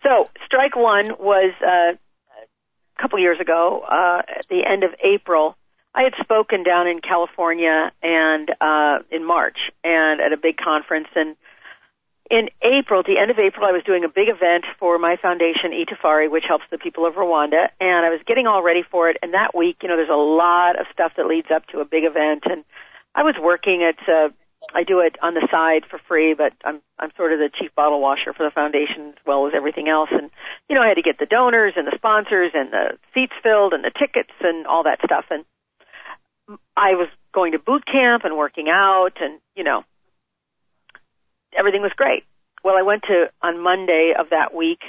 So 0.02 0.30
strike 0.44 0.76
one 0.76 1.08
was 1.18 1.52
uh, 1.62 1.96
a 1.96 3.02
couple 3.02 3.18
years 3.18 3.38
ago, 3.40 3.82
uh, 3.86 4.22
at 4.38 4.46
the 4.48 4.62
end 4.66 4.84
of 4.84 4.90
April. 5.02 5.56
I 5.94 6.02
had 6.02 6.12
spoken 6.22 6.62
down 6.62 6.86
in 6.86 7.00
California 7.00 7.90
and 8.02 8.50
uh, 8.60 8.98
in 9.10 9.26
March 9.26 9.56
and 9.82 10.20
at 10.20 10.32
a 10.32 10.36
big 10.36 10.58
conference 10.58 11.08
and 11.14 11.36
in 12.30 12.48
April, 12.62 13.02
the 13.02 13.18
end 13.20 13.30
of 13.30 13.38
April, 13.38 13.66
I 13.66 13.72
was 13.72 13.82
doing 13.84 14.04
a 14.04 14.08
big 14.08 14.28
event 14.28 14.64
for 14.78 14.98
my 14.98 15.16
foundation, 15.16 15.70
Itafari, 15.70 16.30
which 16.30 16.44
helps 16.46 16.64
the 16.70 16.78
people 16.78 17.06
of 17.06 17.14
Rwanda, 17.14 17.68
and 17.80 18.04
I 18.04 18.10
was 18.10 18.20
getting 18.26 18.46
all 18.46 18.62
ready 18.62 18.82
for 18.82 19.08
it. 19.08 19.16
And 19.22 19.34
that 19.34 19.54
week, 19.54 19.78
you 19.82 19.88
know, 19.88 19.96
there's 19.96 20.10
a 20.10 20.14
lot 20.14 20.78
of 20.78 20.86
stuff 20.92 21.12
that 21.16 21.26
leads 21.26 21.48
up 21.54 21.66
to 21.68 21.80
a 21.80 21.84
big 21.84 22.04
event, 22.04 22.44
and 22.46 22.64
I 23.14 23.22
was 23.22 23.34
working 23.40 23.82
at. 23.82 23.96
Uh, 24.08 24.30
I 24.74 24.82
do 24.82 25.00
it 25.00 25.16
on 25.22 25.34
the 25.34 25.46
side 25.50 25.84
for 25.88 26.00
free, 26.08 26.34
but 26.34 26.52
I'm 26.64 26.80
I'm 26.98 27.10
sort 27.16 27.32
of 27.32 27.38
the 27.38 27.50
chief 27.52 27.74
bottle 27.76 28.00
washer 28.00 28.32
for 28.32 28.42
the 28.42 28.50
foundation 28.50 29.10
as 29.10 29.22
well 29.26 29.46
as 29.46 29.52
everything 29.54 29.88
else. 29.88 30.08
And 30.10 30.30
you 30.68 30.74
know, 30.74 30.82
I 30.82 30.88
had 30.88 30.94
to 30.94 31.02
get 31.02 31.18
the 31.18 31.26
donors 31.26 31.74
and 31.76 31.86
the 31.86 31.94
sponsors 31.94 32.52
and 32.54 32.72
the 32.72 32.98
seats 33.14 33.34
filled 33.42 33.74
and 33.74 33.84
the 33.84 33.92
tickets 33.92 34.32
and 34.40 34.66
all 34.66 34.82
that 34.84 34.98
stuff. 35.04 35.26
And 35.30 35.44
I 36.76 36.94
was 36.94 37.08
going 37.32 37.52
to 37.52 37.58
boot 37.58 37.84
camp 37.86 38.24
and 38.24 38.36
working 38.36 38.68
out, 38.68 39.20
and 39.20 39.38
you 39.54 39.62
know, 39.62 39.84
everything 41.56 41.82
was 41.82 41.92
great. 41.96 42.24
Well, 42.64 42.76
I 42.76 42.82
went 42.82 43.02
to 43.04 43.30
on 43.42 43.62
Monday 43.62 44.12
of 44.18 44.30
that 44.30 44.54
week 44.54 44.80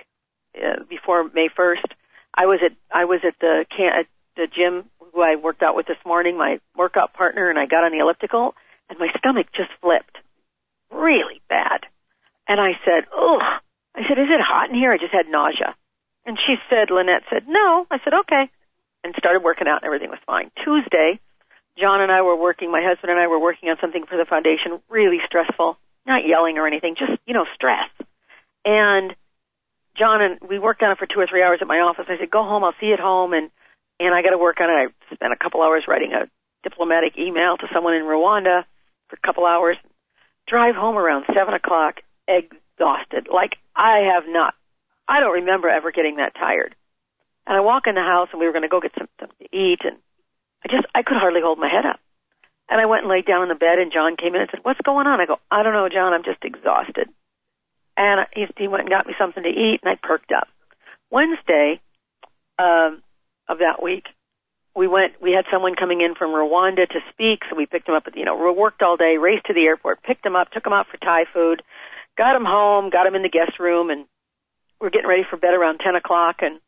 uh, 0.57 0.83
before 0.89 1.29
May 1.33 1.49
1st. 1.49 1.93
I 2.33 2.45
was 2.45 2.59
at 2.63 2.73
I 2.93 3.05
was 3.05 3.21
at 3.25 3.33
the 3.39 3.65
can 3.69 3.91
at 3.99 4.07
the 4.35 4.47
gym 4.47 4.89
who 5.13 5.21
I 5.21 5.35
worked 5.35 5.63
out 5.63 5.75
with 5.75 5.87
this 5.87 6.01
morning, 6.05 6.37
my 6.37 6.59
workout 6.75 7.13
partner, 7.13 7.49
and 7.49 7.57
I 7.57 7.65
got 7.65 7.83
on 7.83 7.91
the 7.91 7.99
elliptical, 7.99 8.53
and 8.89 8.99
my 8.99 9.09
stomach 9.17 9.47
just 9.55 9.69
flipped, 9.81 10.17
really 10.91 11.41
bad. 11.49 11.85
And 12.47 12.61
I 12.61 12.73
said, 12.85 13.05
"Ugh." 13.13 13.61
I 13.95 14.01
said, 14.07 14.19
"Is 14.19 14.29
it 14.29 14.41
hot 14.41 14.69
in 14.69 14.75
here?" 14.75 14.91
I 14.91 14.97
just 14.97 15.13
had 15.13 15.27
nausea. 15.27 15.75
And 16.25 16.37
she 16.37 16.55
said, 16.69 16.91
Lynette 16.91 17.23
said, 17.29 17.47
"No." 17.47 17.87
I 17.89 17.97
said, 18.03 18.13
"Okay," 18.13 18.49
and 19.03 19.15
started 19.17 19.43
working 19.43 19.67
out, 19.67 19.81
and 19.81 19.85
everything 19.85 20.09
was 20.09 20.19
fine. 20.25 20.51
Tuesday, 20.63 21.19
John 21.77 22.01
and 22.01 22.11
I 22.11 22.21
were 22.21 22.35
working. 22.35 22.71
My 22.71 22.83
husband 22.83 23.11
and 23.11 23.19
I 23.19 23.27
were 23.27 23.39
working 23.39 23.69
on 23.69 23.77
something 23.81 24.05
for 24.05 24.17
the 24.17 24.25
foundation, 24.25 24.81
really 24.89 25.19
stressful 25.25 25.77
not 26.07 26.25
yelling 26.25 26.57
or 26.57 26.65
anything, 26.65 26.95
just, 26.97 27.19
you 27.25 27.33
know, 27.33 27.45
stress. 27.55 27.89
And 28.65 29.15
John 29.97 30.21
and 30.21 30.39
we 30.47 30.59
worked 30.59 30.83
on 30.83 30.91
it 30.91 30.97
for 30.97 31.05
two 31.05 31.19
or 31.19 31.27
three 31.27 31.43
hours 31.43 31.59
at 31.61 31.67
my 31.67 31.79
office. 31.79 32.05
I 32.07 32.17
said, 32.17 32.31
go 32.31 32.43
home. 32.43 32.63
I'll 32.63 32.75
see 32.79 32.87
you 32.87 32.93
at 32.93 32.99
home. 32.99 33.33
And, 33.33 33.49
and 33.99 34.13
I 34.13 34.21
got 34.21 34.31
to 34.31 34.37
work 34.37 34.59
on 34.61 34.69
it. 34.69 34.93
I 35.11 35.15
spent 35.15 35.33
a 35.33 35.37
couple 35.37 35.61
hours 35.61 35.85
writing 35.87 36.13
a 36.13 36.29
diplomatic 36.63 37.17
email 37.17 37.57
to 37.57 37.67
someone 37.73 37.93
in 37.93 38.03
Rwanda 38.03 38.63
for 39.09 39.15
a 39.15 39.25
couple 39.25 39.45
hours. 39.45 39.77
Drive 40.47 40.75
home 40.75 40.97
around 40.97 41.25
seven 41.33 41.53
o'clock, 41.53 42.01
exhausted. 42.27 43.27
Like 43.33 43.57
I 43.75 44.13
have 44.13 44.23
not, 44.27 44.53
I 45.07 45.19
don't 45.19 45.33
remember 45.33 45.69
ever 45.69 45.91
getting 45.91 46.17
that 46.17 46.35
tired. 46.35 46.75
And 47.45 47.55
I 47.55 47.61
walk 47.61 47.83
in 47.87 47.95
the 47.95 48.01
house 48.01 48.29
and 48.31 48.39
we 48.39 48.45
were 48.45 48.53
going 48.53 48.63
to 48.63 48.69
go 48.69 48.81
get 48.81 48.91
something 48.97 49.35
to 49.39 49.57
eat 49.57 49.79
and 49.83 49.97
I 50.63 50.69
just, 50.69 50.87
I 50.93 51.03
could 51.03 51.17
hardly 51.17 51.41
hold 51.41 51.59
my 51.59 51.69
head 51.69 51.85
up. 51.85 51.99
And 52.69 52.81
I 52.81 52.85
went 52.85 53.03
and 53.03 53.11
laid 53.11 53.25
down 53.25 53.43
in 53.43 53.49
the 53.49 53.55
bed, 53.55 53.79
and 53.79 53.93
John 53.93 54.17
came 54.17 54.35
in 54.35 54.41
and 54.41 54.49
said, 54.51 54.59
"What's 54.63 54.81
going 54.81 55.07
on?" 55.07 55.21
I 55.21 55.25
go, 55.25 55.39
"I 55.49 55.63
don't 55.63 55.73
know, 55.73 55.87
John. 55.89 56.13
I'm 56.13 56.23
just 56.23 56.43
exhausted." 56.43 57.07
And 57.95 58.27
he, 58.33 58.45
he 58.57 58.67
went 58.67 58.81
and 58.81 58.89
got 58.89 59.07
me 59.07 59.13
something 59.17 59.41
to 59.41 59.49
eat, 59.49 59.79
and 59.81 59.89
I 59.89 59.95
perked 59.95 60.31
up. 60.31 60.47
Wednesday 61.09 61.79
um, 62.59 63.01
of 63.47 63.59
that 63.59 63.81
week, 63.81 64.05
we 64.75 64.87
went. 64.87 65.13
We 65.21 65.31
had 65.31 65.45
someone 65.51 65.75
coming 65.75 66.01
in 66.01 66.13
from 66.15 66.31
Rwanda 66.31 66.89
to 66.89 66.99
speak, 67.11 67.43
so 67.49 67.55
we 67.55 67.65
picked 67.65 67.87
him 67.87 67.95
up. 67.95 68.03
At, 68.05 68.17
you 68.17 68.25
know, 68.25 68.35
we 68.35 68.51
worked 68.51 68.81
all 68.81 68.97
day, 68.97 69.17
raced 69.17 69.45
to 69.45 69.53
the 69.53 69.63
airport, 69.63 70.03
picked 70.03 70.25
him 70.25 70.35
up, 70.35 70.51
took 70.51 70.65
him 70.65 70.73
out 70.73 70.87
for 70.91 70.97
Thai 70.97 71.23
food, 71.33 71.63
got 72.17 72.35
him 72.35 72.45
home, 72.45 72.89
got 72.89 73.07
him 73.07 73.15
in 73.15 73.23
the 73.23 73.29
guest 73.29 73.59
room, 73.59 73.89
and 73.89 74.05
we're 74.81 74.89
getting 74.89 75.09
ready 75.09 75.23
for 75.27 75.37
bed 75.37 75.53
around 75.53 75.79
ten 75.79 75.95
o'clock, 75.95 76.37
and 76.41 76.59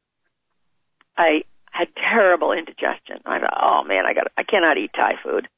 I 1.18 1.44
had 1.72 1.90
terrible 1.96 2.54
indigestion. 2.54 3.20
I 3.26 3.40
thought, 3.40 3.60
oh 3.62 3.84
man, 3.84 4.06
I 4.06 4.14
got, 4.14 4.32
I 4.38 4.44
cannot 4.44 4.78
eat 4.78 4.92
Thai 4.96 5.16
food 5.22 5.50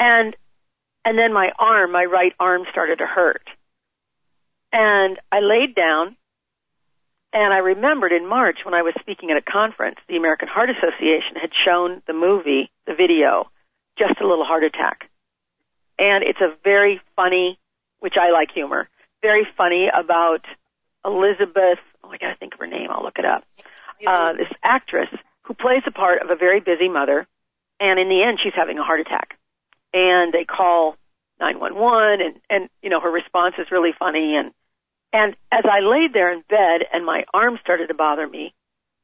and 0.00 0.34
and 1.04 1.16
then 1.18 1.32
my 1.32 1.50
arm, 1.58 1.92
my 1.92 2.04
right 2.04 2.32
arm 2.40 2.64
started 2.70 2.98
to 2.98 3.06
hurt. 3.06 3.46
And 4.72 5.18
I 5.32 5.40
laid 5.40 5.74
down 5.74 6.16
and 7.32 7.54
I 7.54 7.58
remembered 7.58 8.12
in 8.12 8.28
March 8.28 8.58
when 8.64 8.74
I 8.74 8.82
was 8.82 8.94
speaking 9.00 9.30
at 9.30 9.36
a 9.36 9.42
conference, 9.42 9.96
the 10.08 10.16
American 10.16 10.48
Heart 10.48 10.70
Association 10.70 11.36
had 11.40 11.50
shown 11.64 12.02
the 12.06 12.12
movie, 12.12 12.70
the 12.86 12.94
video, 12.94 13.50
Just 13.98 14.20
a 14.20 14.26
Little 14.26 14.44
Heart 14.44 14.64
Attack. 14.64 15.08
And 15.98 16.24
it's 16.24 16.40
a 16.40 16.54
very 16.64 17.00
funny, 17.14 17.58
which 18.00 18.14
I 18.20 18.30
like 18.30 18.50
humor, 18.52 18.88
very 19.22 19.46
funny 19.56 19.88
about 19.88 20.44
Elizabeth, 21.04 21.78
oh 22.02 22.10
I 22.10 22.18
gotta 22.18 22.36
think 22.36 22.54
of 22.54 22.60
her 22.60 22.66
name, 22.66 22.88
I'll 22.90 23.02
look 23.02 23.18
it 23.18 23.24
up. 23.24 23.44
Uh, 24.06 24.32
this 24.32 24.48
actress 24.64 25.08
who 25.42 25.54
plays 25.54 25.82
the 25.84 25.92
part 25.92 26.22
of 26.22 26.30
a 26.30 26.36
very 26.36 26.60
busy 26.60 26.88
mother 26.88 27.26
and 27.78 27.98
in 27.98 28.08
the 28.08 28.22
end 28.22 28.38
she's 28.42 28.54
having 28.54 28.78
a 28.78 28.82
heart 28.82 29.00
attack 29.00 29.36
and 29.92 30.32
they 30.32 30.44
call 30.44 30.96
911 31.40 32.20
and 32.20 32.40
and 32.48 32.68
you 32.82 32.90
know 32.90 33.00
her 33.00 33.10
response 33.10 33.54
is 33.58 33.70
really 33.70 33.92
funny 33.98 34.36
and 34.36 34.52
and 35.12 35.34
as 35.50 35.64
I 35.64 35.80
laid 35.80 36.12
there 36.12 36.32
in 36.32 36.42
bed 36.48 36.86
and 36.92 37.04
my 37.04 37.24
arm 37.34 37.58
started 37.60 37.88
to 37.88 37.94
bother 37.94 38.28
me, 38.28 38.54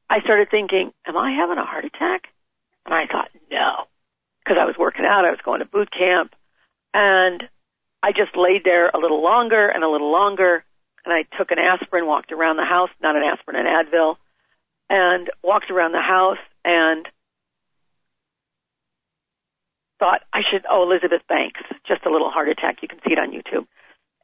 I 0.09 0.21
started 0.21 0.49
thinking, 0.49 0.91
am 1.05 1.17
I 1.17 1.31
having 1.31 1.57
a 1.57 1.65
heart 1.65 1.85
attack? 1.85 2.27
And 2.85 2.93
I 2.93 3.07
thought, 3.11 3.29
no, 3.51 3.87
because 4.39 4.57
I 4.59 4.65
was 4.65 4.75
working 4.79 5.05
out, 5.05 5.25
I 5.25 5.31
was 5.31 5.43
going 5.43 5.59
to 5.59 5.65
boot 5.65 5.89
camp, 5.91 6.33
and 6.93 7.43
I 8.01 8.11
just 8.11 8.37
laid 8.37 8.63
there 8.63 8.89
a 8.89 8.97
little 8.97 9.21
longer 9.21 9.67
and 9.67 9.83
a 9.83 9.89
little 9.89 10.11
longer, 10.11 10.63
and 11.03 11.13
I 11.13 11.23
took 11.37 11.51
an 11.51 11.59
aspirin, 11.59 12.05
walked 12.05 12.31
around 12.31 12.55
the 12.55 12.63
house, 12.63 12.89
not 13.01 13.17
an 13.17 13.23
aspirin, 13.23 13.57
an 13.57 13.65
Advil, 13.65 14.15
and 14.89 15.29
walked 15.43 15.69
around 15.69 15.91
the 15.91 16.01
house 16.01 16.39
and 16.63 17.05
thought 19.99 20.21
I 20.33 20.41
should, 20.49 20.65
oh, 20.69 20.83
Elizabeth 20.83 21.21
Banks, 21.27 21.61
just 21.87 22.05
a 22.05 22.11
little 22.11 22.29
heart 22.29 22.49
attack. 22.49 22.81
You 22.81 22.87
can 22.87 22.99
see 23.05 23.13
it 23.13 23.19
on 23.19 23.31
YouTube. 23.31 23.65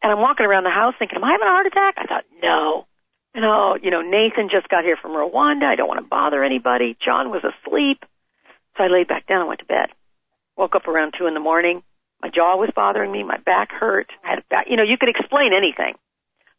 And 0.01 0.11
I'm 0.11 0.19
walking 0.19 0.45
around 0.45 0.63
the 0.65 0.75
house 0.75 0.93
thinking, 0.99 1.17
am 1.17 1.23
I 1.23 1.31
having 1.31 1.47
a 1.47 1.51
heart 1.51 1.67
attack? 1.67 1.95
I 1.97 2.05
thought, 2.05 2.25
no. 2.41 2.85
And 3.33 3.45
oh, 3.45 3.77
you 3.81 3.89
know, 3.89 4.01
Nathan 4.01 4.49
just 4.51 4.69
got 4.69 4.83
here 4.83 4.97
from 5.01 5.11
Rwanda. 5.11 5.65
I 5.65 5.75
don't 5.75 5.87
want 5.87 5.99
to 5.99 6.07
bother 6.07 6.43
anybody. 6.43 6.95
John 7.03 7.31
was 7.31 7.41
asleep. 7.41 8.03
So 8.77 8.83
I 8.83 8.87
laid 8.87 9.07
back 9.07 9.27
down 9.27 9.39
and 9.39 9.47
went 9.47 9.61
to 9.61 9.65
bed. 9.65 9.89
Woke 10.57 10.75
up 10.75 10.87
around 10.87 11.15
two 11.17 11.25
in 11.25 11.33
the 11.33 11.39
morning. 11.39 11.81
My 12.21 12.29
jaw 12.29 12.55
was 12.57 12.69
bothering 12.75 13.11
me. 13.11 13.23
My 13.23 13.37
back 13.37 13.71
hurt. 13.71 14.07
I 14.23 14.29
had 14.29 14.39
a 14.39 14.43
back, 14.49 14.67
you 14.69 14.77
know, 14.77 14.83
you 14.83 14.97
could 14.99 15.09
explain 15.09 15.51
anything. 15.51 15.95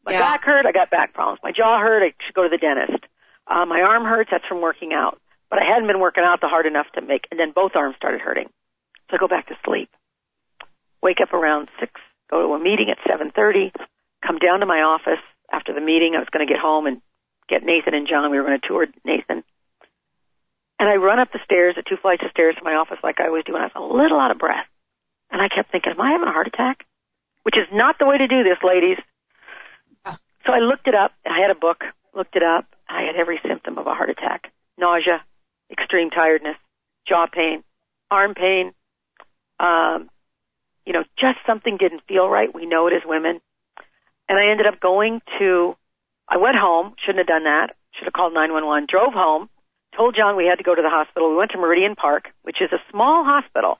My 0.05 0.13
yeah. 0.13 0.21
back 0.21 0.43
hurt. 0.43 0.67
I 0.67 0.73
got 0.73 0.91
back 0.91 1.15
problems. 1.15 1.41
My 1.43 1.53
jaw 1.53 1.79
hurt. 1.79 2.03
I 2.03 2.13
should 2.27 2.35
go 2.35 2.43
to 2.43 2.49
the 2.49 2.59
dentist. 2.59 3.05
Uh, 3.47 3.65
my 3.67 3.81
arm 3.81 4.05
hurts. 4.05 4.31
That's 4.33 4.45
from 4.47 4.61
working 4.61 4.93
out. 4.93 5.21
But 5.49 5.61
I 5.61 5.65
hadn't 5.65 5.87
been 5.87 6.01
working 6.01 6.25
out 6.25 6.41
the 6.41 6.49
hard 6.49 6.67
enough 6.67 6.87
to 6.95 7.01
make, 7.01 7.29
and 7.31 7.39
then 7.39 7.53
both 7.55 7.73
arms 7.77 7.95
started 7.97 8.21
hurting. 8.21 8.49
So 9.11 9.17
I 9.17 9.19
go 9.19 9.29
back 9.29 9.49
to 9.49 9.57
sleep. 9.65 9.91
Wake 11.03 11.19
up 11.23 11.33
around 11.33 11.69
6, 11.81 11.93
go 12.31 12.41
to 12.41 12.55
a 12.55 12.59
meeting 12.59 12.89
at 12.91 12.99
7.30, 13.05 13.73
come 14.27 14.39
down 14.39 14.61
to 14.61 14.67
my 14.67 14.81
office 14.81 15.23
after 15.53 15.75
the 15.75 15.81
meeting. 15.81 16.15
I 16.17 16.21
was 16.21 16.29
going 16.33 16.47
to 16.47 16.51
get 16.51 16.61
home 16.61 16.87
and 16.87 17.03
get 17.49 17.63
Nathan 17.63 17.93
and 17.93 18.09
John. 18.09 18.31
We 18.31 18.39
were 18.39 18.47
going 18.47 18.59
to 18.59 18.67
tour 18.67 18.87
Nathan. 19.05 19.45
And 20.81 20.89
I 20.89 20.97
run 20.97 21.21
up 21.21 21.31
the 21.33 21.45
stairs, 21.45 21.77
the 21.77 21.85
two 21.87 21.97
flights 22.01 22.23
of 22.25 22.31
stairs 22.31 22.57
to 22.59 22.65
my 22.65 22.75
office 22.75 22.99
like 23.03 23.21
I 23.21 23.29
always 23.29 23.45
do, 23.45 23.55
and 23.55 23.63
I 23.63 23.69
was 23.69 23.77
a 23.77 23.81
little 23.81 24.19
out 24.19 24.31
of 24.31 24.39
breath. 24.39 24.67
And 25.31 25.41
I 25.41 25.49
kept 25.49 25.71
thinking, 25.71 25.93
am 25.93 26.01
I 26.01 26.13
having 26.13 26.29
a 26.29 26.33
heart 26.33 26.47
attack? 26.47 26.85
Which 27.43 27.57
is 27.57 27.69
not 27.73 27.99
the 27.99 28.07
way 28.07 28.19
to 28.19 28.27
do 28.27 28.43
this, 28.43 28.59
ladies. 28.65 28.99
So 30.47 30.53
I 30.53 30.59
looked 30.59 30.89
it 30.89 30.95
up. 30.95 31.13
I 31.25 31.41
had 31.41 31.51
a 31.51 31.59
book, 31.59 31.85
looked 32.15 32.37
it 32.37 32.43
up. 32.43 32.67
I 32.89 33.03
had 33.03 33.17
every 33.17 33.41
symptom 33.47 33.79
of 33.79 33.87
a 33.87 33.95
heart 33.95 34.11
attack. 34.11 34.53
Nausea, 34.79 35.25
extreme 35.71 36.11
tiredness, 36.11 36.57
jaw 37.09 37.27
pain, 37.33 37.63
arm 38.11 38.35
pain, 38.35 38.73
um, 39.61 40.11
you 40.87 40.93
know, 40.93 41.05
just 41.19 41.39
something 41.47 41.77
didn't 41.77 42.03
feel 42.07 42.29
right. 42.29 42.55
We 42.55 42.67
know 42.67 42.87
it 42.87 42.93
as 42.93 43.03
women. 43.05 43.41
And 44.29 44.39
I 44.39 44.51
ended 44.51 44.67
up 44.67 44.81
going 44.81 45.21
to, 45.39 45.77
I 46.29 46.37
went 46.39 46.57
home, 46.57 46.95
shouldn't 47.05 47.27
have 47.27 47.27
done 47.27 47.45
that, 47.45 47.77
should 47.93 48.05
have 48.05 48.13
called 48.13 48.35
911, 48.35 48.87
drove 48.89 49.13
home, 49.13 49.49
told 49.97 50.17
John 50.17 50.37
we 50.37 50.47
had 50.47 50.57
to 50.57 50.65
go 50.65 50.75
to 50.75 50.83
the 50.83 50.91
hospital. 50.91 51.31
We 51.31 51.37
went 51.37 51.53
to 51.53 51.59
Meridian 51.59 51.95
Park, 51.95 52.29
which 52.43 52.61
is 52.61 52.73
a 52.73 52.81
small 52.91 53.25
hospital. 53.25 53.79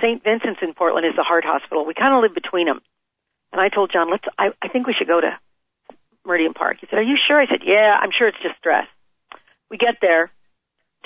St. 0.00 0.22
Vincent's 0.22 0.60
in 0.62 0.74
Portland 0.74 1.06
is 1.06 1.14
the 1.16 1.22
heart 1.22 1.44
hospital. 1.44 1.86
We 1.86 1.94
kind 1.94 2.14
of 2.14 2.22
live 2.22 2.34
between 2.34 2.66
them. 2.66 2.80
And 3.52 3.60
I 3.60 3.68
told 3.68 3.92
John, 3.92 4.10
let's, 4.10 4.24
I, 4.38 4.50
I 4.60 4.68
think 4.68 4.86
we 4.86 4.94
should 4.98 5.06
go 5.06 5.20
to 5.20 5.38
Meridian 6.26 6.54
Park. 6.54 6.78
He 6.80 6.86
said, 6.90 6.98
are 6.98 7.02
you 7.02 7.16
sure? 7.16 7.40
I 7.40 7.46
said, 7.46 7.62
yeah, 7.64 7.96
I'm 8.00 8.10
sure 8.10 8.26
it's 8.26 8.38
just 8.42 8.58
stress. 8.58 8.86
We 9.70 9.78
get 9.78 9.96
there. 10.00 10.30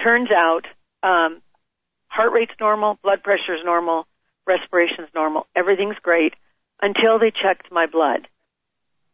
Turns 0.03 0.31
out, 0.31 0.64
um, 1.03 1.43
heart 2.09 2.32
rate's 2.32 2.54
normal, 2.61 2.98
blood 3.02 3.22
pressure's 3.22 3.61
normal, 3.64 4.06
respiration's 4.46 5.09
normal, 5.14 5.46
everything's 5.56 5.96
great 6.02 6.34
until 6.80 7.18
they 7.18 7.30
checked 7.30 7.70
my 7.70 7.86
blood. 7.86 8.28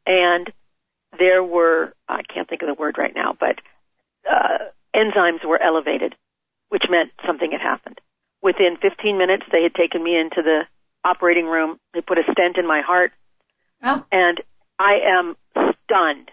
And 0.07 0.53
there 1.19 1.43
were, 1.43 1.95
I 2.09 2.23
can't 2.23 2.49
think 2.49 2.63
of 2.63 2.69
the 2.69 2.75
word 2.75 2.97
right 2.99 3.15
now, 3.15 3.37
but 3.39 3.61
uh, 4.31 4.71
enzymes 4.95 5.45
were 5.45 5.61
elevated, 5.63 6.15
which 6.69 6.85
meant 6.91 7.11
something 7.27 7.53
had 7.53 7.61
happened. 7.61 8.01
Within 8.43 8.77
15 8.81 9.17
minutes, 9.17 9.45
they 9.51 9.63
had 9.63 9.75
taken 9.75 10.03
me 10.03 10.19
into 10.19 10.43
the 10.43 10.63
operating 11.05 11.47
room. 11.47 11.79
They 11.95 12.01
put 12.01 12.19
a 12.19 12.31
stent 12.31 12.59
in 12.59 12.67
my 12.67 12.83
heart. 12.83 13.13
Oh. 13.83 14.05
And 14.13 14.43
I 14.79 14.99
am 15.19 15.37
stunned 15.85 16.31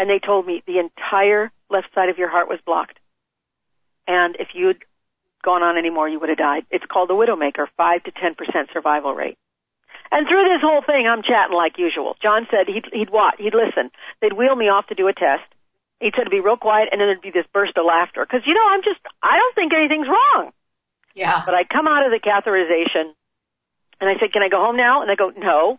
and 0.00 0.08
they 0.08 0.18
told 0.18 0.46
me 0.46 0.62
the 0.66 0.78
entire 0.78 1.52
left 1.68 1.88
side 1.94 2.08
of 2.08 2.16
your 2.16 2.30
heart 2.30 2.48
was 2.48 2.58
blocked. 2.64 2.98
And 4.08 4.34
if 4.40 4.48
you'd 4.54 4.82
gone 5.42 5.62
on 5.62 5.76
anymore, 5.76 6.08
you 6.08 6.20
would 6.20 6.28
have 6.28 6.38
died. 6.38 6.64
It's 6.70 6.84
called 6.84 7.08
the 7.08 7.14
Widowmaker, 7.14 7.66
5 7.76 8.04
to 8.04 8.10
10% 8.12 8.36
survival 8.72 9.14
rate. 9.14 9.38
And 10.12 10.26
through 10.26 10.44
this 10.44 10.60
whole 10.60 10.82
thing, 10.82 11.06
I'm 11.06 11.22
chatting 11.22 11.56
like 11.56 11.78
usual. 11.78 12.16
John 12.20 12.46
said 12.50 12.66
he'd, 12.66 12.86
he'd 12.92 13.10
watch, 13.10 13.36
he'd 13.38 13.54
listen. 13.54 13.90
They'd 14.20 14.32
wheel 14.32 14.56
me 14.56 14.66
off 14.66 14.88
to 14.88 14.94
do 14.94 15.06
a 15.06 15.12
test. 15.12 15.46
He 16.00 16.10
said 16.16 16.24
to 16.24 16.30
be 16.30 16.40
real 16.40 16.56
quiet, 16.56 16.88
and 16.90 17.00
then 17.00 17.08
there'd 17.08 17.22
be 17.22 17.30
this 17.30 17.46
burst 17.52 17.76
of 17.76 17.84
laughter. 17.84 18.26
Cause 18.26 18.40
you 18.44 18.54
know, 18.54 18.66
I'm 18.70 18.82
just, 18.82 18.98
I 19.22 19.38
don't 19.38 19.54
think 19.54 19.72
anything's 19.72 20.08
wrong. 20.08 20.50
Yeah. 21.14 21.42
But 21.44 21.54
I 21.54 21.64
come 21.64 21.86
out 21.86 22.04
of 22.04 22.10
the 22.10 22.18
catheterization, 22.18 23.12
and 24.00 24.08
I 24.08 24.18
said, 24.18 24.32
can 24.32 24.42
I 24.42 24.48
go 24.48 24.58
home 24.58 24.76
now? 24.76 25.02
And 25.02 25.10
they 25.10 25.16
go, 25.16 25.30
no. 25.30 25.78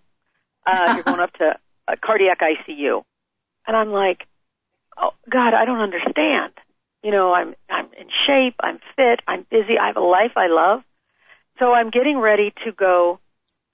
Uh, 0.66 0.94
you're 0.94 1.04
going 1.04 1.20
up 1.20 1.34
to 1.34 1.58
a 1.88 1.98
cardiac 1.98 2.40
ICU. 2.40 3.04
And 3.68 3.76
I'm 3.76 3.90
like, 3.90 4.28
oh 4.98 5.12
God, 5.30 5.54
I 5.54 5.66
don't 5.66 5.80
understand. 5.82 6.54
You 7.04 7.12
know, 7.12 7.34
I'm 7.34 7.56
I'm 7.70 7.86
in 7.98 8.08
shape, 8.28 8.56
I'm 8.60 8.80
fit, 8.96 9.22
I'm 9.28 9.46
busy, 9.50 9.78
I 9.82 9.88
have 9.88 9.98
a 9.98 10.02
life 10.02 10.34
I 10.36 10.48
love. 10.48 10.84
So 11.60 11.74
I'm 11.74 11.90
getting 11.90 12.18
ready 12.18 12.54
to 12.66 12.72
go 12.72 13.20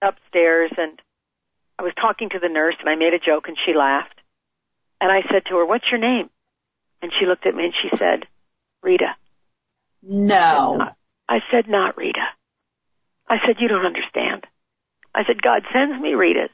upstairs 0.02 0.72
and 0.78 1.02
I 1.80 1.84
was 1.84 1.94
talking 2.00 2.30
to 2.30 2.40
the 2.40 2.50
nurse 2.50 2.76
and 2.80 2.90
I 2.90 2.96
made 2.96 3.14
a 3.14 3.20
joke 3.20 3.48
and 3.48 3.58
she 3.66 3.74
laughed. 3.74 4.20
And 5.00 5.12
I 5.12 5.22
said 5.32 5.46
to 5.46 5.58
her, 5.58 5.66
"What's 5.66 5.86
your 5.92 6.00
name?" 6.00 6.30
And 7.02 7.12
she 7.18 7.26
looked 7.26 7.46
at 7.46 7.54
me 7.54 7.66
and 7.66 7.74
she 7.82 7.96
said, 7.96 8.26
"Rita." 8.82 9.16
No. 10.02 10.80
I 11.30 11.40
said, 11.52 11.68
"Not 11.68 11.98
Rita." 11.98 12.26
I 13.30 13.38
said, 13.46 13.60
"You 13.60 13.68
don't 13.68 13.86
understand." 13.86 14.48
I 15.14 15.24
said, 15.26 15.42
"God 15.42 15.64
sends 15.74 16.02
me 16.02 16.14
Ritas 16.14 16.50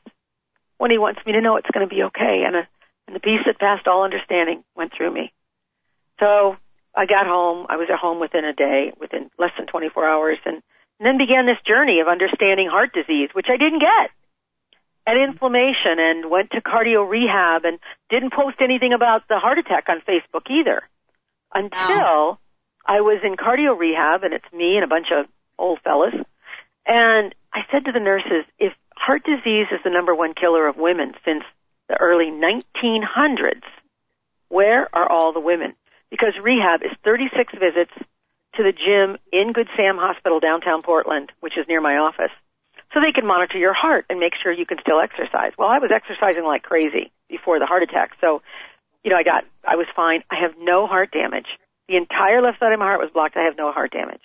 when 0.78 0.92
he 0.92 0.98
wants 0.98 1.26
me 1.26 1.34
to 1.34 1.42
know 1.42 1.56
it's 1.56 1.72
going 1.72 1.88
to 1.88 1.96
be 1.96 2.04
okay." 2.04 2.44
And 2.46 2.56
a 2.56 2.68
and 3.08 3.16
the 3.16 3.20
peace 3.20 3.42
that 3.46 3.60
passed 3.60 3.88
all 3.88 4.04
understanding 4.04 4.64
went 4.76 4.94
through 4.94 5.12
me. 5.12 5.34
So 6.20 6.58
I 6.96 7.06
got 7.06 7.26
home. 7.26 7.66
I 7.70 7.78
was 7.78 7.88
at 7.92 8.00
home 8.00 8.20
within 8.20 8.46
a 8.46 8.54
day, 8.54 8.94
within 9.00 9.30
less 9.40 9.52
than 9.58 9.68
24 9.68 10.08
hours, 10.08 10.38
and, 10.46 10.62
and 11.00 11.06
then 11.06 11.18
began 11.18 11.46
this 11.46 11.62
journey 11.66 12.00
of 12.00 12.08
understanding 12.08 12.70
heart 12.70 12.94
disease, 12.94 13.30
which 13.34 13.48
I 13.50 13.58
didn't 13.58 13.80
get, 13.80 14.12
and 15.08 15.18
inflammation, 15.18 15.98
and 15.98 16.30
went 16.30 16.52
to 16.52 16.62
cardio 16.62 17.08
rehab, 17.08 17.66
and 17.66 17.80
didn't 18.10 18.34
post 18.34 18.58
anything 18.62 18.94
about 18.94 19.28
the 19.28 19.40
heart 19.40 19.58
attack 19.58 19.86
on 19.90 20.02
Facebook 20.08 20.50
either, 20.50 20.84
until 21.54 22.40
I 22.86 23.02
was 23.02 23.22
in 23.24 23.38
cardio 23.38 23.78
rehab, 23.78 24.24
and 24.24 24.34
it's 24.34 24.52
me 24.54 24.76
and 24.76 24.84
a 24.84 24.88
bunch 24.88 25.08
of 25.12 25.26
old 25.58 25.80
fellas, 25.84 26.14
and 26.86 27.34
I 27.54 27.62
said 27.72 27.86
to 27.86 27.92
the 27.92 28.00
nurses, 28.00 28.46
if 28.60 28.74
heart 28.96 29.24
disease 29.24 29.68
is 29.72 29.80
the 29.84 29.90
number 29.90 30.14
one 30.14 30.34
killer 30.34 30.68
of 30.68 30.78
women 30.78 31.14
since 31.26 31.44
the 31.88 32.00
early 32.00 32.32
1900s, 32.32 33.64
where 34.50 34.88
are 34.96 35.10
all 35.10 35.34
the 35.34 35.40
women? 35.40 35.74
Because 36.14 36.38
rehab 36.38 36.84
is 36.84 36.92
36 37.04 37.58
visits 37.58 37.90
to 38.54 38.62
the 38.62 38.70
gym 38.72 39.18
in 39.34 39.52
Good 39.52 39.66
Sam 39.76 39.98
Hospital 39.98 40.40
downtown 40.40 40.84
Portland, 40.84 41.32
which 41.40 41.58
is 41.58 41.66
near 41.68 41.82
my 41.82 41.98
office, 41.98 42.30
so 42.94 43.02
they 43.02 43.12
can 43.12 43.26
monitor 43.26 43.58
your 43.58 43.74
heart 43.74 44.06
and 44.12 44.20
make 44.20 44.34
sure 44.38 44.52
you 44.52 44.68
can 44.68 44.78
still 44.80 45.02
exercise. 45.02 45.54
Well, 45.58 45.70
I 45.70 45.80
was 45.80 45.90
exercising 45.90 46.44
like 46.44 46.62
crazy 46.62 47.12
before 47.30 47.58
the 47.58 47.66
heart 47.66 47.82
attack, 47.82 48.12
so 48.22 48.44
you 49.04 49.10
know 49.10 49.18
I 49.18 49.24
got 49.24 49.44
I 49.68 49.76
was 49.76 49.88
fine. 49.96 50.22
I 50.30 50.36
have 50.40 50.54
no 50.62 50.86
heart 50.86 51.10
damage. 51.12 51.48
The 51.90 51.98
entire 51.98 52.44
left 52.44 52.60
side 52.60 52.74
of 52.74 52.80
my 52.80 52.86
heart 52.86 53.02
was 53.02 53.10
blocked. 53.12 53.36
I 53.36 53.46
have 53.46 53.58
no 53.58 53.72
heart 53.72 53.92
damage. 53.92 54.22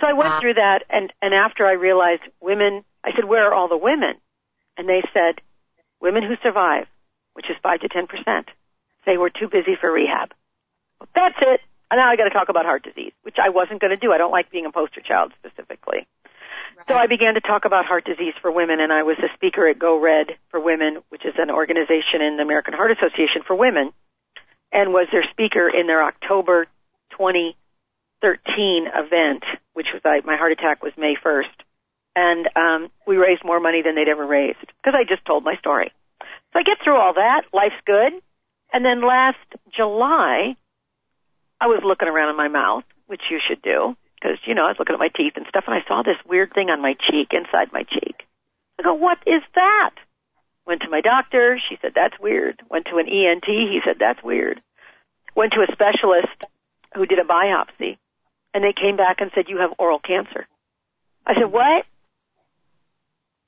So 0.00 0.06
I 0.06 0.12
went 0.12 0.28
uh-huh. 0.28 0.40
through 0.42 0.54
that, 0.54 0.84
and 0.90 1.12
and 1.20 1.34
after 1.34 1.66
I 1.66 1.72
realized 1.72 2.22
women, 2.40 2.84
I 3.02 3.10
said, 3.16 3.24
"Where 3.24 3.50
are 3.50 3.54
all 3.54 3.66
the 3.66 3.76
women?" 3.76 4.14
And 4.78 4.88
they 4.88 5.02
said, 5.12 5.42
"Women 6.00 6.22
who 6.22 6.36
survive, 6.40 6.86
which 7.32 7.50
is 7.50 7.56
five 7.64 7.80
to 7.80 7.88
ten 7.88 8.06
percent, 8.06 8.46
they 9.06 9.16
were 9.16 9.30
too 9.30 9.48
busy 9.48 9.74
for 9.74 9.90
rehab." 9.90 10.30
That's 11.14 11.38
it. 11.40 11.60
And 11.90 11.98
now 11.98 12.10
I 12.10 12.16
got 12.16 12.24
to 12.24 12.30
talk 12.30 12.48
about 12.48 12.64
heart 12.64 12.82
disease, 12.82 13.12
which 13.22 13.36
I 13.38 13.50
wasn't 13.50 13.80
going 13.80 13.94
to 13.94 14.00
do. 14.00 14.12
I 14.12 14.18
don't 14.18 14.32
like 14.32 14.50
being 14.50 14.66
a 14.66 14.72
poster 14.72 15.00
child 15.00 15.32
specifically. 15.38 16.06
So 16.88 16.94
I 16.94 17.06
began 17.06 17.34
to 17.34 17.40
talk 17.40 17.64
about 17.64 17.86
heart 17.86 18.04
disease 18.04 18.34
for 18.42 18.50
women, 18.50 18.80
and 18.80 18.92
I 18.92 19.04
was 19.04 19.16
a 19.18 19.32
speaker 19.34 19.68
at 19.68 19.78
Go 19.78 19.98
Red 19.98 20.36
for 20.50 20.60
Women, 20.60 20.98
which 21.08 21.24
is 21.24 21.34
an 21.38 21.50
organization 21.50 22.20
in 22.20 22.36
the 22.36 22.42
American 22.42 22.74
Heart 22.74 22.92
Association 22.92 23.42
for 23.46 23.56
women, 23.56 23.92
and 24.72 24.92
was 24.92 25.08
their 25.12 25.24
speaker 25.30 25.68
in 25.68 25.86
their 25.86 26.02
October 26.02 26.66
2013 27.16 28.86
event, 28.92 29.44
which 29.72 29.86
was 29.94 30.02
like 30.04 30.26
my 30.26 30.36
heart 30.36 30.52
attack 30.52 30.82
was 30.82 30.92
May 30.98 31.14
1st, 31.16 31.56
and 32.16 32.48
um, 32.56 32.90
we 33.06 33.16
raised 33.16 33.44
more 33.44 33.60
money 33.60 33.80
than 33.82 33.94
they'd 33.94 34.10
ever 34.10 34.26
raised 34.26 34.66
because 34.82 34.94
I 34.98 35.04
just 35.08 35.24
told 35.24 35.44
my 35.44 35.56
story. 35.56 35.92
So 36.20 36.58
I 36.58 36.62
get 36.62 36.78
through 36.82 36.96
all 36.96 37.14
that, 37.14 37.42
life's 37.52 37.80
good, 37.86 38.12
and 38.72 38.84
then 38.84 39.06
last 39.06 39.38
July, 39.74 40.56
I 41.60 41.66
was 41.66 41.82
looking 41.84 42.08
around 42.08 42.30
in 42.30 42.36
my 42.36 42.48
mouth, 42.48 42.84
which 43.06 43.22
you 43.30 43.38
should 43.46 43.62
do 43.62 43.96
because 44.24 44.38
you 44.46 44.54
know 44.54 44.64
I 44.64 44.68
was 44.68 44.76
looking 44.78 44.94
at 44.94 44.98
my 44.98 45.12
teeth 45.14 45.34
and 45.36 45.46
stuff, 45.48 45.64
and 45.66 45.74
I 45.74 45.86
saw 45.86 46.02
this 46.02 46.16
weird 46.26 46.52
thing 46.54 46.70
on 46.70 46.80
my 46.80 46.94
cheek, 46.94 47.28
inside 47.32 47.72
my 47.72 47.82
cheek. 47.82 48.24
I 48.80 48.82
go, 48.82 48.94
what 48.94 49.18
is 49.26 49.42
that? 49.54 49.90
Went 50.66 50.80
to 50.82 50.88
my 50.88 51.02
doctor. 51.02 51.60
She 51.68 51.76
said 51.82 51.92
that's 51.94 52.18
weird. 52.18 52.62
Went 52.70 52.86
to 52.86 52.96
an 52.96 53.06
ENT. 53.06 53.44
He 53.44 53.80
said 53.84 53.96
that's 54.00 54.22
weird. 54.24 54.60
Went 55.36 55.52
to 55.52 55.60
a 55.60 55.72
specialist 55.72 56.48
who 56.94 57.04
did 57.04 57.18
a 57.18 57.24
biopsy, 57.24 57.98
and 58.54 58.64
they 58.64 58.72
came 58.72 58.96
back 58.96 59.20
and 59.20 59.30
said 59.34 59.44
you 59.48 59.58
have 59.58 59.76
oral 59.78 59.98
cancer. 59.98 60.46
I 61.26 61.34
said 61.34 61.52
what? 61.52 61.84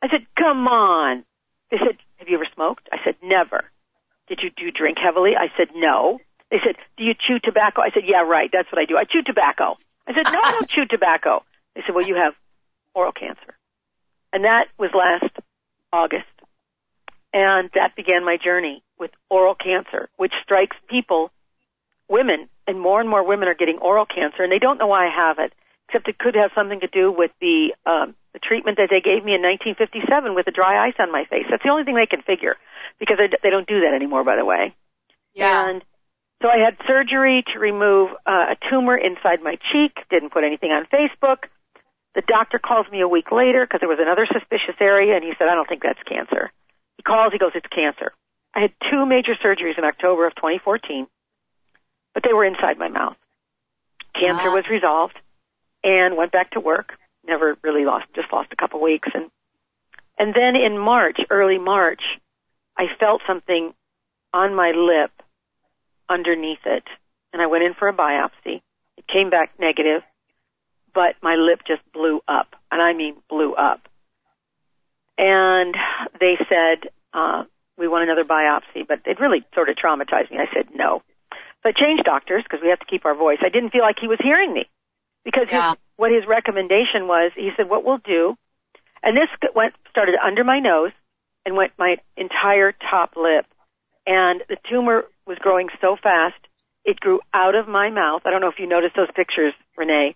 I 0.03 0.09
said 0.11 0.27
come 0.39 0.69
on. 0.69 1.25
They 1.71 1.79
said 1.79 1.97
have 2.19 2.29
you 2.29 2.37
ever 2.37 2.49
smoked? 2.55 2.89
I 2.93 2.99
said 3.05 3.17
never. 3.23 3.65
Did 4.29 4.41
you 4.43 4.51
do 4.51 4.71
drink 4.71 4.99
heavily? 5.03 5.33
I 5.39 5.49
said 5.57 5.69
no. 5.75 6.19
They 6.51 6.59
said 6.65 6.77
do 6.97 7.05
you 7.05 7.15
chew 7.15 7.39
tobacco? 7.43 7.83
I 7.83 7.91
said 7.93 8.05
yeah 8.07 8.23
right. 8.23 8.51
That's 8.53 8.71
what 8.71 8.81
I 8.81 8.85
do. 8.85 8.97
I 8.97 9.05
chew 9.05 9.23
tobacco. 9.23 9.77
I 10.07 10.15
said 10.15 10.31
no, 10.31 10.41
I 10.43 10.53
don't 10.53 10.71
chew 10.75 10.87
tobacco. 10.89 11.45
They 11.75 11.83
said 11.87 11.95
well 11.95 12.07
you 12.07 12.17
have 12.17 12.35
oral 12.95 13.13
cancer. 13.13 13.57
And 14.33 14.45
that 14.45 14.67
was 14.79 14.91
last 14.95 15.33
August. 15.93 16.25
And 17.33 17.71
that 17.75 17.95
began 17.97 18.25
my 18.25 18.39
journey 18.43 18.83
with 18.99 19.11
oral 19.29 19.55
cancer, 19.55 20.09
which 20.17 20.33
strikes 20.43 20.77
people, 20.89 21.31
women, 22.09 22.49
and 22.67 22.81
more 22.81 23.01
and 23.01 23.09
more 23.09 23.27
women 23.27 23.49
are 23.49 23.55
getting 23.55 23.79
oral 23.79 24.07
cancer, 24.07 24.43
and 24.43 24.51
they 24.51 24.59
don't 24.59 24.79
know 24.79 24.87
why 24.87 25.07
I 25.07 25.11
have 25.15 25.39
it, 25.39 25.53
except 25.89 26.09
it 26.09 26.19
could 26.19 26.35
have 26.35 26.51
something 26.55 26.81
to 26.81 26.89
do 26.89 27.13
with 27.13 27.31
the 27.41 27.75
um, 27.85 28.15
the 28.33 28.39
treatment 28.39 28.79
that 28.79 28.89
they 28.91 29.01
gave 29.01 29.25
me 29.25 29.35
in 29.35 29.41
1957 29.41 30.35
with 30.35 30.47
the 30.47 30.51
dry 30.51 30.89
ice 30.89 30.97
on 30.99 31.13
my 31.13 31.25
face. 31.25 31.47
That's 31.49 31.63
the 31.63 31.71
only 31.71 31.85
thing 31.85 31.95
they 31.95 32.07
can 32.07 32.23
figure, 32.23 32.57
because 32.99 33.19
they, 33.19 33.29
they 33.43 33.51
don't 33.51 33.67
do 33.69 33.81
that 33.81 33.95
anymore, 33.95 34.25
by 34.25 34.37
the 34.37 34.45
way. 34.45 34.75
Yeah. 35.35 35.69
And 35.71 35.85
so 36.43 36.49
I 36.49 36.59
had 36.59 36.77
surgery 36.87 37.45
to 37.53 37.59
remove 37.59 38.11
uh, 38.27 38.53
a 38.53 38.57
tumor 38.71 38.97
inside 38.97 39.43
my 39.43 39.57
cheek. 39.73 39.97
Didn't 40.11 40.31
put 40.33 40.45
anything 40.45 40.71
on 40.71 40.87
Facebook. 40.93 41.49
The 42.15 42.23
doctor 42.27 42.59
calls 42.59 42.87
me 42.91 43.01
a 43.01 43.09
week 43.09 43.33
later 43.33 43.65
because 43.65 43.81
there 43.81 43.89
was 43.89 43.99
another 44.01 44.27
suspicious 44.31 44.77
area, 44.81 45.15
and 45.17 45.25
he 45.25 45.33
said, 45.39 45.49
"I 45.49 45.55
don't 45.55 45.69
think 45.69 45.83
that's 45.83 46.03
cancer." 46.05 46.51
He 46.97 47.03
calls. 47.03 47.33
He 47.33 47.39
goes, 47.39 47.53
"It's 47.55 47.67
cancer." 47.69 48.13
I 48.55 48.61
had 48.61 48.73
two 48.91 49.05
major 49.07 49.35
surgeries 49.35 49.77
in 49.77 49.85
October 49.85 50.27
of 50.27 50.35
2014, 50.35 51.07
but 52.15 52.23
they 52.23 52.33
were 52.33 52.45
inside 52.45 52.79
my 52.79 52.89
mouth. 52.89 53.17
Cancer 54.15 54.49
Wow. 54.49 54.57
was 54.57 54.69
resolved, 54.69 55.19
and 55.85 56.17
went 56.17 56.33
back 56.33 56.51
to 56.53 56.61
work. 56.61 56.99
Never 57.27 57.57
really 57.63 57.85
lost, 57.85 58.07
just 58.15 58.33
lost 58.33 58.53
a 58.53 58.57
couple 58.57 58.81
weeks, 58.81 59.09
and 59.13 59.31
and 60.19 60.35
then 60.35 60.57
in 60.57 60.79
March, 60.79 61.19
early 61.29 61.59
March, 61.59 62.03
I 62.77 62.87
felt 62.99 63.23
something 63.27 63.75
on 64.33 64.55
my 64.55 64.71
lip 64.71 65.11
underneath 66.09 66.65
it, 66.65 66.85
and 67.33 67.43
I 67.43 67.47
went 67.47 67.65
in 67.65 67.75
for 67.75 67.89
a 67.89 67.93
biopsy. 67.93 68.63
It 68.97 69.07
came 69.13 69.31
back 69.31 69.53
negative, 69.59 70.03
but 70.95 71.17
my 71.23 71.35
lip 71.35 71.61
just 71.67 71.83
blew 71.93 72.21
up, 72.29 72.55
and 72.71 72.81
I 72.81 72.93
mean 72.93 73.17
blew 73.29 73.55
up. 73.55 73.81
And 75.19 75.75
they 76.21 76.35
said, 76.49 76.91
uh, 77.13 77.45
we 77.79 77.89
want 77.89 78.05
another 78.05 78.25
biopsy, 78.25 78.87
but 78.87 79.01
it 79.07 79.21
really 79.21 79.45
sort 79.55 79.69
of 79.69 79.77
traumatized 79.77 80.31
me. 80.31 80.39
I 80.39 80.53
said 80.55 80.69
no. 80.75 81.03
So 81.63 81.71
I 81.71 81.73
changed 81.73 82.05
doctors 82.05 82.43
because 82.43 82.61
we 82.63 82.69
have 82.69 82.81
to 82.81 82.87
keep 82.87 83.05
our 83.05 83.15
voice. 83.15 83.39
I 83.43 83.49
didn't 83.49 83.71
feel 83.71 83.83
like 83.83 83.97
he 84.01 84.09
was 84.09 84.19
hearing 84.23 84.53
me 84.53 84.67
because 85.25 85.49
Yeah. 85.51 85.71
his, 85.71 85.79
what 85.97 86.13
his 86.13 86.27
recommendation 86.27 87.09
was, 87.09 87.33
he 87.35 87.51
said, 87.57 87.69
what 87.69 87.85
we'll 87.85 87.99
do, 87.99 88.37
and 89.03 89.17
this 89.17 89.29
went, 89.55 89.75
started 89.91 90.15
under 90.23 90.45
my 90.45 90.59
nose 90.61 90.93
and 91.45 91.57
went 91.57 91.73
my 91.79 91.97
entire 92.17 92.73
top 92.73 93.15
lip. 93.17 93.47
And 94.07 94.43
the 94.49 94.57
tumor 94.71 95.05
was 95.27 95.39
growing 95.39 95.69
so 95.81 95.97
fast, 96.01 96.39
it 96.85 97.01
grew 97.01 97.21
out 97.35 97.55
of 97.55 97.67
my 97.69 97.91
mouth. 97.91 98.23
I 98.25 98.31
don't 98.31 98.41
know 98.41 98.49
if 98.49 98.59
you 98.59 98.67
noticed 98.69 98.95
those 98.97 99.11
pictures, 99.15 99.53
Renee. 99.77 100.15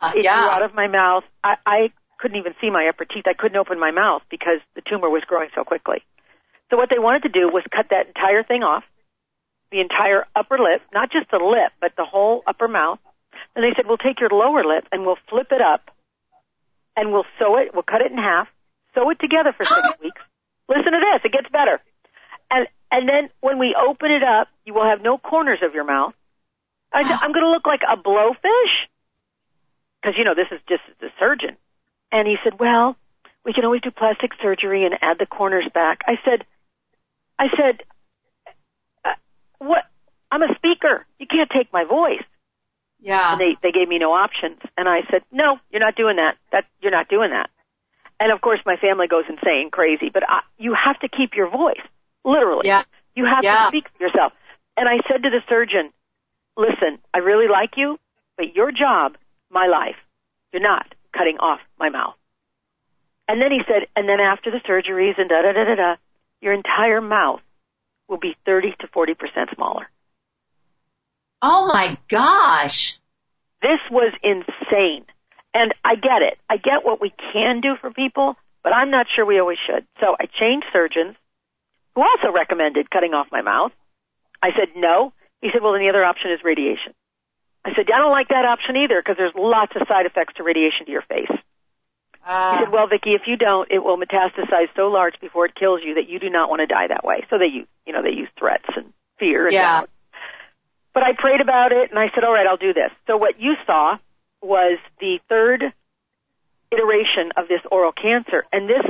Uh, 0.00 0.12
It 0.16 0.22
grew 0.40 0.50
out 0.50 0.62
of 0.62 0.74
my 0.74 0.86
mouth. 0.86 1.24
I, 1.42 1.56
I 1.66 1.78
couldn't 2.18 2.36
even 2.36 2.54
see 2.60 2.70
my 2.70 2.88
upper 2.88 3.04
teeth. 3.04 3.24
I 3.26 3.32
couldn't 3.34 3.56
open 3.56 3.78
my 3.80 3.90
mouth 3.90 4.22
because 4.30 4.60
the 4.74 4.82
tumor 4.82 5.08
was 5.08 5.22
growing 5.26 5.48
so 5.54 5.64
quickly. 5.64 6.04
So 6.70 6.76
what 6.76 6.88
they 6.90 6.98
wanted 6.98 7.22
to 7.24 7.28
do 7.30 7.48
was 7.48 7.64
cut 7.74 7.86
that 7.90 8.06
entire 8.08 8.42
thing 8.44 8.62
off, 8.62 8.84
the 9.72 9.80
entire 9.80 10.26
upper 10.36 10.58
lip, 10.58 10.82
not 10.92 11.10
just 11.10 11.30
the 11.30 11.38
lip, 11.38 11.72
but 11.80 11.92
the 11.96 12.04
whole 12.04 12.42
upper 12.46 12.68
mouth. 12.68 12.98
And 13.56 13.64
they 13.64 13.72
said, 13.74 13.86
we'll 13.88 13.98
take 13.98 14.20
your 14.20 14.30
lower 14.30 14.62
lip 14.64 14.84
and 14.92 15.04
we'll 15.06 15.18
flip 15.28 15.48
it 15.50 15.60
up 15.62 15.90
and 16.96 17.12
we'll 17.12 17.26
sew 17.38 17.56
it, 17.56 17.72
we'll 17.72 17.82
cut 17.82 18.02
it 18.02 18.12
in 18.12 18.18
half, 18.18 18.46
sew 18.94 19.08
it 19.10 19.18
together 19.20 19.52
for 19.56 19.64
six 19.64 19.80
weeks. 20.02 20.20
Listen 20.68 20.92
to 20.92 21.00
this, 21.00 21.22
it 21.24 21.32
gets 21.32 21.48
better. 21.50 21.80
And 22.50 22.68
And 22.90 23.08
then 23.08 23.30
when 23.40 23.58
we 23.58 23.74
open 23.74 24.10
it 24.10 24.22
up, 24.22 24.48
you 24.64 24.74
will 24.74 24.84
have 24.84 25.00
no 25.00 25.18
corners 25.18 25.60
of 25.62 25.74
your 25.74 25.84
mouth. 25.84 26.14
I 26.92 27.04
said, 27.04 27.18
I'm 27.22 27.32
going 27.32 27.44
to 27.44 27.50
look 27.50 27.66
like 27.66 27.82
a 27.86 27.96
blowfish? 27.96 28.88
Because, 30.00 30.16
you 30.18 30.24
know, 30.24 30.34
this 30.34 30.48
is 30.50 30.60
just 30.68 30.82
the 31.00 31.08
surgeon. 31.18 31.56
And 32.10 32.26
he 32.26 32.36
said, 32.42 32.58
well, 32.58 32.96
we 33.44 33.52
can 33.52 33.64
always 33.64 33.82
do 33.82 33.90
plastic 33.90 34.32
surgery 34.42 34.84
and 34.84 34.94
add 35.00 35.18
the 35.18 35.26
corners 35.26 35.66
back. 35.72 36.00
I 36.06 36.14
said, 36.24 36.44
I 37.38 37.46
said, 37.56 37.82
uh, 39.04 39.14
what? 39.58 39.84
I'm 40.32 40.42
a 40.42 40.54
speaker. 40.56 41.06
You 41.18 41.26
can't 41.26 41.50
take 41.50 41.72
my 41.72 41.84
voice. 41.84 42.22
Yeah. 43.00 43.32
And 43.32 43.40
they, 43.40 43.56
they 43.62 43.72
gave 43.72 43.88
me 43.88 43.98
no 43.98 44.12
options. 44.12 44.58
And 44.76 44.88
I 44.88 45.00
said, 45.10 45.22
no, 45.32 45.58
you're 45.70 45.80
not 45.80 45.96
doing 45.96 46.16
that. 46.16 46.36
That, 46.52 46.64
you're 46.80 46.92
not 46.92 47.08
doing 47.08 47.30
that. 47.30 47.50
And 48.18 48.32
of 48.32 48.40
course 48.40 48.60
my 48.66 48.76
family 48.76 49.06
goes 49.06 49.24
insane, 49.28 49.70
crazy, 49.70 50.10
but 50.12 50.22
I, 50.28 50.40
you 50.58 50.74
have 50.74 50.98
to 51.00 51.08
keep 51.08 51.34
your 51.34 51.48
voice. 51.48 51.80
Literally. 52.24 52.66
Yeah. 52.66 52.82
You 53.14 53.24
have 53.24 53.44
Yeah. 53.44 53.64
to 53.64 53.68
speak 53.68 53.88
for 53.96 54.04
yourself. 54.04 54.32
And 54.76 54.88
I 54.88 54.98
said 55.08 55.22
to 55.22 55.30
the 55.30 55.42
surgeon, 55.48 55.92
listen, 56.56 56.98
I 57.12 57.18
really 57.18 57.48
like 57.48 57.76
you, 57.76 57.98
but 58.36 58.54
your 58.54 58.72
job, 58.72 59.16
my 59.50 59.66
life, 59.66 59.96
you're 60.52 60.62
not 60.62 60.86
cutting 61.12 61.38
off 61.38 61.60
my 61.78 61.88
mouth. 61.88 62.14
And 63.28 63.40
then 63.40 63.52
he 63.52 63.60
said, 63.66 63.86
and 63.94 64.08
then 64.08 64.20
after 64.20 64.50
the 64.50 64.58
surgeries 64.68 65.18
and 65.18 65.28
da 65.28 65.42
da 65.42 65.52
da 65.52 65.64
da 65.64 65.74
da, 65.74 65.96
your 66.40 66.52
entire 66.52 67.00
mouth 67.00 67.40
will 68.08 68.18
be 68.18 68.36
30 68.44 68.74
to 68.80 68.86
40% 68.88 69.54
smaller. 69.54 69.88
Oh 71.42 71.66
my 71.72 71.96
gosh. 72.08 72.98
This 73.62 73.80
was 73.90 74.12
insane. 74.22 75.04
And 75.54 75.74
I 75.84 75.94
get 75.96 76.22
it. 76.22 76.38
I 76.48 76.56
get 76.56 76.84
what 76.84 77.00
we 77.00 77.12
can 77.32 77.60
do 77.60 77.76
for 77.80 77.90
people, 77.90 78.36
but 78.62 78.72
I'm 78.72 78.90
not 78.90 79.06
sure 79.14 79.24
we 79.24 79.38
always 79.38 79.58
should. 79.66 79.86
So 80.00 80.16
I 80.18 80.26
changed 80.26 80.66
surgeons 80.72 81.16
who 82.00 82.06
also 82.08 82.32
recommended 82.32 82.90
cutting 82.90 83.12
off 83.12 83.26
my 83.30 83.42
mouth. 83.42 83.72
I 84.42 84.50
said 84.56 84.68
no. 84.74 85.12
He 85.42 85.50
said, 85.52 85.62
well, 85.62 85.72
then 85.72 85.82
the 85.82 85.90
other 85.90 86.04
option 86.04 86.32
is 86.32 86.40
radiation. 86.42 86.94
I 87.64 87.74
said, 87.76 87.84
I 87.92 87.98
don't 87.98 88.10
like 88.10 88.28
that 88.28 88.46
option 88.46 88.76
either 88.76 89.00
because 89.04 89.16
there's 89.18 89.34
lots 89.36 89.72
of 89.76 89.86
side 89.86 90.06
effects 90.06 90.34
to 90.36 90.42
radiation 90.42 90.86
to 90.86 90.92
your 90.92 91.02
face. 91.02 91.28
He 91.28 91.36
Uh, 92.24 92.58
said, 92.58 92.72
well, 92.72 92.86
Vicky, 92.86 93.12
if 93.12 93.22
you 93.26 93.36
don't, 93.36 93.70
it 93.70 93.84
will 93.84 93.98
metastasize 93.98 94.68
so 94.76 94.88
large 94.88 95.20
before 95.20 95.44
it 95.44 95.54
kills 95.54 95.80
you 95.84 95.94
that 95.94 96.08
you 96.08 96.18
do 96.18 96.30
not 96.30 96.48
want 96.48 96.60
to 96.60 96.66
die 96.66 96.86
that 96.88 97.04
way. 97.04 97.26
So 97.28 97.36
they 97.36 97.46
use, 97.46 97.68
you 97.86 97.92
know, 97.92 98.02
they 98.02 98.16
use 98.16 98.28
threats 98.38 98.68
and 98.76 98.92
fear. 99.18 99.46
And 99.46 99.54
Yeah. 99.54 99.80
doubt. 99.80 99.90
But 100.94 101.02
I 101.02 101.12
prayed 101.12 101.40
about 101.40 101.72
it 101.72 101.90
and 101.90 101.98
I 101.98 102.08
said, 102.14 102.24
all 102.24 102.32
right, 102.32 102.46
I'll 102.46 102.56
do 102.56 102.72
this. 102.72 102.90
So 103.06 103.16
what 103.16 103.38
you 103.38 103.56
saw 103.66 103.98
was 104.40 104.78
the 105.00 105.20
third 105.28 105.72
iteration 106.72 107.32
of 107.36 107.48
this 107.48 107.60
oral 107.70 107.92
cancer 107.92 108.44
and 108.52 108.68
this, 108.68 108.84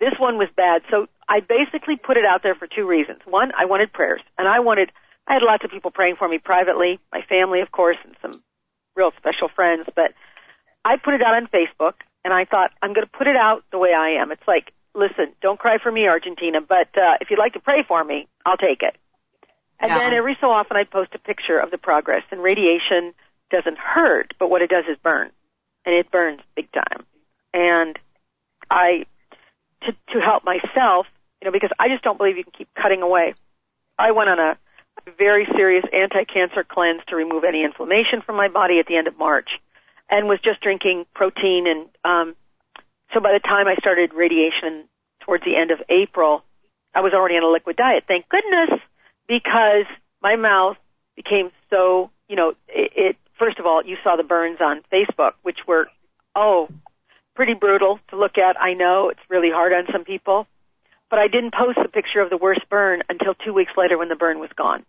this 0.00 0.14
one 0.18 0.38
was 0.38 0.48
bad. 0.56 0.82
So 0.90 1.06
I 1.28 1.40
basically 1.40 1.96
put 1.96 2.16
it 2.16 2.24
out 2.24 2.42
there 2.42 2.54
for 2.54 2.66
two 2.66 2.86
reasons. 2.86 3.20
One, 3.26 3.52
I 3.56 3.66
wanted 3.66 3.92
prayers 3.92 4.22
and 4.38 4.48
I 4.48 4.60
wanted, 4.60 4.90
I 5.28 5.34
had 5.34 5.42
lots 5.42 5.64
of 5.64 5.70
people 5.70 5.90
praying 5.90 6.16
for 6.16 6.28
me 6.28 6.38
privately, 6.38 6.98
my 7.12 7.22
family, 7.22 7.60
of 7.60 7.70
course, 7.70 7.98
and 8.04 8.16
some 8.22 8.42
real 8.96 9.12
special 9.18 9.48
friends, 9.48 9.86
but 9.94 10.12
I 10.84 10.96
put 10.96 11.14
it 11.14 11.22
out 11.22 11.34
on 11.34 11.46
Facebook 11.46 11.94
and 12.24 12.34
I 12.34 12.44
thought 12.44 12.72
I'm 12.82 12.92
going 12.92 13.06
to 13.06 13.18
put 13.18 13.26
it 13.26 13.36
out 13.36 13.62
the 13.70 13.78
way 13.78 13.92
I 13.94 14.20
am. 14.20 14.32
It's 14.32 14.46
like, 14.48 14.72
listen, 14.94 15.32
don't 15.40 15.58
cry 15.58 15.78
for 15.80 15.92
me, 15.92 16.08
Argentina, 16.08 16.60
but 16.60 16.88
uh, 16.96 17.16
if 17.20 17.30
you'd 17.30 17.38
like 17.38 17.52
to 17.52 17.60
pray 17.60 17.84
for 17.86 18.02
me, 18.02 18.26
I'll 18.44 18.56
take 18.56 18.82
it. 18.82 18.96
And 19.78 19.90
Yeah. 19.90 19.98
then 19.98 20.12
every 20.14 20.36
so 20.40 20.50
often 20.50 20.76
I'd 20.76 20.90
post 20.90 21.14
a 21.14 21.18
picture 21.18 21.58
of 21.58 21.70
the 21.70 21.78
progress. 21.78 22.22
And 22.30 22.42
radiation 22.42 23.14
doesn't 23.50 23.78
hurt, 23.78 24.34
but 24.38 24.50
what 24.50 24.62
it 24.62 24.70
does 24.70 24.84
is 24.88 24.96
burn, 25.02 25.30
and 25.84 25.94
it 25.94 26.10
burns 26.10 26.40
big 26.54 26.70
time. 26.72 27.04
And 27.54 27.98
I, 28.70 29.06
to 29.82 29.92
to 30.12 30.20
help 30.20 30.44
myself, 30.44 31.06
you 31.40 31.46
know, 31.46 31.52
because 31.52 31.70
I 31.78 31.88
just 31.88 32.02
don't 32.02 32.18
believe 32.18 32.36
you 32.36 32.44
can 32.44 32.52
keep 32.56 32.68
cutting 32.74 33.02
away. 33.02 33.34
I 33.98 34.12
went 34.12 34.30
on 34.30 34.38
a 34.38 34.58
very 35.18 35.46
serious 35.56 35.84
anti-cancer 35.92 36.64
cleanse 36.68 37.00
to 37.08 37.16
remove 37.16 37.44
any 37.44 37.64
inflammation 37.64 38.22
from 38.24 38.36
my 38.36 38.48
body 38.48 38.78
at 38.78 38.86
the 38.86 38.96
end 38.96 39.06
of 39.06 39.18
March 39.18 39.48
and 40.10 40.28
was 40.28 40.40
just 40.42 40.60
drinking 40.60 41.06
protein 41.14 41.66
and 41.66 41.88
um 42.04 42.36
so 43.12 43.20
by 43.20 43.32
the 43.32 43.40
time 43.40 43.66
I 43.66 43.74
started 43.76 44.12
radiation 44.14 44.84
towards 45.20 45.44
the 45.44 45.56
end 45.56 45.72
of 45.72 45.78
April, 45.88 46.44
I 46.94 47.00
was 47.00 47.12
already 47.12 47.34
on 47.34 47.42
a 47.42 47.50
liquid 47.50 47.76
diet. 47.76 48.04
Thank 48.06 48.28
goodness 48.28 48.78
because 49.26 49.86
my 50.22 50.36
mouth 50.36 50.76
became 51.16 51.50
so, 51.70 52.10
you 52.28 52.36
know, 52.36 52.50
it, 52.68 52.92
it 52.94 53.16
first 53.38 53.58
of 53.58 53.66
all, 53.66 53.82
you 53.84 53.96
saw 54.04 54.16
the 54.16 54.22
burns 54.22 54.58
on 54.60 54.82
Facebook 54.92 55.32
which 55.42 55.58
were 55.66 55.88
oh, 56.36 56.68
pretty 57.34 57.54
brutal 57.54 57.98
to 58.10 58.16
look 58.16 58.38
at. 58.38 58.60
I 58.60 58.74
know 58.74 59.08
it's 59.08 59.20
really 59.28 59.50
hard 59.50 59.72
on 59.72 59.86
some 59.92 60.04
people, 60.04 60.46
but 61.08 61.18
I 61.18 61.28
didn't 61.28 61.54
post 61.54 61.78
the 61.82 61.88
picture 61.88 62.20
of 62.20 62.30
the 62.30 62.36
worst 62.36 62.68
burn 62.68 63.02
until 63.08 63.34
2 63.34 63.52
weeks 63.52 63.72
later 63.76 63.98
when 63.98 64.08
the 64.08 64.16
burn 64.16 64.38
was 64.38 64.50
gone. 64.56 64.84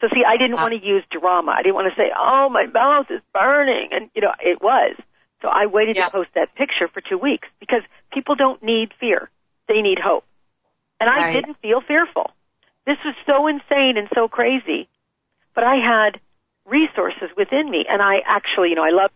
So 0.00 0.08
see, 0.12 0.24
I 0.26 0.36
didn't 0.36 0.58
Ah. 0.58 0.62
want 0.62 0.74
to 0.74 0.84
use 0.84 1.04
drama. 1.10 1.52
I 1.52 1.62
didn't 1.62 1.74
want 1.74 1.88
to 1.92 1.94
say, 1.94 2.10
"Oh, 2.16 2.48
my 2.48 2.66
mouth 2.66 3.10
is 3.10 3.20
burning," 3.32 3.92
and 3.92 4.10
you 4.14 4.22
know, 4.22 4.32
it 4.40 4.60
was. 4.62 4.96
So 5.42 5.48
I 5.48 5.66
waited 5.66 5.96
Yeah. 5.96 6.06
to 6.06 6.10
post 6.10 6.30
that 6.34 6.54
picture 6.54 6.88
for 6.88 7.00
two 7.00 7.18
weeks 7.18 7.48
because 7.60 7.82
people 8.12 8.34
don't 8.34 8.62
need 8.62 8.92
fear; 8.94 9.30
they 9.68 9.82
need 9.82 9.98
hope. 9.98 10.24
And 11.00 11.10
I 11.10 11.32
didn't 11.32 11.58
feel 11.60 11.80
fearful. 11.82 12.30
This 12.86 12.98
was 13.04 13.14
so 13.26 13.46
insane 13.46 13.96
and 13.98 14.08
so 14.14 14.26
crazy, 14.26 14.88
but 15.54 15.64
I 15.64 15.76
had 15.76 16.18
resources 16.64 17.30
within 17.36 17.70
me, 17.70 17.84
and 17.86 18.00
I 18.00 18.20
actually, 18.24 18.70
you 18.70 18.74
know, 18.76 18.84
I 18.84 18.90
love. 18.90 19.10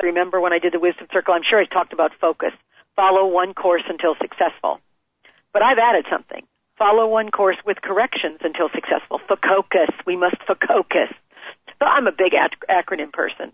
I 0.00 0.06
remember 0.06 0.40
when 0.40 0.52
I 0.52 0.58
did 0.58 0.72
the 0.72 0.80
Wisdom 0.80 1.06
Circle. 1.12 1.34
I'm 1.34 1.42
sure 1.48 1.60
I 1.60 1.66
talked 1.66 1.92
about 1.92 2.12
focus. 2.20 2.52
Follow 2.96 3.26
one 3.26 3.54
course 3.54 3.82
until 3.88 4.14
successful. 4.20 4.80
But 5.52 5.62
I've 5.62 5.78
added 5.78 6.06
something. 6.10 6.46
Follow 6.76 7.06
one 7.06 7.30
course 7.30 7.56
with 7.64 7.80
corrections 7.82 8.38
until 8.42 8.68
successful. 8.74 9.20
Focus. 9.28 9.90
We 10.06 10.16
must 10.16 10.36
focus. 10.46 11.10
So 11.78 11.86
I'm 11.86 12.06
a 12.06 12.12
big 12.12 12.34
ac- 12.34 12.58
acronym 12.68 13.12
person. 13.12 13.52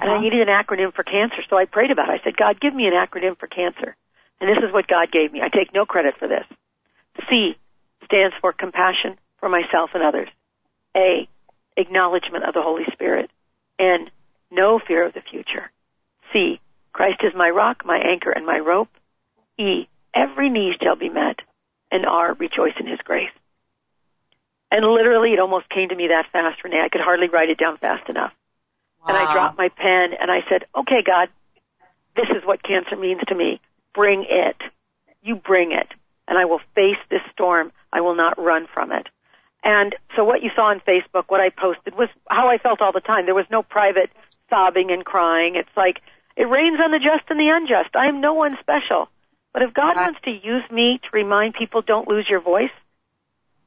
And 0.00 0.10
I 0.10 0.14
Uh-huh. 0.14 0.20
needed 0.22 0.40
an 0.40 0.48
acronym 0.48 0.92
for 0.94 1.02
cancer, 1.04 1.42
so 1.48 1.56
I 1.56 1.66
prayed 1.66 1.90
about 1.90 2.08
it. 2.08 2.20
I 2.20 2.24
said, 2.24 2.36
God, 2.36 2.60
give 2.60 2.74
me 2.74 2.86
an 2.86 2.94
acronym 2.94 3.38
for 3.38 3.46
cancer. 3.46 3.94
And 4.40 4.48
this 4.50 4.62
is 4.62 4.72
what 4.72 4.86
God 4.86 5.10
gave 5.12 5.32
me. 5.32 5.42
I 5.42 5.48
take 5.48 5.72
no 5.74 5.84
credit 5.86 6.16
for 6.18 6.26
this. 6.28 6.46
C 7.28 7.56
stands 8.04 8.34
for 8.40 8.52
compassion 8.52 9.18
for 9.38 9.48
myself 9.48 9.90
and 9.94 10.02
others. 10.02 10.28
A, 10.96 11.28
acknowledgement 11.76 12.44
of 12.44 12.54
the 12.54 12.62
Holy 12.62 12.84
Spirit. 12.92 13.30
N, 13.78 14.10
no 14.52 14.78
fear 14.78 15.06
of 15.06 15.14
the 15.14 15.22
future. 15.22 15.70
C, 16.32 16.60
Christ 16.92 17.20
is 17.24 17.32
my 17.34 17.48
rock, 17.48 17.84
my 17.84 17.98
anchor, 17.98 18.30
and 18.30 18.46
my 18.46 18.58
rope. 18.58 18.90
E, 19.58 19.88
every 20.14 20.50
need 20.50 20.74
shall 20.82 20.96
be 20.96 21.08
met. 21.08 21.40
And 21.90 22.06
R, 22.06 22.34
rejoice 22.34 22.74
in 22.78 22.86
his 22.86 23.00
grace. 23.04 23.32
And 24.70 24.86
literally, 24.86 25.32
it 25.32 25.40
almost 25.40 25.68
came 25.68 25.88
to 25.90 25.94
me 25.94 26.08
that 26.08 26.30
fast, 26.32 26.62
Renee. 26.64 26.80
I 26.82 26.88
could 26.88 27.02
hardly 27.02 27.28
write 27.28 27.50
it 27.50 27.58
down 27.58 27.76
fast 27.76 28.08
enough. 28.08 28.32
And 29.06 29.16
I 29.16 29.32
dropped 29.32 29.58
my 29.58 29.68
pen 29.68 30.16
and 30.18 30.30
I 30.30 30.40
said, 30.48 30.64
okay, 30.76 31.02
God, 31.04 31.28
this 32.14 32.28
is 32.30 32.44
what 32.44 32.62
cancer 32.62 32.96
means 32.96 33.20
to 33.28 33.34
me. 33.34 33.60
Bring 33.94 34.24
it. 34.28 34.56
You 35.22 35.34
bring 35.34 35.72
it. 35.72 35.88
And 36.28 36.38
I 36.38 36.44
will 36.44 36.60
face 36.74 37.02
this 37.10 37.20
storm. 37.32 37.72
I 37.92 38.00
will 38.00 38.14
not 38.14 38.40
run 38.40 38.66
from 38.72 38.92
it. 38.92 39.08
And 39.64 39.94
so 40.16 40.24
what 40.24 40.42
you 40.42 40.50
saw 40.54 40.70
on 40.70 40.80
Facebook, 40.80 41.24
what 41.28 41.40
I 41.40 41.50
posted 41.50 41.96
was 41.96 42.08
how 42.30 42.48
I 42.48 42.58
felt 42.58 42.80
all 42.80 42.92
the 42.92 43.00
time. 43.00 43.26
There 43.26 43.34
was 43.34 43.46
no 43.50 43.62
private 43.62 44.10
sobbing 44.52 44.90
and 44.90 45.04
crying. 45.04 45.54
It's 45.56 45.74
like, 45.76 45.96
it 46.36 46.44
rains 46.44 46.78
on 46.84 46.90
the 46.92 46.98
just 46.98 47.24
and 47.30 47.40
the 47.40 47.48
unjust. 47.48 47.96
I 47.96 48.08
am 48.08 48.20
no 48.20 48.34
one 48.34 48.56
special. 48.60 49.08
But 49.54 49.62
if 49.62 49.72
God 49.74 49.96
wants 50.04 50.20
to 50.24 50.30
use 50.30 50.64
me 50.70 51.00
to 51.02 51.08
remind 51.12 51.54
people 51.54 51.80
don't 51.82 52.08
lose 52.08 52.26
your 52.28 52.40
voice, 52.40 52.72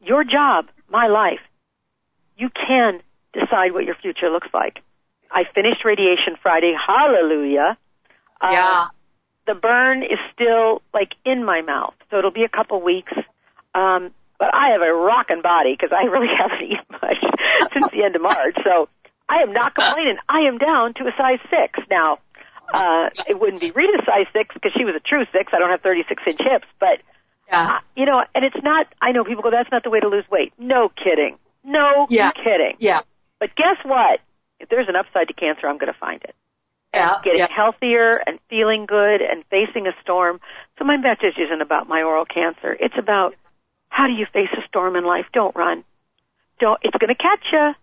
your 0.01 0.23
job, 0.23 0.67
my 0.89 1.07
life, 1.07 1.41
you 2.37 2.49
can 2.49 3.01
decide 3.33 3.73
what 3.73 3.85
your 3.85 3.95
future 3.95 4.29
looks 4.29 4.47
like. 4.53 4.79
I 5.31 5.43
finished 5.53 5.83
radiation 5.85 6.37
Friday. 6.41 6.73
Hallelujah. 6.87 7.77
Uh, 8.41 8.49
Yeah. 8.51 8.87
the 9.47 9.55
burn 9.55 10.03
is 10.03 10.19
still 10.33 10.81
like 10.93 11.13
in 11.25 11.43
my 11.45 11.61
mouth, 11.61 11.93
so 12.09 12.17
it'll 12.17 12.31
be 12.31 12.43
a 12.43 12.49
couple 12.49 12.81
weeks. 12.81 13.13
Um, 13.73 14.11
but 14.39 14.53
I 14.53 14.71
have 14.73 14.81
a 14.81 14.91
rocking 14.93 15.41
body 15.41 15.73
because 15.77 15.93
I 15.95 16.05
really 16.05 16.27
haven't 16.37 16.63
eaten 16.63 16.85
much 16.91 17.69
since 17.73 17.89
the 17.89 18.03
end 18.03 18.15
of 18.15 18.21
March. 18.21 18.55
So 18.63 18.89
I 19.29 19.41
am 19.41 19.53
not 19.53 19.75
complaining. 19.75 20.17
I 20.29 20.41
am 20.41 20.57
down 20.57 20.93
to 20.95 21.03
a 21.03 21.11
size 21.17 21.39
six 21.49 21.79
now. 21.89 22.19
Uh, 22.73 23.09
it 23.27 23.39
wouldn't 23.39 23.61
be 23.61 23.71
Rita's 23.71 24.05
size 24.05 24.25
six 24.33 24.53
because 24.53 24.71
she 24.77 24.85
was 24.85 24.95
a 24.95 24.99
true 24.99 25.25
six. 25.31 25.51
I 25.53 25.59
don't 25.59 25.69
have 25.69 25.81
36 25.81 26.21
inch 26.27 26.39
hips, 26.41 26.67
but 26.79 26.99
Yeah. 27.47 27.75
uh, 27.75 27.79
you 27.95 28.05
know, 28.05 28.23
and 28.33 28.43
it's 28.43 28.61
not. 28.63 28.87
I 29.01 29.11
know 29.11 29.23
people 29.23 29.43
go, 29.43 29.51
"That's 29.51 29.71
not 29.71 29.83
the 29.83 29.89
way 29.91 29.99
to 29.99 30.07
lose 30.07 30.27
weight." 30.29 30.53
No 30.57 30.89
kidding. 30.89 31.37
No 31.63 32.07
Yeah. 32.09 32.31
kidding. 32.31 32.75
Yeah. 32.79 33.01
But 33.39 33.55
guess 33.55 33.77
what? 33.83 34.19
If 34.59 34.69
there's 34.69 34.87
an 34.89 34.95
upside 34.95 35.27
to 35.27 35.33
cancer, 35.33 35.67
I'm 35.67 35.77
going 35.77 35.91
to 35.93 35.99
find 35.99 36.23
it 36.23 36.33
Yeah. 36.93 37.19
getting 37.23 37.39
yeah. 37.39 37.47
healthier 37.51 38.21
and 38.25 38.39
feeling 38.49 38.85
good 38.87 39.21
and 39.21 39.43
facing 39.51 39.85
a 39.85 39.93
storm. 40.01 40.39
So 40.79 40.85
my 40.85 40.97
message 40.97 41.37
isn't 41.37 41.61
about 41.61 41.87
my 41.87 42.01
oral 42.01 42.25
cancer. 42.25 42.75
It's 42.79 42.97
about 42.97 43.35
how 43.89 44.07
do 44.07 44.13
you 44.13 44.25
face 44.25 44.49
a 44.53 44.61
storm 44.67 44.95
in 44.95 45.03
life? 45.05 45.25
Don't 45.33 45.55
run. 45.55 45.83
Don't. 46.59 46.79
It's 46.83 46.97
going 46.97 47.13
to 47.13 47.21
catch 47.21 47.45
you. 47.51 47.75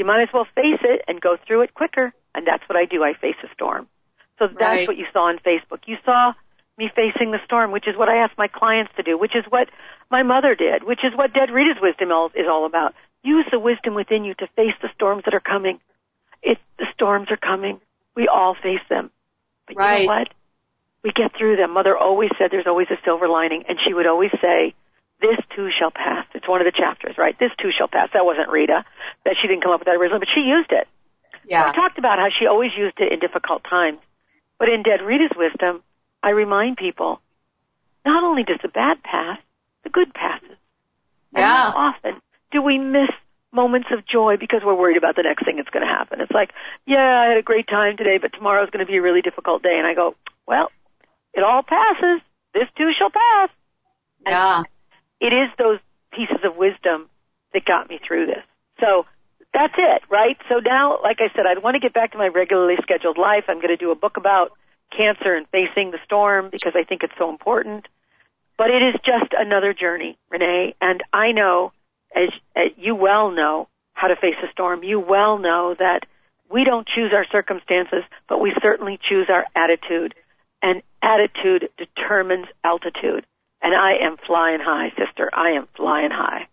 You 0.00 0.06
might 0.06 0.22
as 0.22 0.32
well 0.32 0.46
face 0.56 0.80
it 0.80 1.04
and 1.06 1.20
go 1.20 1.36
through 1.46 1.60
it 1.60 1.74
quicker. 1.74 2.14
And 2.34 2.46
that's 2.46 2.66
what 2.70 2.76
I 2.76 2.86
do. 2.86 3.04
I 3.04 3.12
face 3.12 3.36
a 3.44 3.52
storm. 3.52 3.86
So 4.38 4.46
that's 4.46 4.58
Right. 4.58 4.88
what 4.88 4.96
you 4.96 5.06
saw 5.12 5.24
on 5.28 5.38
Facebook. 5.40 5.86
You 5.86 5.98
saw 6.06 6.32
me 6.78 6.88
facing 6.88 7.32
the 7.32 7.44
storm, 7.44 7.70
which 7.70 7.86
is 7.86 7.98
what 7.98 8.08
I 8.08 8.16
ask 8.16 8.32
my 8.38 8.48
clients 8.48 8.94
to 8.96 9.02
do, 9.02 9.18
which 9.18 9.36
is 9.36 9.44
what 9.50 9.68
my 10.10 10.22
mother 10.22 10.54
did, 10.54 10.84
which 10.84 11.04
is 11.04 11.14
what 11.14 11.34
Dead 11.34 11.50
Rita's 11.50 11.82
wisdom 11.82 12.10
is 12.34 12.46
all 12.48 12.64
about. 12.64 12.94
Use 13.22 13.44
the 13.50 13.58
wisdom 13.58 13.92
within 13.94 14.24
you 14.24 14.32
to 14.36 14.46
face 14.56 14.72
the 14.80 14.88
storms 14.94 15.24
that 15.26 15.34
are 15.34 15.40
coming. 15.54 15.78
It, 16.42 16.56
the 16.78 16.86
storms 16.94 17.30
are 17.30 17.36
coming. 17.36 17.78
We 18.16 18.26
all 18.26 18.54
face 18.54 18.80
them. 18.88 19.10
But 19.66 19.76
right. 19.76 20.00
you 20.00 20.06
know 20.06 20.14
what? 20.14 20.28
We 21.02 21.12
get 21.12 21.36
through 21.36 21.56
them. 21.56 21.72
Mother 21.74 21.94
always 21.94 22.30
said 22.38 22.50
there's 22.50 22.66
always 22.66 22.88
a 22.90 22.96
silver 23.04 23.28
lining, 23.28 23.64
and 23.68 23.78
she 23.86 23.92
would 23.92 24.06
always 24.06 24.32
say, 24.40 24.74
this 25.20 25.38
too 25.54 25.68
shall 25.76 25.90
pass. 25.90 26.26
It's 26.34 26.48
one 26.48 26.60
of 26.60 26.64
the 26.64 26.72
chapters, 26.76 27.16
right? 27.18 27.38
This 27.38 27.50
too 27.60 27.70
shall 27.76 27.88
pass. 27.88 28.08
That 28.12 28.24
wasn't 28.24 28.48
Rita. 28.48 28.84
That 29.24 29.36
she 29.40 29.48
didn't 29.48 29.62
come 29.62 29.72
up 29.72 29.80
with 29.80 29.86
that 29.86 29.96
originally, 29.96 30.20
but 30.20 30.28
she 30.34 30.40
used 30.40 30.72
it. 30.72 30.88
Yeah. 31.44 31.68
I 31.68 31.74
talked 31.74 31.98
about 31.98 32.18
how 32.18 32.28
she 32.36 32.46
always 32.46 32.70
used 32.76 32.98
it 32.98 33.12
in 33.12 33.18
difficult 33.18 33.64
times. 33.64 33.98
But 34.58 34.68
in 34.68 34.82
Dead 34.82 35.00
Rita's 35.02 35.32
wisdom, 35.36 35.82
I 36.22 36.30
remind 36.30 36.76
people, 36.76 37.20
not 38.04 38.24
only 38.24 38.44
does 38.44 38.60
the 38.62 38.68
bad 38.68 39.02
pass, 39.02 39.38
the 39.84 39.90
good 39.90 40.12
passes. 40.14 40.56
And 41.34 41.42
Yeah. 41.42 41.72
how 41.72 41.78
often 41.78 42.20
do 42.50 42.62
we 42.62 42.78
miss 42.78 43.10
moments 43.52 43.88
of 43.90 44.06
joy 44.06 44.36
because 44.36 44.62
we're 44.64 44.74
worried 44.74 44.96
about 44.96 45.16
the 45.16 45.22
next 45.22 45.44
thing 45.44 45.56
that's 45.56 45.70
going 45.70 45.86
to 45.86 45.92
happen? 45.92 46.20
It's 46.20 46.32
like, 46.32 46.52
yeah, 46.86 47.20
I 47.20 47.28
had 47.28 47.38
a 47.38 47.42
great 47.42 47.66
time 47.68 47.96
today, 47.96 48.18
but 48.18 48.32
tomorrow's 48.32 48.70
going 48.70 48.84
to 48.84 48.90
be 48.90 48.98
a 48.98 49.02
really 49.02 49.22
difficult 49.22 49.62
day. 49.62 49.76
And 49.78 49.86
I 49.86 49.94
go, 49.94 50.14
well, 50.46 50.70
it 51.32 51.42
all 51.42 51.62
passes. 51.62 52.20
This 52.52 52.68
too 52.76 52.90
shall 52.98 53.10
pass. 53.10 53.50
And 54.26 54.32
Yeah. 54.32 54.62
It 55.20 55.32
is 55.32 55.48
those 55.58 55.78
pieces 56.12 56.38
of 56.44 56.56
wisdom 56.56 57.08
that 57.52 57.64
got 57.64 57.88
me 57.88 58.00
through 58.06 58.26
this. 58.26 58.44
So 58.80 59.06
that's 59.52 59.74
it, 59.76 60.02
right? 60.10 60.36
So 60.48 60.56
now, 60.64 60.98
like 61.02 61.18
I 61.20 61.28
said, 61.34 61.44
I 61.46 61.58
want 61.58 61.74
to 61.74 61.80
get 61.80 61.92
back 61.92 62.12
to 62.12 62.18
my 62.18 62.28
regularly 62.28 62.76
scheduled 62.82 63.18
life. 63.18 63.44
I'm 63.48 63.56
going 63.56 63.68
to 63.68 63.76
do 63.76 63.90
a 63.90 63.96
book 63.96 64.16
about 64.16 64.52
cancer 64.96 65.34
and 65.34 65.46
facing 65.48 65.90
the 65.90 65.98
storm 66.04 66.48
because 66.50 66.72
I 66.76 66.84
think 66.84 67.02
it's 67.02 67.12
so 67.18 67.30
important. 67.30 67.86
But 68.56 68.70
it 68.70 68.82
is 68.82 68.94
just 69.04 69.32
another 69.32 69.72
journey, 69.72 70.18
Renee, 70.30 70.74
and 70.80 71.02
I 71.12 71.32
know, 71.32 71.72
as, 72.14 72.28
as 72.54 72.72
you 72.76 72.94
well 72.94 73.30
know, 73.30 73.68
how 73.94 74.08
to 74.08 74.16
face 74.16 74.36
a 74.42 74.50
storm. 74.52 74.84
You 74.84 75.00
well 75.00 75.38
know 75.38 75.74
that 75.78 76.00
we 76.50 76.64
don't 76.64 76.86
choose 76.86 77.12
our 77.14 77.26
circumstances, 77.30 78.02
but 78.28 78.40
we 78.40 78.52
certainly 78.60 78.98
choose 79.08 79.28
our 79.30 79.46
attitude. 79.54 80.14
And 80.62 80.82
attitude 81.02 81.70
determines 81.78 82.46
altitude. 82.64 83.24
And 83.62 83.74
I 83.74 84.06
am 84.06 84.16
flying 84.26 84.60
high, 84.60 84.90
sister. 84.96 85.30
I 85.32 85.50
am 85.52 85.68
flying 85.76 86.10
high. 86.10 86.48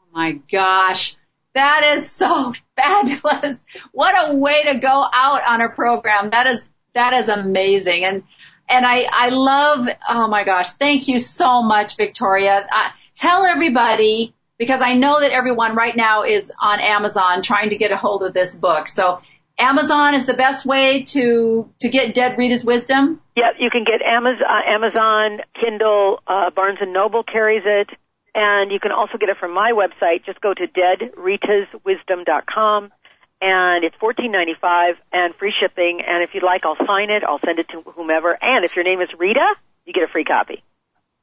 Oh 0.00 0.06
my 0.12 0.32
gosh. 0.50 1.16
That 1.54 1.96
is 1.96 2.10
so 2.10 2.54
fabulous. 2.76 3.64
What 3.92 4.30
a 4.30 4.34
way 4.34 4.62
to 4.64 4.78
go 4.78 5.06
out 5.12 5.42
on 5.46 5.60
a 5.60 5.68
program. 5.68 6.30
That 6.30 6.46
is, 6.46 6.68
that 6.94 7.12
is 7.12 7.28
amazing. 7.28 8.04
And, 8.04 8.22
and 8.68 8.86
I, 8.86 9.06
I 9.10 9.28
love, 9.30 9.88
oh 10.08 10.28
my 10.28 10.44
gosh, 10.44 10.72
thank 10.72 11.08
you 11.08 11.18
so 11.18 11.62
much, 11.62 11.96
Victoria. 11.96 12.66
Uh, 12.70 12.90
tell 13.16 13.44
everybody, 13.44 14.34
because 14.58 14.82
I 14.82 14.94
know 14.94 15.20
that 15.20 15.32
everyone 15.32 15.74
right 15.74 15.96
now 15.96 16.24
is 16.24 16.52
on 16.60 16.80
Amazon 16.80 17.42
trying 17.42 17.70
to 17.70 17.76
get 17.76 17.92
a 17.92 17.96
hold 17.96 18.22
of 18.22 18.34
this 18.34 18.54
book. 18.54 18.88
So 18.88 19.20
Amazon 19.58 20.14
is 20.14 20.26
the 20.26 20.34
best 20.34 20.64
way 20.64 21.02
to, 21.02 21.68
to 21.80 21.88
get 21.88 22.14
Dead 22.14 22.38
Rita's 22.38 22.64
Wisdom. 22.64 23.20
Yep, 23.36 23.56
you 23.58 23.70
can 23.70 23.82
get 23.84 24.00
Amazon, 24.02 24.46
uh, 24.48 24.62
Amazon 24.70 25.40
Kindle, 25.60 26.22
uh, 26.26 26.50
Barnes 26.50 26.78
and 26.80 26.92
Noble 26.92 27.24
carries 27.24 27.64
it, 27.66 27.90
and 28.34 28.70
you 28.70 28.78
can 28.78 28.92
also 28.92 29.18
get 29.18 29.28
it 29.28 29.36
from 29.38 29.52
my 29.52 29.72
website. 29.72 30.24
Just 30.24 30.40
go 30.40 30.54
to 30.54 30.68
deadritaswisdom.com, 30.68 32.92
and 33.40 33.84
it's 33.84 33.96
fourteen 33.98 34.30
ninety 34.30 34.54
five 34.60 34.94
and 35.12 35.34
free 35.34 35.52
shipping. 35.60 36.02
And 36.06 36.22
if 36.22 36.34
you'd 36.34 36.44
like, 36.44 36.64
I'll 36.64 36.76
sign 36.86 37.10
it. 37.10 37.24
I'll 37.24 37.40
send 37.44 37.58
it 37.58 37.68
to 37.70 37.80
whomever. 37.82 38.38
And 38.40 38.64
if 38.64 38.76
your 38.76 38.84
name 38.84 39.00
is 39.00 39.08
Rita, 39.18 39.56
you 39.84 39.92
get 39.92 40.04
a 40.04 40.08
free 40.08 40.22
copy. 40.24 40.62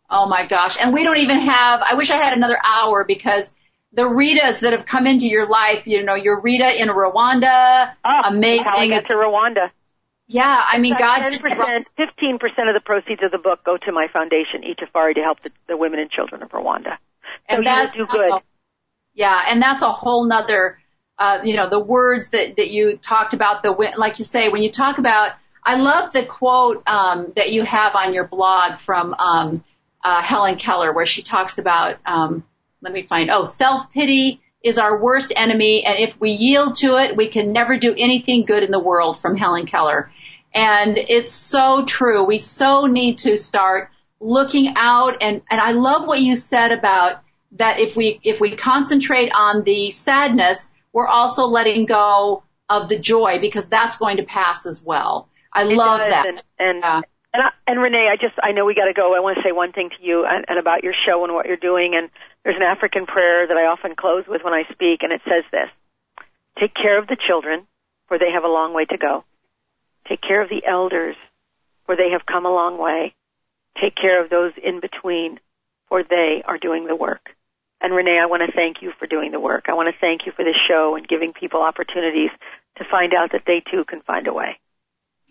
Oh 0.09 0.27
my 0.27 0.45
gosh. 0.45 0.77
And 0.79 0.93
we 0.93 1.03
don't 1.03 1.17
even 1.17 1.41
have, 1.41 1.81
I 1.81 1.95
wish 1.95 2.11
I 2.11 2.17
had 2.17 2.33
another 2.33 2.59
hour 2.63 3.03
because 3.05 3.53
the 3.95 4.03
Ritas 4.03 4.59
that 4.59 4.73
have 4.73 4.85
come 4.85 5.07
into 5.07 5.27
your 5.27 5.47
life, 5.47 5.87
you 5.87 6.03
know, 6.03 6.15
your 6.15 6.41
Rita 6.41 6.81
in 6.81 6.89
Rwanda, 6.89 7.93
Oh, 8.03 8.21
amazing. 8.25 8.65
How 8.65 8.77
I 8.77 8.87
got 8.89 9.05
to 9.05 9.13
Rwanda. 9.13 9.71
yeah, 10.27 10.63
I 10.67 10.79
mean, 10.79 10.95
God 10.97 11.25
just, 11.25 11.41
fifteen 11.41 12.37
percent 12.39 12.67
of 12.69 12.75
the 12.75 12.81
proceeds 12.83 13.23
of 13.23 13.31
the 13.31 13.37
book 13.37 13.63
go 13.63 13.77
to 13.77 13.91
my 13.91 14.07
foundation, 14.11 14.63
Itafari, 14.63 15.15
to 15.15 15.21
help 15.21 15.39
the, 15.41 15.51
the 15.67 15.77
women 15.77 15.99
and 15.99 16.11
children 16.11 16.43
of 16.43 16.49
Rwanda. 16.49 16.97
So 17.49 17.57
and 17.57 17.59
you 17.59 17.69
that, 17.69 17.95
will 17.95 18.05
do 18.05 18.11
good. 18.11 18.33
a- 18.33 18.41
yeah, 19.13 19.41
and 19.49 19.61
that's 19.61 19.81
a 19.81 19.91
whole 19.91 20.25
nother, 20.25 20.77
uh, 21.17 21.39
you 21.45 21.55
know, 21.55 21.69
the 21.69 21.79
words 21.79 22.29
that, 22.31 22.57
that 22.57 22.69
you 22.69 22.97
talked 22.97 23.33
about, 23.33 23.63
the, 23.63 23.71
like 23.97 24.19
you 24.19 24.25
say, 24.25 24.49
when 24.49 24.61
you 24.61 24.69
talk 24.69 24.97
about, 24.97 25.31
I 25.63 25.77
love 25.77 26.11
the 26.11 26.25
quote, 26.25 26.83
um, 26.85 27.31
that 27.37 27.49
you 27.53 27.63
have 27.63 27.95
on 27.95 28.13
your 28.13 28.27
blog 28.27 28.79
from, 28.79 29.13
um, 29.13 29.63
uh, 30.03 30.21
Helen 30.21 30.57
Keller 30.57 30.93
where 30.93 31.05
she 31.05 31.23
talks 31.23 31.57
about, 31.59 31.95
um, 32.05 32.43
let 32.85 32.93
me 32.93 33.01
find, 33.01 33.29
oh, 33.29 33.43
self-pity 33.43 34.41
is 34.63 34.77
our 34.77 35.01
worst 35.01 35.33
enemy 35.35 35.83
and 35.85 35.99
if 35.99 36.19
we 36.19 36.31
yield 36.31 36.75
to 36.75 36.95
it, 36.97 37.17
we 37.17 37.29
can 37.29 37.51
never 37.51 37.77
do 37.77 37.93
anything 37.97 38.45
good 38.45 38.63
in 38.63 38.71
the 38.71 38.79
world 38.79 39.19
from 39.19 39.35
Helen 39.35 39.65
Keller. 39.65 40.11
And 40.53 40.97
it's 40.97 41.33
so 41.33 41.83
true. 41.83 42.23
We 42.23 42.37
so 42.37 42.85
need 42.85 43.17
to 43.19 43.35
start 43.37 43.89
looking 44.19 44.73
out 44.77 45.21
and, 45.21 45.41
and 45.49 45.59
I 45.59 45.71
love 45.71 46.07
what 46.07 46.21
you 46.21 46.35
said 46.35 46.71
about 46.71 47.21
that 47.53 47.79
if 47.79 47.95
we, 47.95 48.19
if 48.23 48.39
we 48.39 48.55
concentrate 48.55 49.31
on 49.33 49.63
the 49.63 49.89
sadness, 49.91 50.71
we're 50.93 51.07
also 51.07 51.47
letting 51.47 51.85
go 51.85 52.43
of 52.69 52.87
the 52.87 52.97
joy 52.97 53.39
because 53.41 53.67
that's 53.67 53.97
going 53.97 54.17
to 54.17 54.23
pass 54.23 54.65
as 54.65 54.81
well. 54.81 55.27
I 55.51 55.63
It 55.63 55.75
love 55.75 55.99
does, 55.99 56.09
that. 56.09 56.25
And 56.27 56.43
and, 56.59 56.79
Yeah. 56.79 57.01
and, 57.33 57.43
I, 57.43 57.49
and 57.67 57.81
Renee, 57.81 58.09
I 58.11 58.15
just 58.15 58.35
I 58.41 58.51
know 58.51 58.65
we 58.65 58.75
got 58.75 58.85
to 58.85 58.93
go. 58.93 59.15
I 59.15 59.19
want 59.19 59.37
to 59.37 59.43
say 59.43 59.51
one 59.51 59.71
thing 59.71 59.89
to 59.89 60.03
you 60.03 60.25
and, 60.25 60.45
and 60.47 60.59
about 60.59 60.83
your 60.83 60.93
show 61.05 61.23
and 61.23 61.33
what 61.33 61.45
you're 61.45 61.57
doing. 61.57 61.93
And 61.95 62.09
there's 62.45 62.55
an 62.55 62.61
African 62.61 63.07
prayer 63.07 63.47
that 63.47 63.57
I 63.57 63.65
often 63.65 63.95
close 63.97 64.23
with 64.27 64.43
when 64.43 64.53
I 64.53 64.63
speak, 64.71 65.01
and 65.01 65.11
it 65.11 65.21
says 65.25 65.43
this: 65.51 65.67
Take 66.59 66.75
care 66.75 66.99
of 66.99 67.07
the 67.07 67.17
children, 67.27 67.65
for 68.07 68.19
they 68.19 68.31
have 68.31 68.43
a 68.43 68.47
long 68.47 68.73
way 68.73 68.85
to 68.85 68.97
go. 68.97 69.25
Take 70.07 70.21
care 70.21 70.43
of 70.43 70.49
the 70.49 70.63
elders, 70.63 71.15
for 71.87 71.95
they 71.95 72.11
have 72.11 72.25
come 72.27 72.45
a 72.45 72.53
long 72.53 72.77
way. 72.77 73.15
Take 73.81 73.95
care 73.95 74.23
of 74.23 74.29
those 74.29 74.53
in 74.63 74.79
between, 74.79 75.39
for 75.89 76.03
they 76.03 76.43
are 76.45 76.59
doing 76.59 76.85
the 76.85 76.95
work. 76.95 77.31
And 77.81 77.93
Renee, 77.93 78.19
I 78.21 78.27
want 78.27 78.43
to 78.45 78.55
thank 78.55 78.81
you 78.81 78.93
for 78.99 79.07
doing 79.07 79.31
the 79.31 79.39
work. 79.39 79.65
I 79.67 79.73
want 79.73 79.93
to 79.93 79.99
thank 79.99 80.27
you 80.27 80.31
for 80.31 80.45
this 80.45 80.55
show 80.67 80.95
and 80.95 81.07
giving 81.07 81.33
people 81.33 81.61
opportunities 81.61 82.29
to 82.77 82.85
find 82.89 83.13
out 83.13 83.31
that 83.31 83.43
they 83.47 83.63
too 83.71 83.83
can 83.85 84.01
find 84.01 84.27
a 84.27 84.33
way. 84.33 84.59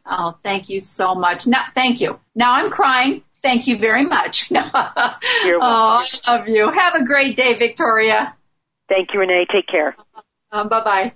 Oh, 0.05 0.37
thank 0.43 0.69
you 0.69 0.81
so 0.81 1.15
much. 1.15 1.47
Now, 1.47 1.65
thank 1.75 2.01
you. 2.01 2.19
Now 2.35 2.55
I'm 2.55 2.71
crying. 2.71 3.23
Thank 3.45 3.67
you 3.67 3.79
very 3.79 4.07
much. 4.07 4.51
You're 4.51 4.63
oh. 4.65 6.01
I 6.01 6.07
love 6.27 6.49
you. 6.49 6.73
Have 6.73 6.95
a 6.95 7.05
great 7.05 7.37
day, 7.37 7.53
Victoria. 7.53 8.35
Thank 8.89 9.11
you, 9.13 9.21
Renee. 9.21 9.45
Take 9.53 9.67
care. 9.69 9.95
Um, 10.51 10.71
bye 10.71 10.83
bye. 10.83 11.13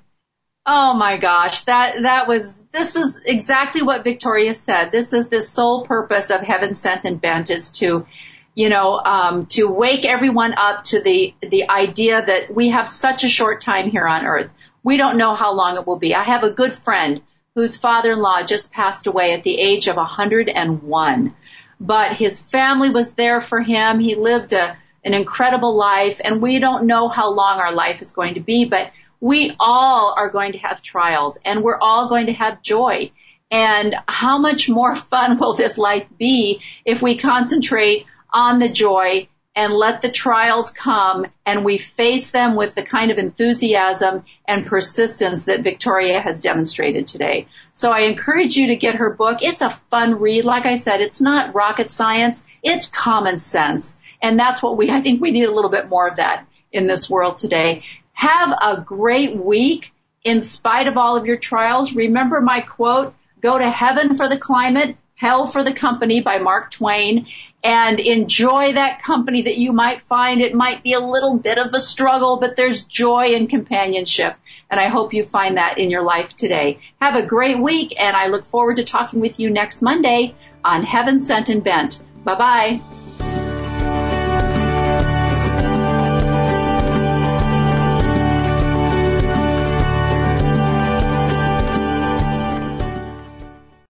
Oh 0.67 0.93
my 0.93 1.17
gosh, 1.17 1.63
that 1.65 2.03
that 2.03 2.29
was 2.29 2.63
this 2.71 2.97
is 2.97 3.19
exactly 3.25 3.81
what 3.81 4.05
Victoria 4.05 4.53
said. 4.53 4.93
This 4.93 5.15
is 5.15 5.29
the 5.29 5.41
sole 5.41 5.87
purpose 5.87 6.29
of 6.29 6.43
Heaven 6.43 6.75
Sent 6.75 7.07
and 7.07 7.19
Bent 7.19 7.49
is 7.49 7.71
to, 7.81 8.07
you 8.55 8.69
know, 8.69 8.93
um, 8.99 9.47
to 9.47 9.71
wake 9.71 10.05
everyone 10.05 10.53
up 10.53 10.85
to 10.85 11.01
the 11.01 11.35
the 11.41 11.71
idea 11.71 12.23
that 12.23 12.55
we 12.55 12.69
have 12.69 12.91
such 12.91 13.25
a 13.25 13.29
short 13.29 13.63
time 13.63 13.91
here 13.91 14.07
on 14.07 14.27
Earth. 14.27 14.51
We 14.83 14.99
don't 14.99 15.17
know 15.17 15.35
how 15.35 15.55
long 15.55 15.79
it 15.79 15.87
will 15.87 15.99
be. 15.99 16.15
I 16.15 16.25
have 16.25 16.45
a 16.45 16.51
good 16.51 16.75
friend 16.75 17.23
whose 17.55 17.79
father-in-law 17.79 18.43
just 18.43 18.71
passed 18.71 19.07
away 19.07 19.33
at 19.33 19.45
the 19.45 19.59
age 19.59 19.89
of 19.89 19.97
101, 19.97 21.35
but 21.81 22.17
his 22.17 22.43
family 22.43 22.91
was 22.91 23.15
there 23.15 23.41
for 23.41 23.61
him. 23.61 24.01
He 24.01 24.15
lived 24.15 24.53
a 24.53 24.77
an 25.05 25.15
incredible 25.15 25.77
life, 25.77 26.21
and 26.23 26.43
we 26.43 26.59
don't 26.59 26.87
know 26.87 27.09
how 27.09 27.31
long 27.33 27.61
our 27.61 27.73
life 27.73 28.03
is 28.03 28.13
going 28.13 28.35
to 28.35 28.41
be, 28.41 28.65
but 28.65 28.91
we 29.21 29.55
all 29.59 30.15
are 30.17 30.29
going 30.29 30.53
to 30.53 30.59
have 30.59 30.83
trials 30.83 31.39
and 31.45 31.63
we're 31.63 31.79
all 31.79 32.09
going 32.09 32.27
to 32.27 32.33
have 32.33 32.63
joy. 32.63 33.11
And 33.51 33.95
how 34.07 34.39
much 34.39 34.69
more 34.69 34.95
fun 34.95 35.39
will 35.41 35.55
this 35.55 35.79
life 35.79 36.07
be 36.19 36.61
if 36.85 37.01
we 37.03 37.17
concentrate 37.17 38.07
on 38.33 38.59
the 38.59 38.69
joy 38.69 39.29
and 39.59 39.73
let 39.73 40.03
the 40.03 40.09
trials 40.09 40.71
come 40.71 41.27
and 41.45 41.65
we 41.65 41.79
face 41.79 42.31
them 42.31 42.55
with 42.55 42.77
the 42.77 42.83
kind 42.85 43.11
of 43.11 43.19
enthusiasm 43.19 44.25
and 44.47 44.65
persistence 44.65 45.47
that 45.47 45.65
Victoria 45.65 46.21
has 46.21 46.41
demonstrated 46.41 47.09
today. 47.09 47.49
So 47.73 47.91
I 47.91 48.03
encourage 48.03 48.57
you 48.57 48.69
to 48.69 48.77
get 48.77 48.95
her 48.95 49.11
book. 49.11 49.43
It's 49.43 49.61
a 49.61 49.71
fun 49.71 50.21
read. 50.21 50.45
Like 50.45 50.65
I 50.65 50.77
said, 50.77 51.01
it's 51.01 51.21
not 51.21 51.57
rocket 51.57 51.91
science. 51.91 52.45
It's 52.63 52.87
common 52.87 53.37
sense. 53.37 53.99
And 54.23 54.39
that's 54.39 54.63
what 54.63 54.77
we, 54.77 54.93
I 54.93 55.01
think 55.01 55.21
we 55.21 55.33
need 55.33 55.49
a 55.49 55.53
little 55.53 55.73
bit 55.73 55.89
more 55.89 56.07
of 56.07 56.19
that 56.19 56.47
in 56.71 56.87
this 56.87 57.11
world 57.11 57.39
today. 57.39 57.83
Have 58.13 58.53
a 58.53 58.81
great 58.81 59.37
week 59.37 59.93
in 60.23 60.41
spite 60.41 60.87
of 60.87 60.97
all 60.97 61.17
of 61.17 61.27
your 61.27 61.37
trials. 61.37 61.97
Remember 61.97 62.41
my 62.41 62.61
quote, 62.61 63.13
go 63.41 63.59
to 63.59 63.69
heaven 63.69 64.15
for 64.15 64.29
the 64.29 64.39
climate, 64.39 64.97
hell 65.17 65.47
for 65.47 65.65
the 65.65 65.73
company 65.73 66.21
by 66.21 66.39
Mark 66.39 66.71
Twain 66.71 67.27
and 67.63 67.99
enjoy 67.99 68.73
that 68.73 69.03
company 69.03 69.43
that 69.43 69.59
you 69.59 69.73
might 69.73 70.03
find. 70.03 70.41
It 70.41 70.55
might 70.55 70.83
be 70.83 70.93
a 70.93 71.01
little 71.01 71.37
bit 71.37 71.59
of 71.59 71.75
a 71.75 71.81
struggle, 71.81 72.39
but 72.39 72.57
there's 72.57 72.85
joy 72.85 73.35
and 73.35 73.49
companionship. 73.49 74.37
And 74.71 74.79
I 74.79 74.89
hope 74.89 75.15
you 75.15 75.23
find 75.23 75.57
that 75.57 75.79
in 75.79 75.91
your 75.91 76.03
life 76.03 76.37
today. 76.37 76.81
Have 77.01 77.17
a 77.17 77.27
great 77.27 77.59
week 77.59 77.95
and 77.99 78.17
I 78.17 78.27
look 78.27 78.47
forward 78.47 78.77
to 78.77 78.85
talking 78.85 79.21
with 79.21 79.41
you 79.41 79.51
next 79.51 79.83
Monday 79.83 80.35
on 80.65 80.85
Heaven 80.85 81.19
Sent 81.19 81.49
and 81.49 81.65
Bent. 81.65 82.01
Bye 82.25 82.35
bye. 82.35 82.98